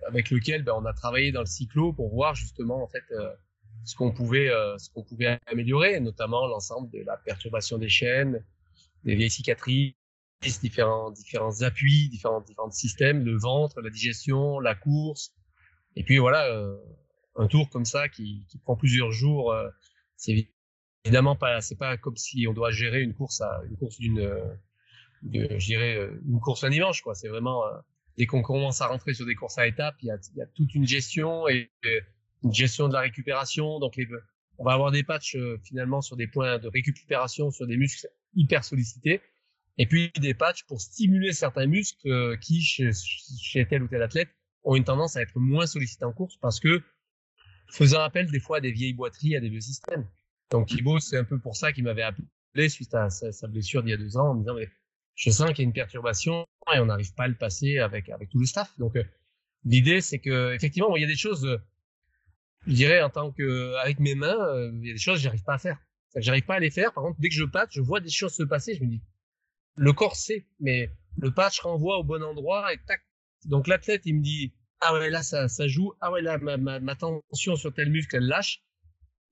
avec 0.09 0.31
lesquels 0.31 0.63
ben, 0.63 0.73
on 0.77 0.85
a 0.85 0.93
travaillé 0.93 1.33
dans 1.33 1.41
le 1.41 1.47
cyclo 1.47 1.93
pour 1.93 2.13
voir 2.13 2.35
justement 2.35 2.83
en 2.83 2.89
fait 2.89 3.05
euh, 3.13 3.31
ce 3.85 3.95
qu'on 3.95 4.13
pouvait 4.13 4.51
ce 4.79 4.91
qu'on 4.91 5.05
pouvait 5.05 5.39
améliorer, 5.47 6.01
notamment 6.01 6.47
l'ensemble 6.47 6.91
de 6.91 7.05
la 7.05 7.17
perturbation 7.17 7.79
des 7.79 7.89
chaînes, 7.89 8.45
des 9.05 9.15
vieilles 9.15 9.31
cicatrices, 9.31 9.95
différents, 10.41 11.11
différents 11.11 11.63
appuis, 11.63 12.09
différents, 12.09 12.41
différents 12.41 12.71
systèmes, 12.71 13.25
le 13.25 13.37
ventre, 13.37 13.81
la 13.81 13.91
digestion, 13.91 14.61
la 14.61 14.75
course. 14.75 15.33
Et 15.97 16.05
puis 16.05 16.19
voilà, 16.19 16.47
euh, 16.47 16.77
un 17.37 17.47
tour 17.47 17.69
comme 17.71 17.85
ça 17.85 18.09
qui, 18.09 18.45
qui 18.49 18.59
prend 18.59 18.77
plusieurs 18.77 19.13
jours, 19.13 19.53
euh, 19.53 19.69
c'est 20.17 20.49
évidemment 21.05 21.37
pas, 21.37 21.61
c'est 21.61 21.77
pas 21.77 21.97
comme 21.97 22.17
si 22.17 22.47
on 22.49 22.53
doit 22.53 22.71
gérer 22.71 23.03
une 23.03 23.15
course 23.15 23.41
à 23.41 23.61
une 23.69 23.77
course 23.77 23.99
d'une, 23.99 24.21
je 25.23 25.67
dirais 25.67 25.97
euh, 25.97 26.21
une 26.27 26.41
course 26.41 26.65
un 26.65 26.71
dimanche 26.71 27.03
quoi. 27.03 27.15
C'est 27.15 27.29
vraiment 27.29 27.63
dès 28.19 28.27
qu'on 28.27 28.43
commence 28.43 28.81
à 28.81 28.87
rentrer 28.87 29.15
sur 29.15 29.27
des 29.27 29.35
courses 29.35 29.59
à 29.59 29.67
étapes, 29.67 29.97
il 30.03 30.07
y 30.07 30.11
a, 30.11 30.19
y 30.37 30.43
a 30.43 30.47
toute 30.47 30.75
une 30.75 30.87
gestion 30.87 31.49
et 31.49 31.71
une 32.43 32.53
gestion 32.53 32.89
de 32.89 32.93
la 32.93 33.01
récupération. 33.01 33.79
Donc 33.79 33.99
on 34.59 34.65
va 34.65 34.73
avoir 34.73 34.91
des 34.91 35.03
patchs 35.03 35.37
finalement 35.65 36.03
sur 36.03 36.17
des 36.17 36.27
points 36.27 36.59
de 36.59 36.69
récupération, 36.69 37.51
sur 37.51 37.67
des 37.67 37.77
muscles 37.77 38.09
hyper 38.35 38.65
sollicités 38.65 39.21
et 39.79 39.87
puis 39.87 40.11
des 40.19 40.35
patchs 40.35 40.65
pour 40.65 40.81
stimuler 40.81 41.33
certains 41.33 41.67
muscles 41.67 42.09
euh, 42.09 42.37
qui, 42.37 42.63
chez, 42.63 42.91
chez, 42.93 43.67
tel 43.67 43.83
ou 43.83 43.89
tel 43.89 44.03
athlète, 44.03 44.29
ont 44.65 44.75
une 44.75 44.85
tendance 44.85 45.17
à 45.17 45.23
être 45.23 45.39
moins 45.39 45.67
sollicités 45.67 46.05
en 46.05 46.13
course 46.13 46.37
parce 46.39 46.61
que 46.61 46.83
faisant 47.69 48.01
appel 48.01 48.31
des 48.31 48.41
fois 48.41 48.59
à 48.59 48.61
des 48.61 48.73
vieilles 48.73 48.95
boiteries, 48.95 49.37
à 49.37 49.41
des 49.41 49.49
vieux 49.49 49.61
systèmes. 49.61 50.09
Donc 50.51 50.69
Thibaut, 50.69 50.99
c'est 50.99 51.19
un 51.19 51.25
peu 51.25 51.39
pour 51.39 51.57
ça 51.57 51.73
qu'il 51.73 51.85
m'avait 51.85 52.03
appelé 52.03 52.69
suite 52.69 52.95
à 52.95 53.11
sa, 53.11 53.49
blessure 53.49 53.83
d'il 53.83 53.91
y 53.91 53.95
a 53.95 53.97
deux 53.97 54.17
ans 54.17 54.31
en 54.31 54.35
me 54.35 54.41
disant 54.41 54.55
mais 54.55 54.69
je 55.15 55.31
sens 55.31 55.49
qu'il 55.51 55.59
y 55.59 55.63
a 55.63 55.65
une 55.65 55.73
perturbation 55.73 56.47
et 56.73 56.79
on 56.79 56.87
n'arrive 56.87 57.13
pas 57.15 57.25
à 57.25 57.29
le 57.29 57.35
passer 57.35 57.79
avec 57.79 58.09
avec 58.09 58.31
tout 58.31 58.39
le 58.39 58.47
staff. 58.47 58.77
Donc 58.79 58.97
euh, 58.97 59.05
l'idée 59.65 60.01
c'est 60.01 60.19
que 60.19 60.55
effectivement 60.55 60.97
il 60.97 61.03
y 61.03 61.05
a 61.05 61.09
des 61.09 61.17
choses, 61.17 61.61
je 62.67 62.73
dirais 62.73 63.03
en 63.03 63.11
tant 63.11 63.31
que 63.31 63.75
avec 63.77 64.01
mes 64.01 64.15
mains, 64.15 64.39
euh, 64.41 64.71
il 64.81 64.87
y 64.87 64.91
a 64.91 64.95
des 64.95 64.99
choses 64.99 65.19
que 65.19 65.23
j'arrive 65.25 65.45
pas 65.45 65.55
à 65.55 65.59
faire. 65.59 65.79
J'arrive 66.17 66.47
pas 66.47 66.55
à 66.55 66.61
les 66.61 66.71
faire. 66.71 66.95
Par 66.95 67.05
contre, 67.05 67.21
dès 67.21 67.29
que 67.29 67.35
je 67.35 67.45
patch, 67.45 67.75
je 67.75 67.83
vois 67.83 68.01
des 68.01 68.09
choses 68.09 68.33
se 68.33 68.43
passer, 68.43 68.75
je 68.75 68.83
me 68.83 68.89
dis 68.89 69.03
le 69.77 69.93
corps 69.93 70.17
sait, 70.17 70.47
mais 70.59 70.91
le 71.19 71.33
patch 71.33 71.61
renvoie 71.61 71.99
au 71.99 72.05
bon 72.05 72.23
endroit 72.23 72.73
et 72.73 72.79
tac. 72.87 73.01
Donc 73.45 73.69
l'athlète, 73.69 74.03
il 74.05 74.17
me 74.17 74.23
dit, 74.23 74.55
ah 74.81 74.95
ouais, 74.95 75.11
là, 75.11 75.23
ça, 75.23 75.49
ça 75.49 75.69
joue. 75.69 75.93
Ah 76.01 76.11
ouais, 76.13 76.23
là, 76.23 76.39
ma, 76.39 76.57
ma, 76.57 76.97
tension 76.97 77.57
sur 77.57 77.73
tel 77.73 77.91
muscle, 77.91 78.17
elle 78.17 78.27
lâche. 78.27 78.63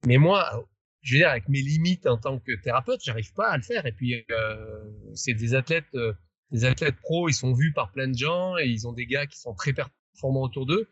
Mais 0.07 0.19
moi, 0.19 0.67
je 1.01 1.15
veux 1.15 1.19
dire, 1.19 1.31
avec 1.31 1.49
mes 1.49 1.61
limites 1.61 2.07
en 2.07 2.19
tant 2.19 2.39
que 2.39 2.53
thérapeute, 2.63 3.01
j'arrive 3.03 3.33
pas 3.35 3.51
à 3.51 3.57
le 3.57 3.63
faire. 3.63 3.85
Et 3.87 3.93
puis, 3.93 4.25
euh, 4.31 4.85
c'est 5.15 5.35
des 5.35 5.55
athlètes, 5.55 5.85
euh, 5.95 6.13
des 6.51 6.65
athlètes 6.65 6.97
pros, 6.97 7.29
ils 7.29 7.35
sont 7.35 7.53
vus 7.53 7.73
par 7.73 7.93
plein 7.93 8.09
de 8.09 8.17
gens 8.17 8.57
et 8.59 8.67
ils 8.67 8.87
ont 8.87 8.93
des 8.93 9.07
gars 9.07 9.27
qui 9.27 9.39
sont 9.39 9.55
très 9.55 9.73
performants 9.73 10.43
autour 10.43 10.67
d'eux. 10.67 10.89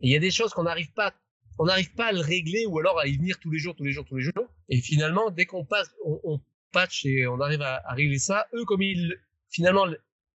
Et 0.00 0.08
il 0.08 0.12
y 0.12 0.16
a 0.16 0.20
des 0.20 0.30
choses 0.30 0.52
qu'on 0.52 0.64
n'arrive 0.64 0.92
pas, 0.92 1.12
on 1.58 1.64
n'arrive 1.64 1.92
pas 1.94 2.06
à 2.06 2.12
le 2.12 2.20
régler 2.20 2.66
ou 2.66 2.78
alors 2.78 2.98
à 2.98 3.06
y 3.06 3.16
venir 3.16 3.38
tous 3.40 3.50
les 3.50 3.58
jours, 3.58 3.74
tous 3.74 3.84
les 3.84 3.92
jours, 3.92 4.04
tous 4.04 4.16
les 4.16 4.22
jours. 4.22 4.48
Et 4.68 4.80
finalement, 4.80 5.30
dès 5.30 5.46
qu'on 5.46 5.64
passe, 5.64 5.90
on, 6.04 6.20
on 6.22 6.40
patch 6.72 7.04
et 7.06 7.26
on 7.26 7.40
arrive 7.40 7.62
à, 7.62 7.82
à, 7.84 7.94
régler 7.94 8.18
ça, 8.18 8.46
eux, 8.54 8.64
comme 8.64 8.82
ils, 8.82 9.16
finalement, 9.50 9.86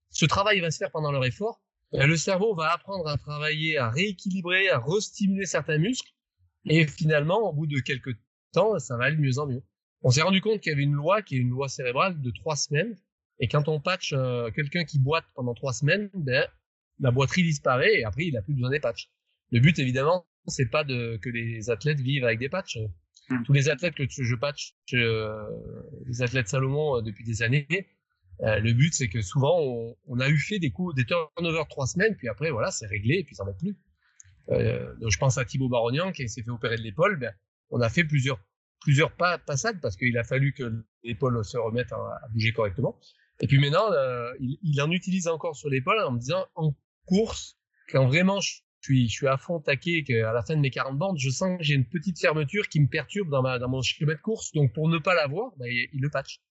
ce 0.09 0.25
travail 0.25 0.59
va 0.59 0.71
se 0.71 0.77
faire 0.77 0.91
pendant 0.91 1.11
leur 1.11 1.25
effort, 1.25 1.61
le 1.93 2.15
cerveau 2.15 2.55
va 2.55 2.71
apprendre 2.71 3.07
à 3.07 3.17
travailler, 3.17 3.77
à 3.77 3.89
rééquilibrer, 3.89 4.69
à 4.69 4.79
restimuler 4.79 5.45
certains 5.45 5.77
muscles, 5.77 6.11
et 6.65 6.88
finalement, 6.88 7.49
au 7.49 7.53
bout 7.53 7.67
de 7.67 7.79
quelques 7.79 8.15
temps, 8.53 8.79
ça 8.79 8.97
va 8.97 9.05
aller 9.05 9.17
de 9.17 9.21
mieux 9.21 9.39
en 9.39 9.47
mieux. 9.47 9.63
On 10.03 10.09
s'est 10.09 10.21
rendu 10.21 10.41
compte 10.41 10.61
qu'il 10.61 10.71
y 10.71 10.73
avait 10.73 10.84
une 10.84 10.93
loi 10.93 11.21
qui 11.21 11.36
est 11.36 11.39
une 11.39 11.49
loi 11.49 11.67
cérébrale 11.67 12.21
de 12.21 12.32
trois 12.32 12.55
semaines, 12.55 12.95
et 13.39 13.47
quand 13.47 13.67
on 13.67 13.79
patch 13.79 14.13
euh, 14.13 14.51
quelqu'un 14.51 14.86
qui 14.86 14.99
boite 14.99 15.25
pendant 15.36 15.53
trois 15.53 15.73
semaines, 15.73 16.09
ben, 16.13 16.47
la 16.99 17.11
boiterie 17.11 17.43
disparaît 17.43 17.99
et 17.99 18.03
après 18.03 18.25
il 18.25 18.38
a 18.38 18.41
plus 18.41 18.53
besoin 18.53 18.69
des 18.69 18.79
patchs. 18.79 19.09
Le 19.51 19.59
but 19.59 19.77
évidemment, 19.79 20.25
c'est 20.47 20.69
pas 20.69 20.84
de 20.84 21.17
que 21.21 21.29
les 21.29 21.69
athlètes 21.71 21.99
vivent 21.99 22.23
avec 22.23 22.39
des 22.39 22.49
patchs. 22.49 22.77
Hmm. 23.30 23.43
Tous 23.43 23.53
les 23.53 23.69
athlètes 23.69 23.95
que 23.95 24.05
je 24.07 24.36
patch, 24.36 24.76
euh, 24.93 25.43
les 26.05 26.22
athlètes 26.22 26.47
Salomon 26.47 26.97
euh, 26.97 27.01
depuis 27.01 27.24
des 27.24 27.43
années, 27.43 27.67
euh, 28.41 28.59
le 28.59 28.74
but 28.74 28.93
c'est 28.93 29.09
que 29.09 29.22
souvent 29.22 29.59
on, 30.07 30.19
a 30.19 30.30
eu 30.30 30.38
fait 30.38 30.59
des 30.59 30.72
coups, 30.72 30.95
des 30.95 31.05
turnovers 31.05 31.67
trois 31.67 31.88
semaines, 31.88 32.15
puis 32.15 32.28
après 32.28 32.51
voilà 32.51 32.72
c'est 32.72 32.88
réglé 32.88 33.19
et 33.19 33.24
puis 33.24 33.36
ça 33.36 33.43
va 33.43 33.53
plus. 33.53 33.78
Euh, 34.49 34.95
donc 34.95 35.11
je 35.11 35.17
pense 35.17 35.38
à 35.38 35.45
Thibaut 35.45 35.69
Barognan 35.69 36.11
qui 36.11 36.28
s'est 36.28 36.41
fait 36.41 36.49
opérer 36.49 36.78
de 36.78 36.82
l'épaule. 36.82 37.17
Ben, 37.19 37.34
on 37.69 37.80
a 37.80 37.89
fait 37.89 38.03
plusieurs 38.03 38.39
plusieurs 38.82 39.11
pas, 39.15 39.38
passades 39.38 39.80
parce 39.80 39.95
qu'il 39.95 40.17
a 40.17 40.24
fallu 40.24 40.53
que 40.53 40.84
l'épaule 41.03 41.45
se 41.45 41.57
remette 41.57 41.91
à, 41.93 42.28
bouger 42.34 42.51
correctement. 42.51 42.99
Et 43.39 43.47
puis 43.47 43.59
maintenant, 43.59 43.86
il, 44.39 44.57
il, 44.63 44.82
en 44.82 44.89
utilise 44.91 45.28
encore 45.28 45.55
sur 45.55 45.69
l'épaule 45.69 45.99
en 45.99 46.11
me 46.11 46.19
disant 46.19 46.45
en 46.55 46.76
course, 47.05 47.57
quand 47.89 48.07
vraiment 48.07 48.39
je 48.39 48.61
je 48.82 48.86
suis, 48.86 49.09
je 49.09 49.13
suis 49.13 49.27
à 49.27 49.38
fond 49.38 49.59
taqué 49.59 50.03
qu'à 50.03 50.34
la 50.34 50.41
fin 50.41 50.55
de 50.55 50.61
mes 50.61 50.71
40 50.71 50.97
bandes, 50.97 51.17
je 51.19 51.29
sens 51.29 51.57
que 51.57 51.63
j'ai 51.63 51.75
une 51.75 51.86
petite 51.86 52.19
fermeture 52.19 52.67
qui 52.67 52.79
me 52.79 52.88
perturbe 52.88 53.29
dans, 53.29 53.43
ma, 53.43 53.59
dans 53.59 53.69
mon 53.69 53.82
course. 54.23 54.51
Donc, 54.53 54.73
pour 54.73 54.89
ne 54.89 54.97
pas 54.97 55.13
l'avoir, 55.13 55.51
bah, 55.57 55.69
il, 55.69 55.88
il, 55.93 56.01
le 56.01 56.09
patch. 56.09 56.41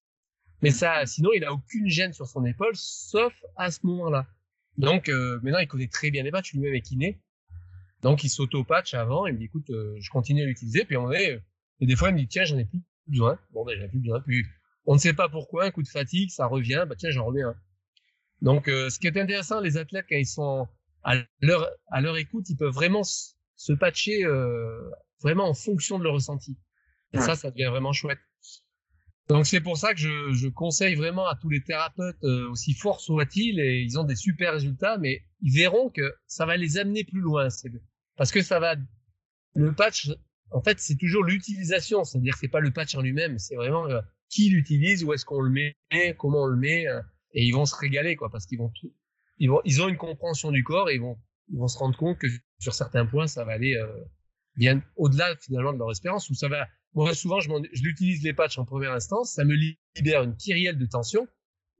Mais 0.63 0.71
ça, 0.71 1.05
sinon, 1.07 1.31
il 1.35 1.45
a 1.45 1.53
aucune 1.53 1.89
gêne 1.89 2.13
sur 2.13 2.27
son 2.27 2.45
épaule, 2.45 2.75
sauf 2.75 3.35
à 3.57 3.71
ce 3.71 3.81
moment-là. 3.85 4.27
Donc, 4.79 5.09
euh, 5.09 5.41
maintenant, 5.43 5.59
il 5.59 5.67
connaît 5.67 5.89
très 5.89 6.11
bien 6.11 6.23
les 6.23 6.31
patchs, 6.31 6.53
lui-même 6.53 6.75
est 6.75 6.83
kiné. 6.83 7.21
Donc, 8.03 8.23
il 8.23 8.29
s'auto-patch 8.29 8.95
avant, 8.95 9.27
il 9.27 9.35
me 9.35 9.39
dit, 9.39 9.45
écoute, 9.47 9.69
euh, 9.71 9.97
je 9.99 10.11
continue 10.11 10.43
à 10.43 10.47
l'utiliser, 10.47 10.85
puis 10.85 10.97
on 10.97 11.11
est, 11.11 11.43
et 11.81 11.87
des 11.87 11.97
fois, 11.97 12.11
il 12.11 12.15
me 12.15 12.21
dit, 12.21 12.29
tiens, 12.29 12.45
j'en 12.45 12.59
ai 12.59 12.65
plus 12.65 12.81
besoin. 13.09 13.39
Bon, 13.53 13.65
ben, 13.65 13.77
j'en 13.77 13.87
ai 13.87 13.89
plus 13.89 13.99
besoin. 13.99 14.21
Puis, 14.21 14.45
on 14.87 14.95
ne 14.95 14.99
sait 14.99 15.13
pas 15.13 15.29
pourquoi, 15.29 15.65
un 15.65 15.71
coup 15.71 15.83
de 15.83 15.89
fatigue, 15.89 16.31
ça 16.31 16.47
revient, 16.47 16.85
bah, 16.89 16.95
tiens, 16.97 17.11
j'en 17.11 17.27
remets 17.27 17.43
un. 17.43 17.57
Donc, 18.41 18.69
euh, 18.69 18.89
ce 18.89 18.99
qui 18.99 19.07
est 19.07 19.19
intéressant, 19.19 19.61
les 19.61 19.77
athlètes, 19.77 20.07
quand 20.09 20.17
ils 20.17 20.27
sont 20.27 20.69
à 21.03 21.15
leur, 21.41 21.69
à 21.91 22.01
leur 22.01 22.17
écoute, 22.17 22.49
ils 22.51 22.57
peuvent 22.57 22.73
vraiment 22.73 23.03
se 23.05 23.73
patcher 23.73 24.25
euh, 24.25 24.91
vraiment 25.23 25.49
en 25.49 25.55
fonction 25.55 25.99
de 25.99 26.05
leur 26.05 26.15
ressenti. 26.15 26.59
Et 27.13 27.19
ça, 27.19 27.35
ça 27.37 27.51
devient 27.51 27.69
vraiment 27.71 27.93
chouette. 27.93 28.21
Donc 29.29 29.47
c'est 29.47 29.61
pour 29.61 29.79
ça 29.79 29.95
que 29.95 30.01
je, 30.01 30.33
je, 30.33 30.49
conseille 30.49 30.97
vraiment 30.97 31.27
à 31.29 31.37
tous 31.37 31.49
les 31.49 31.63
thérapeutes, 31.63 32.17
euh, 32.25 32.51
aussi 32.51 32.75
forts 32.75 33.01
soient-ils, 33.01 33.61
et 33.61 33.81
ils 33.81 33.97
ont 33.97 34.03
des 34.03 34.17
super 34.17 34.53
résultats, 34.53 34.99
mais 34.99 35.25
ils 35.41 35.53
verront 35.53 35.89
que 35.89 36.15
ça 36.27 36.47
va 36.47 36.57
les 36.57 36.79
amener 36.79 37.05
plus 37.05 37.21
loin. 37.21 37.47
Parce 38.17 38.33
que 38.33 38.43
ça 38.43 38.59
va, 38.59 38.75
le 39.55 39.73
patch, 39.73 40.11
en 40.51 40.61
fait, 40.61 40.81
c'est 40.81 40.97
toujours 40.97 41.23
l'utilisation, 41.23 42.03
c'est-à-dire 42.03 42.35
que 42.35 42.41
c'est 42.41 42.49
pas 42.49 42.59
le 42.59 42.73
patch 42.73 42.97
en 42.97 43.03
lui-même, 43.03 43.39
c'est 43.39 43.55
vraiment 43.55 43.87
euh, 43.87 44.01
qui 44.29 44.49
l'utilise, 44.49 45.05
où 45.05 45.13
est-ce 45.13 45.25
qu'on 45.25 45.41
le 45.41 45.51
met, 45.51 45.77
comment 46.19 46.43
on 46.43 46.47
le 46.47 46.57
met, 46.57 46.89
euh, 46.89 47.01
et 47.33 47.45
ils 47.45 47.53
vont 47.53 47.67
se 47.67 47.77
régaler, 47.77 48.17
quoi, 48.17 48.31
parce 48.31 48.47
qu'ils 48.47 48.59
vont 48.59 48.71
tout, 48.71 48.93
ils, 49.41 49.49
vont, 49.49 49.61
ils 49.65 49.83
ont 49.83 49.89
une 49.89 49.97
compréhension 49.97 50.53
du 50.53 50.63
corps 50.63 50.89
et 50.91 50.95
ils 50.95 51.01
vont, 51.01 51.19
ils 51.49 51.59
vont 51.59 51.67
se 51.67 51.79
rendre 51.79 51.97
compte 51.97 52.19
que 52.19 52.29
sur 52.61 52.75
certains 52.75 53.07
points, 53.07 53.27
ça 53.27 53.45
va 53.45 53.53
aller 53.53 53.75
euh, 53.75 53.87
bien 54.55 54.83
au-delà 54.97 55.35
finalement 55.41 55.73
de 55.73 55.79
leur 55.79 55.91
espérance. 55.91 56.31
Ou 56.31 56.35
ça 56.35 56.49
va. 56.49 56.69
Moi, 56.95 57.15
souvent, 57.15 57.41
je, 57.41 57.49
je 57.73 57.83
l'utilise 57.83 58.23
les 58.23 58.35
patchs 58.35 58.59
en 58.59 58.65
première 58.65 58.93
instance, 58.93 59.33
ça 59.33 59.45
me 59.45 59.55
libère 59.55 60.23
une 60.23 60.37
kyrielle 60.37 60.79
de 60.79 60.87
tension. 60.87 61.27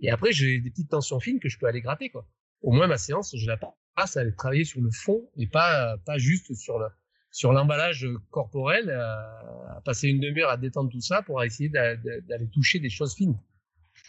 Et 0.01 0.11
après, 0.11 0.33
j'ai 0.33 0.59
des 0.59 0.71
petites 0.71 0.91
tensions 0.91 1.21
fines 1.21 1.39
que 1.39 1.49
je 1.49 1.59
peux 1.59 1.67
aller 1.67 1.83
gratter, 1.83 2.11
quoi. 2.11 2.27
Au 2.63 2.73
moins, 2.73 2.87
ma 2.87 2.99
séance, 2.99 3.35
je 3.37 3.47
la 3.47 3.59
passe 3.59 4.17
à 4.17 4.21
aller 4.21 4.35
travailler 4.35 4.65
sur 4.65 4.81
le 4.81 4.91
fond 4.91 5.31
et 5.37 5.47
pas, 5.47 5.97
pas 6.07 6.19
juste 6.19 6.55
sur 6.55 6.79
le, 6.79 6.87
sur 7.31 7.53
l'emballage 7.53 8.07
corporel, 8.31 8.89
euh, 8.89 9.77
à 9.77 9.81
passer 9.85 10.09
une 10.09 10.21
demi-heure 10.21 10.51
à 10.51 10.57
détendre 10.57 10.91
tout 10.91 11.01
ça 11.01 11.23
pour 11.23 11.43
essayer 11.43 11.69
d'aller 11.69 12.49
toucher 12.53 12.79
des 12.79 12.91
choses 12.91 13.15
fines. 13.15 13.39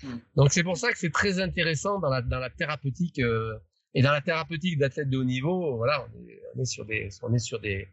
Hmm. 0.04 0.18
Donc 0.36 0.52
c'est 0.52 0.64
pour 0.64 0.78
ça 0.78 0.92
que 0.92 0.98
c'est 0.98 1.12
très 1.12 1.40
intéressant 1.40 2.00
dans 2.00 2.10
la, 2.10 2.22
dans 2.22 2.40
la 2.40 2.50
thérapeutique 2.50 3.20
euh, 3.20 3.58
et 3.94 4.02
dans 4.02 4.12
la 4.12 4.22
thérapeutique 4.22 4.78
d'athlètes 4.78 5.10
de 5.10 5.18
haut 5.18 5.24
niveau. 5.24 5.78
Voilà, 5.78 6.06
on 6.06 6.28
est, 6.28 6.42
on 6.56 6.62
est, 6.62 6.66
sur 6.66 6.86
des, 6.86 7.10
on 7.22 7.34
est 7.34 7.40
sur 7.40 7.60
des, 7.60 7.88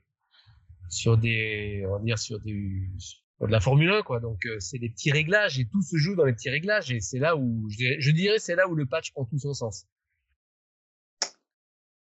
sur 0.88 1.18
des, 1.18 1.84
on 1.86 1.92
va 1.92 1.98
dire 2.00 2.18
sur 2.18 2.40
des, 2.40 2.88
de 3.40 3.46
la 3.46 3.60
Formule 3.60 3.90
1 3.90 4.02
quoi. 4.02 4.20
Donc 4.20 4.44
euh, 4.46 4.58
c'est 4.60 4.78
des 4.78 4.90
petits 4.90 5.10
réglages 5.10 5.58
et 5.58 5.68
tout 5.68 5.82
se 5.82 5.96
joue 5.96 6.14
dans 6.14 6.24
les 6.24 6.32
petits 6.32 6.50
réglages 6.50 6.90
et 6.90 7.00
c'est 7.00 7.18
là 7.18 7.36
où 7.36 7.68
je 7.70 8.10
dirais, 8.10 8.38
c'est 8.38 8.56
là 8.56 8.68
où 8.68 8.74
le 8.74 8.86
patch 8.86 9.12
prend 9.12 9.24
tout 9.24 9.38
son 9.38 9.54
sens. 9.54 9.86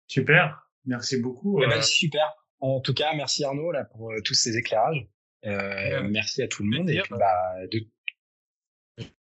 Super, 0.07 0.70
merci 0.86 1.20
beaucoup. 1.20 1.62
Eh 1.62 1.66
ben, 1.66 1.82
super. 1.82 2.32
En 2.61 2.80
tout 2.80 2.94
cas, 2.94 3.14
merci 3.14 3.44
Arnaud 3.44 3.72
là 3.72 3.84
pour 3.84 4.12
tous 4.24 4.34
ces 4.34 4.57
éclairages. 4.57 5.07
Euh, 5.44 6.03
merci 6.09 6.42
à 6.42 6.49
tout 6.49 6.64
le 6.64 6.76
monde 6.76 6.90
et 6.90 7.01
puis, 7.01 7.14
bah, 7.16 7.66
de, 7.70 7.86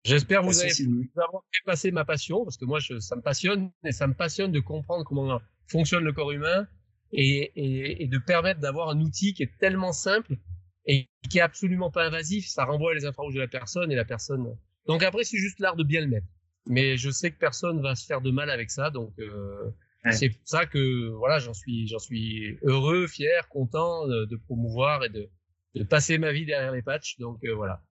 J'espère 0.06 0.44
vous 0.44 0.60
avez 0.60 0.72
avoir 1.18 1.44
dépassé 1.54 1.92
ma 1.92 2.06
passion 2.06 2.44
parce 2.44 2.58
que 2.58 2.66
moi 2.66 2.80
je, 2.80 3.00
ça 3.00 3.16
me 3.16 3.22
passionne 3.22 3.72
et 3.84 3.92
ça 3.92 4.08
me 4.08 4.14
passionne 4.14 4.52
de 4.52 4.60
comprendre 4.60 5.04
comment 5.04 5.42
fonctionne 5.68 6.04
le 6.04 6.14
corps 6.14 6.32
humain 6.32 6.68
et, 7.12 7.52
et, 7.56 8.04
et 8.04 8.08
de 8.08 8.18
permettre 8.18 8.62
d'avoir 8.62 8.90
un 8.90 9.02
outil 9.02 9.34
qui 9.34 9.44
est 9.44 9.58
tellement 9.60 9.92
simple 9.92 10.38
et 10.86 11.10
qui 11.30 11.40
est 11.40 11.42
absolument 11.42 11.92
pas 11.92 12.06
invasif. 12.06 12.48
Ça 12.48 12.64
renvoie 12.64 12.94
les 12.94 13.06
infrarouges 13.06 13.36
de 13.36 13.42
la 13.42 13.48
personne 13.48 13.92
et 13.92 13.96
la 13.96 14.06
personne. 14.06 14.56
Donc 14.88 15.04
après 15.04 15.24
c'est 15.24 15.38
juste 15.38 15.60
l'art 15.60 15.76
de 15.76 15.84
bien 15.84 16.02
le 16.02 16.08
mettre. 16.08 16.28
Mais 16.66 16.98
je 16.98 17.10
sais 17.10 17.32
que 17.32 17.38
personne 17.38 17.82
va 17.82 17.96
se 17.96 18.06
faire 18.06 18.22
de 18.22 18.32
mal 18.32 18.50
avec 18.50 18.72
ça 18.72 18.90
donc 18.92 19.14
euh, 19.20 19.72
c'est 20.12 20.30
pour 20.30 20.42
ça 20.46 20.66
que 20.66 21.10
voilà 21.10 21.40
j'en 21.40 21.54
suis 21.54 21.88
j'en 21.88 22.00
suis 22.00 22.58
heureux, 22.64 23.08
fier, 23.08 23.50
content 23.50 24.08
de, 24.08 24.26
de 24.26 24.36
promouvoir 24.38 25.04
et 25.04 25.10
de, 25.10 25.30
de, 25.76 25.84
passer 25.84 26.18
ma 26.18 26.32
vie 26.32 26.46
derrière 26.46 26.72
les 26.72 26.82
patchs. 26.82 27.18
Donc 27.20 27.44
euh, 27.44 27.54
voilà. 27.54 27.84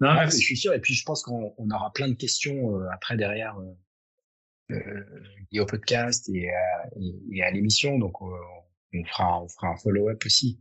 Non, 0.00 0.14
je 0.24 0.30
suis 0.30 0.56
sûr. 0.56 0.72
Et 0.74 0.80
puis, 0.80 0.94
je 0.94 1.04
pense 1.04 1.22
qu'on 1.22 1.52
aura 1.70 1.92
plein 1.92 2.08
de 2.08 2.14
questions 2.14 2.76
euh, 2.76 2.88
après 2.92 3.16
derrière 3.16 3.58
euh, 3.58 3.74
euh, 4.76 5.60
au 5.60 5.66
podcast 5.66 6.28
et 6.28 6.48
à, 6.50 6.88
et, 7.32 7.42
à 7.42 7.50
l'émission. 7.50 7.98
Donc, 7.98 8.20
on 8.22 8.30
fera, 9.04 9.42
on 9.42 9.48
fera 9.48 9.68
un 9.68 9.76
follow-up 9.76 10.22
aussi. 10.24 10.60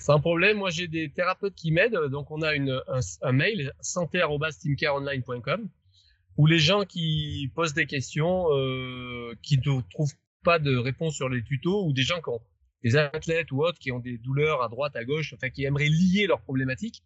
Sans 0.00 0.20
problème. 0.20 0.58
Moi, 0.58 0.70
j'ai 0.70 0.88
des 0.88 1.10
thérapeutes 1.10 1.54
qui 1.54 1.70
m'aident. 1.70 2.08
Donc, 2.10 2.30
on 2.30 2.42
a 2.42 2.54
une, 2.54 2.82
un, 2.88 3.00
un 3.22 3.32
mail 3.32 3.72
santé@teamcareonline.com 3.80 5.68
où 6.36 6.46
les 6.46 6.58
gens 6.58 6.84
qui 6.84 7.50
posent 7.54 7.74
des 7.74 7.86
questions, 7.86 8.46
euh, 8.52 9.34
qui 9.42 9.58
ne 9.58 9.80
trouvent 9.90 10.14
pas 10.44 10.58
de 10.58 10.76
réponse 10.76 11.14
sur 11.14 11.28
les 11.28 11.42
tutos, 11.42 11.86
ou 11.86 11.92
des 11.92 12.02
gens 12.02 12.20
qui 12.20 12.28
ont 12.28 12.40
des 12.82 12.96
athlètes 12.96 13.50
ou 13.52 13.64
autres 13.64 13.78
qui 13.78 13.90
ont 13.90 13.98
des 13.98 14.18
douleurs 14.18 14.62
à 14.62 14.68
droite, 14.68 14.96
à 14.96 15.04
gauche, 15.04 15.32
enfin 15.32 15.48
qui 15.50 15.64
aimeraient 15.64 15.88
lier 15.88 16.26
leurs 16.26 16.42
problématiques, 16.42 17.02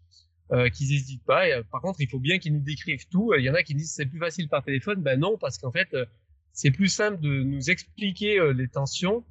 euh, 0.52 0.68
qu'ils 0.68 0.88
n'hésitent 0.88 1.24
pas. 1.24 1.48
Euh, 1.48 1.62
par 1.70 1.80
contre, 1.80 2.00
il 2.00 2.08
faut 2.08 2.18
bien 2.18 2.40
qu'ils 2.40 2.52
nous 2.52 2.60
décrivent 2.60 3.06
tout. 3.08 3.32
Il 3.38 3.44
y 3.44 3.50
en 3.50 3.54
a 3.54 3.62
qui 3.62 3.72
disent 3.72 3.92
c'est 3.94 4.06
plus 4.06 4.18
facile 4.18 4.48
par 4.48 4.64
téléphone. 4.64 5.00
Ben 5.00 5.18
non, 5.18 5.38
parce 5.38 5.58
qu'en 5.58 5.70
fait, 5.70 5.86
euh, 5.94 6.04
c'est 6.52 6.72
plus 6.72 6.88
simple 6.88 7.20
de 7.20 7.44
nous 7.44 7.70
expliquer 7.70 8.40
les 8.52 8.66
tensions, 8.66 9.24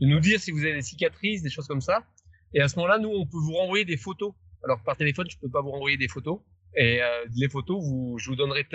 de 0.00 0.06
nous 0.06 0.18
dire 0.18 0.40
si 0.40 0.50
vous 0.50 0.58
avez 0.58 0.74
des 0.74 0.82
cicatrices, 0.82 1.42
des 1.42 1.50
choses 1.50 1.68
comme 1.68 1.80
ça. 1.80 2.04
Et 2.54 2.60
à 2.60 2.66
ce 2.66 2.74
moment-là, 2.76 2.98
nous, 2.98 3.08
on 3.08 3.24
peut 3.24 3.38
vous 3.38 3.52
renvoyer 3.52 3.84
des 3.84 3.96
photos. 3.96 4.34
Alors 4.64 4.82
par 4.82 4.96
téléphone, 4.96 5.28
je 5.30 5.38
peux 5.38 5.48
pas 5.48 5.62
vous 5.62 5.70
renvoyer 5.70 5.96
des 5.96 6.08
photos. 6.08 6.40
Et 6.76 6.98
les 7.36 7.48
photos, 7.48 7.80
je 8.18 8.28
vous 8.28 8.34
donnerai, 8.34 8.66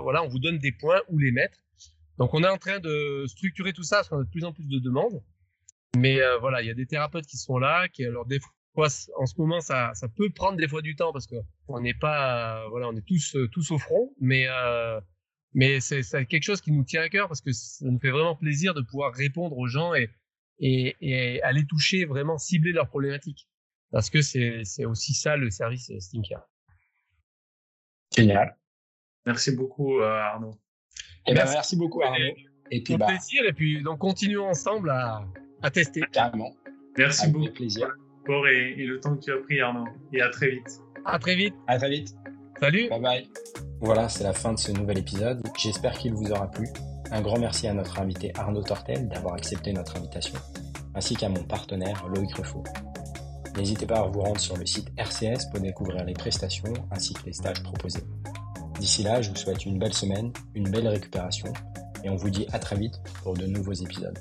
voilà, 0.00 0.22
on 0.22 0.28
vous 0.28 0.38
donne 0.38 0.56
des 0.56 0.72
points 0.72 1.02
où 1.10 1.18
les 1.18 1.32
mettre. 1.32 1.58
Donc, 2.16 2.32
on 2.32 2.42
est 2.42 2.48
en 2.48 2.56
train 2.56 2.80
de 2.80 3.24
structurer 3.26 3.74
tout 3.74 3.82
ça 3.82 3.96
parce 3.96 4.08
qu'on 4.08 4.20
a 4.20 4.24
de 4.24 4.30
plus 4.30 4.44
en 4.44 4.54
plus 4.54 4.66
de 4.66 4.78
demandes. 4.78 5.22
Mais 5.98 6.18
voilà, 6.40 6.62
il 6.62 6.68
y 6.68 6.70
a 6.70 6.74
des 6.74 6.86
thérapeutes 6.86 7.26
qui 7.26 7.36
sont 7.36 7.58
là, 7.58 7.86
qui 7.88 8.06
alors 8.06 8.24
des 8.24 8.40
en 8.84 9.26
ce 9.26 9.34
moment, 9.38 9.60
ça, 9.60 9.92
ça 9.94 10.08
peut 10.08 10.30
prendre 10.30 10.56
des 10.56 10.68
fois 10.68 10.82
du 10.82 10.96
temps 10.96 11.12
parce 11.12 11.26
que 11.26 11.36
on 11.68 11.80
n'est 11.80 11.94
pas, 11.94 12.68
voilà, 12.68 12.88
on 12.88 12.96
est 12.96 13.06
tous 13.06 13.36
euh, 13.36 13.48
tous 13.48 13.70
au 13.70 13.78
front, 13.78 14.12
mais 14.20 14.46
euh, 14.48 15.00
mais 15.54 15.80
c'est 15.80 16.02
quelque 16.26 16.42
chose 16.42 16.60
qui 16.60 16.72
nous 16.72 16.84
tient 16.84 17.02
à 17.02 17.08
cœur 17.08 17.28
parce 17.28 17.40
que 17.40 17.52
ça 17.52 17.86
nous 17.86 17.98
fait 17.98 18.10
vraiment 18.10 18.36
plaisir 18.36 18.74
de 18.74 18.82
pouvoir 18.82 19.14
répondre 19.14 19.56
aux 19.56 19.66
gens 19.66 19.94
et 19.94 20.10
et, 20.58 20.96
et 21.00 21.42
aller 21.42 21.66
toucher 21.66 22.04
vraiment 22.06 22.38
cibler 22.38 22.72
leurs 22.72 22.88
problématiques 22.88 23.48
parce 23.90 24.10
que 24.10 24.22
c'est 24.22 24.62
c'est 24.64 24.84
aussi 24.84 25.14
ça 25.14 25.36
le 25.36 25.50
service 25.50 25.90
Steamcare. 25.98 26.46
Génial. 28.14 28.56
Merci 29.24 29.52
beaucoup 29.52 30.00
euh, 30.00 30.18
Arnaud. 30.18 30.54
Et 31.26 31.32
eh 31.32 31.34
ben, 31.34 31.44
merci 31.44 31.76
beaucoup 31.76 32.02
Arnaud. 32.02 32.34
Et, 32.70 32.82
puis 32.82 32.96
bah, 32.96 33.06
plaisir 33.06 33.44
et 33.44 33.52
puis 33.52 33.82
donc 33.82 33.98
continuons 33.98 34.48
ensemble 34.48 34.90
à 34.90 35.26
à 35.62 35.70
tester. 35.70 36.02
Carrément. 36.12 36.54
Merci 36.98 37.22
Avec 37.22 37.34
beaucoup. 37.34 37.52
plaisir 37.52 37.88
et, 38.28 38.74
et, 38.78 38.86
le 38.86 39.00
temps 39.00 39.16
que 39.16 39.24
tu 39.24 39.32
as 39.32 39.38
pris, 39.38 39.60
Arnaud. 39.60 39.86
Et 40.12 40.20
à 40.20 40.28
très 40.30 40.50
vite. 40.50 40.80
À 41.04 41.18
très 41.18 41.34
vite. 41.34 41.54
À 41.66 41.78
très 41.78 41.90
vite. 41.90 42.14
Salut. 42.60 42.88
Bye 42.88 43.00
bye. 43.00 43.28
Voilà, 43.80 44.08
c'est 44.08 44.24
la 44.24 44.32
fin 44.32 44.52
de 44.52 44.58
ce 44.58 44.72
nouvel 44.72 44.98
épisode. 44.98 45.42
J'espère 45.56 45.98
qu'il 45.98 46.14
vous 46.14 46.30
aura 46.30 46.50
plu. 46.50 46.66
Un 47.10 47.20
grand 47.20 47.38
merci 47.38 47.68
à 47.68 47.74
notre 47.74 48.00
invité 48.00 48.32
Arnaud 48.34 48.62
Tortel 48.62 49.08
d'avoir 49.08 49.34
accepté 49.34 49.72
notre 49.72 49.96
invitation, 49.96 50.38
ainsi 50.94 51.14
qu'à 51.14 51.28
mon 51.28 51.44
partenaire 51.44 52.06
Loïc 52.08 52.34
Refaux. 52.34 52.64
N'hésitez 53.56 53.86
pas 53.86 54.00
à 54.00 54.06
vous 54.06 54.20
rendre 54.20 54.40
sur 54.40 54.56
le 54.56 54.66
site 54.66 54.88
RCS 54.96 55.50
pour 55.50 55.60
découvrir 55.60 56.04
les 56.04 56.14
prestations 56.14 56.72
ainsi 56.90 57.14
que 57.14 57.24
les 57.26 57.32
stages 57.32 57.62
proposés. 57.62 58.02
D'ici 58.80 59.02
là, 59.02 59.22
je 59.22 59.30
vous 59.30 59.36
souhaite 59.36 59.64
une 59.64 59.78
belle 59.78 59.94
semaine, 59.94 60.32
une 60.54 60.68
belle 60.68 60.88
récupération 60.88 61.52
et 62.04 62.10
on 62.10 62.16
vous 62.16 62.30
dit 62.30 62.46
à 62.52 62.58
très 62.58 62.76
vite 62.76 62.94
pour 63.22 63.34
de 63.34 63.46
nouveaux 63.46 63.72
épisodes. 63.72 64.18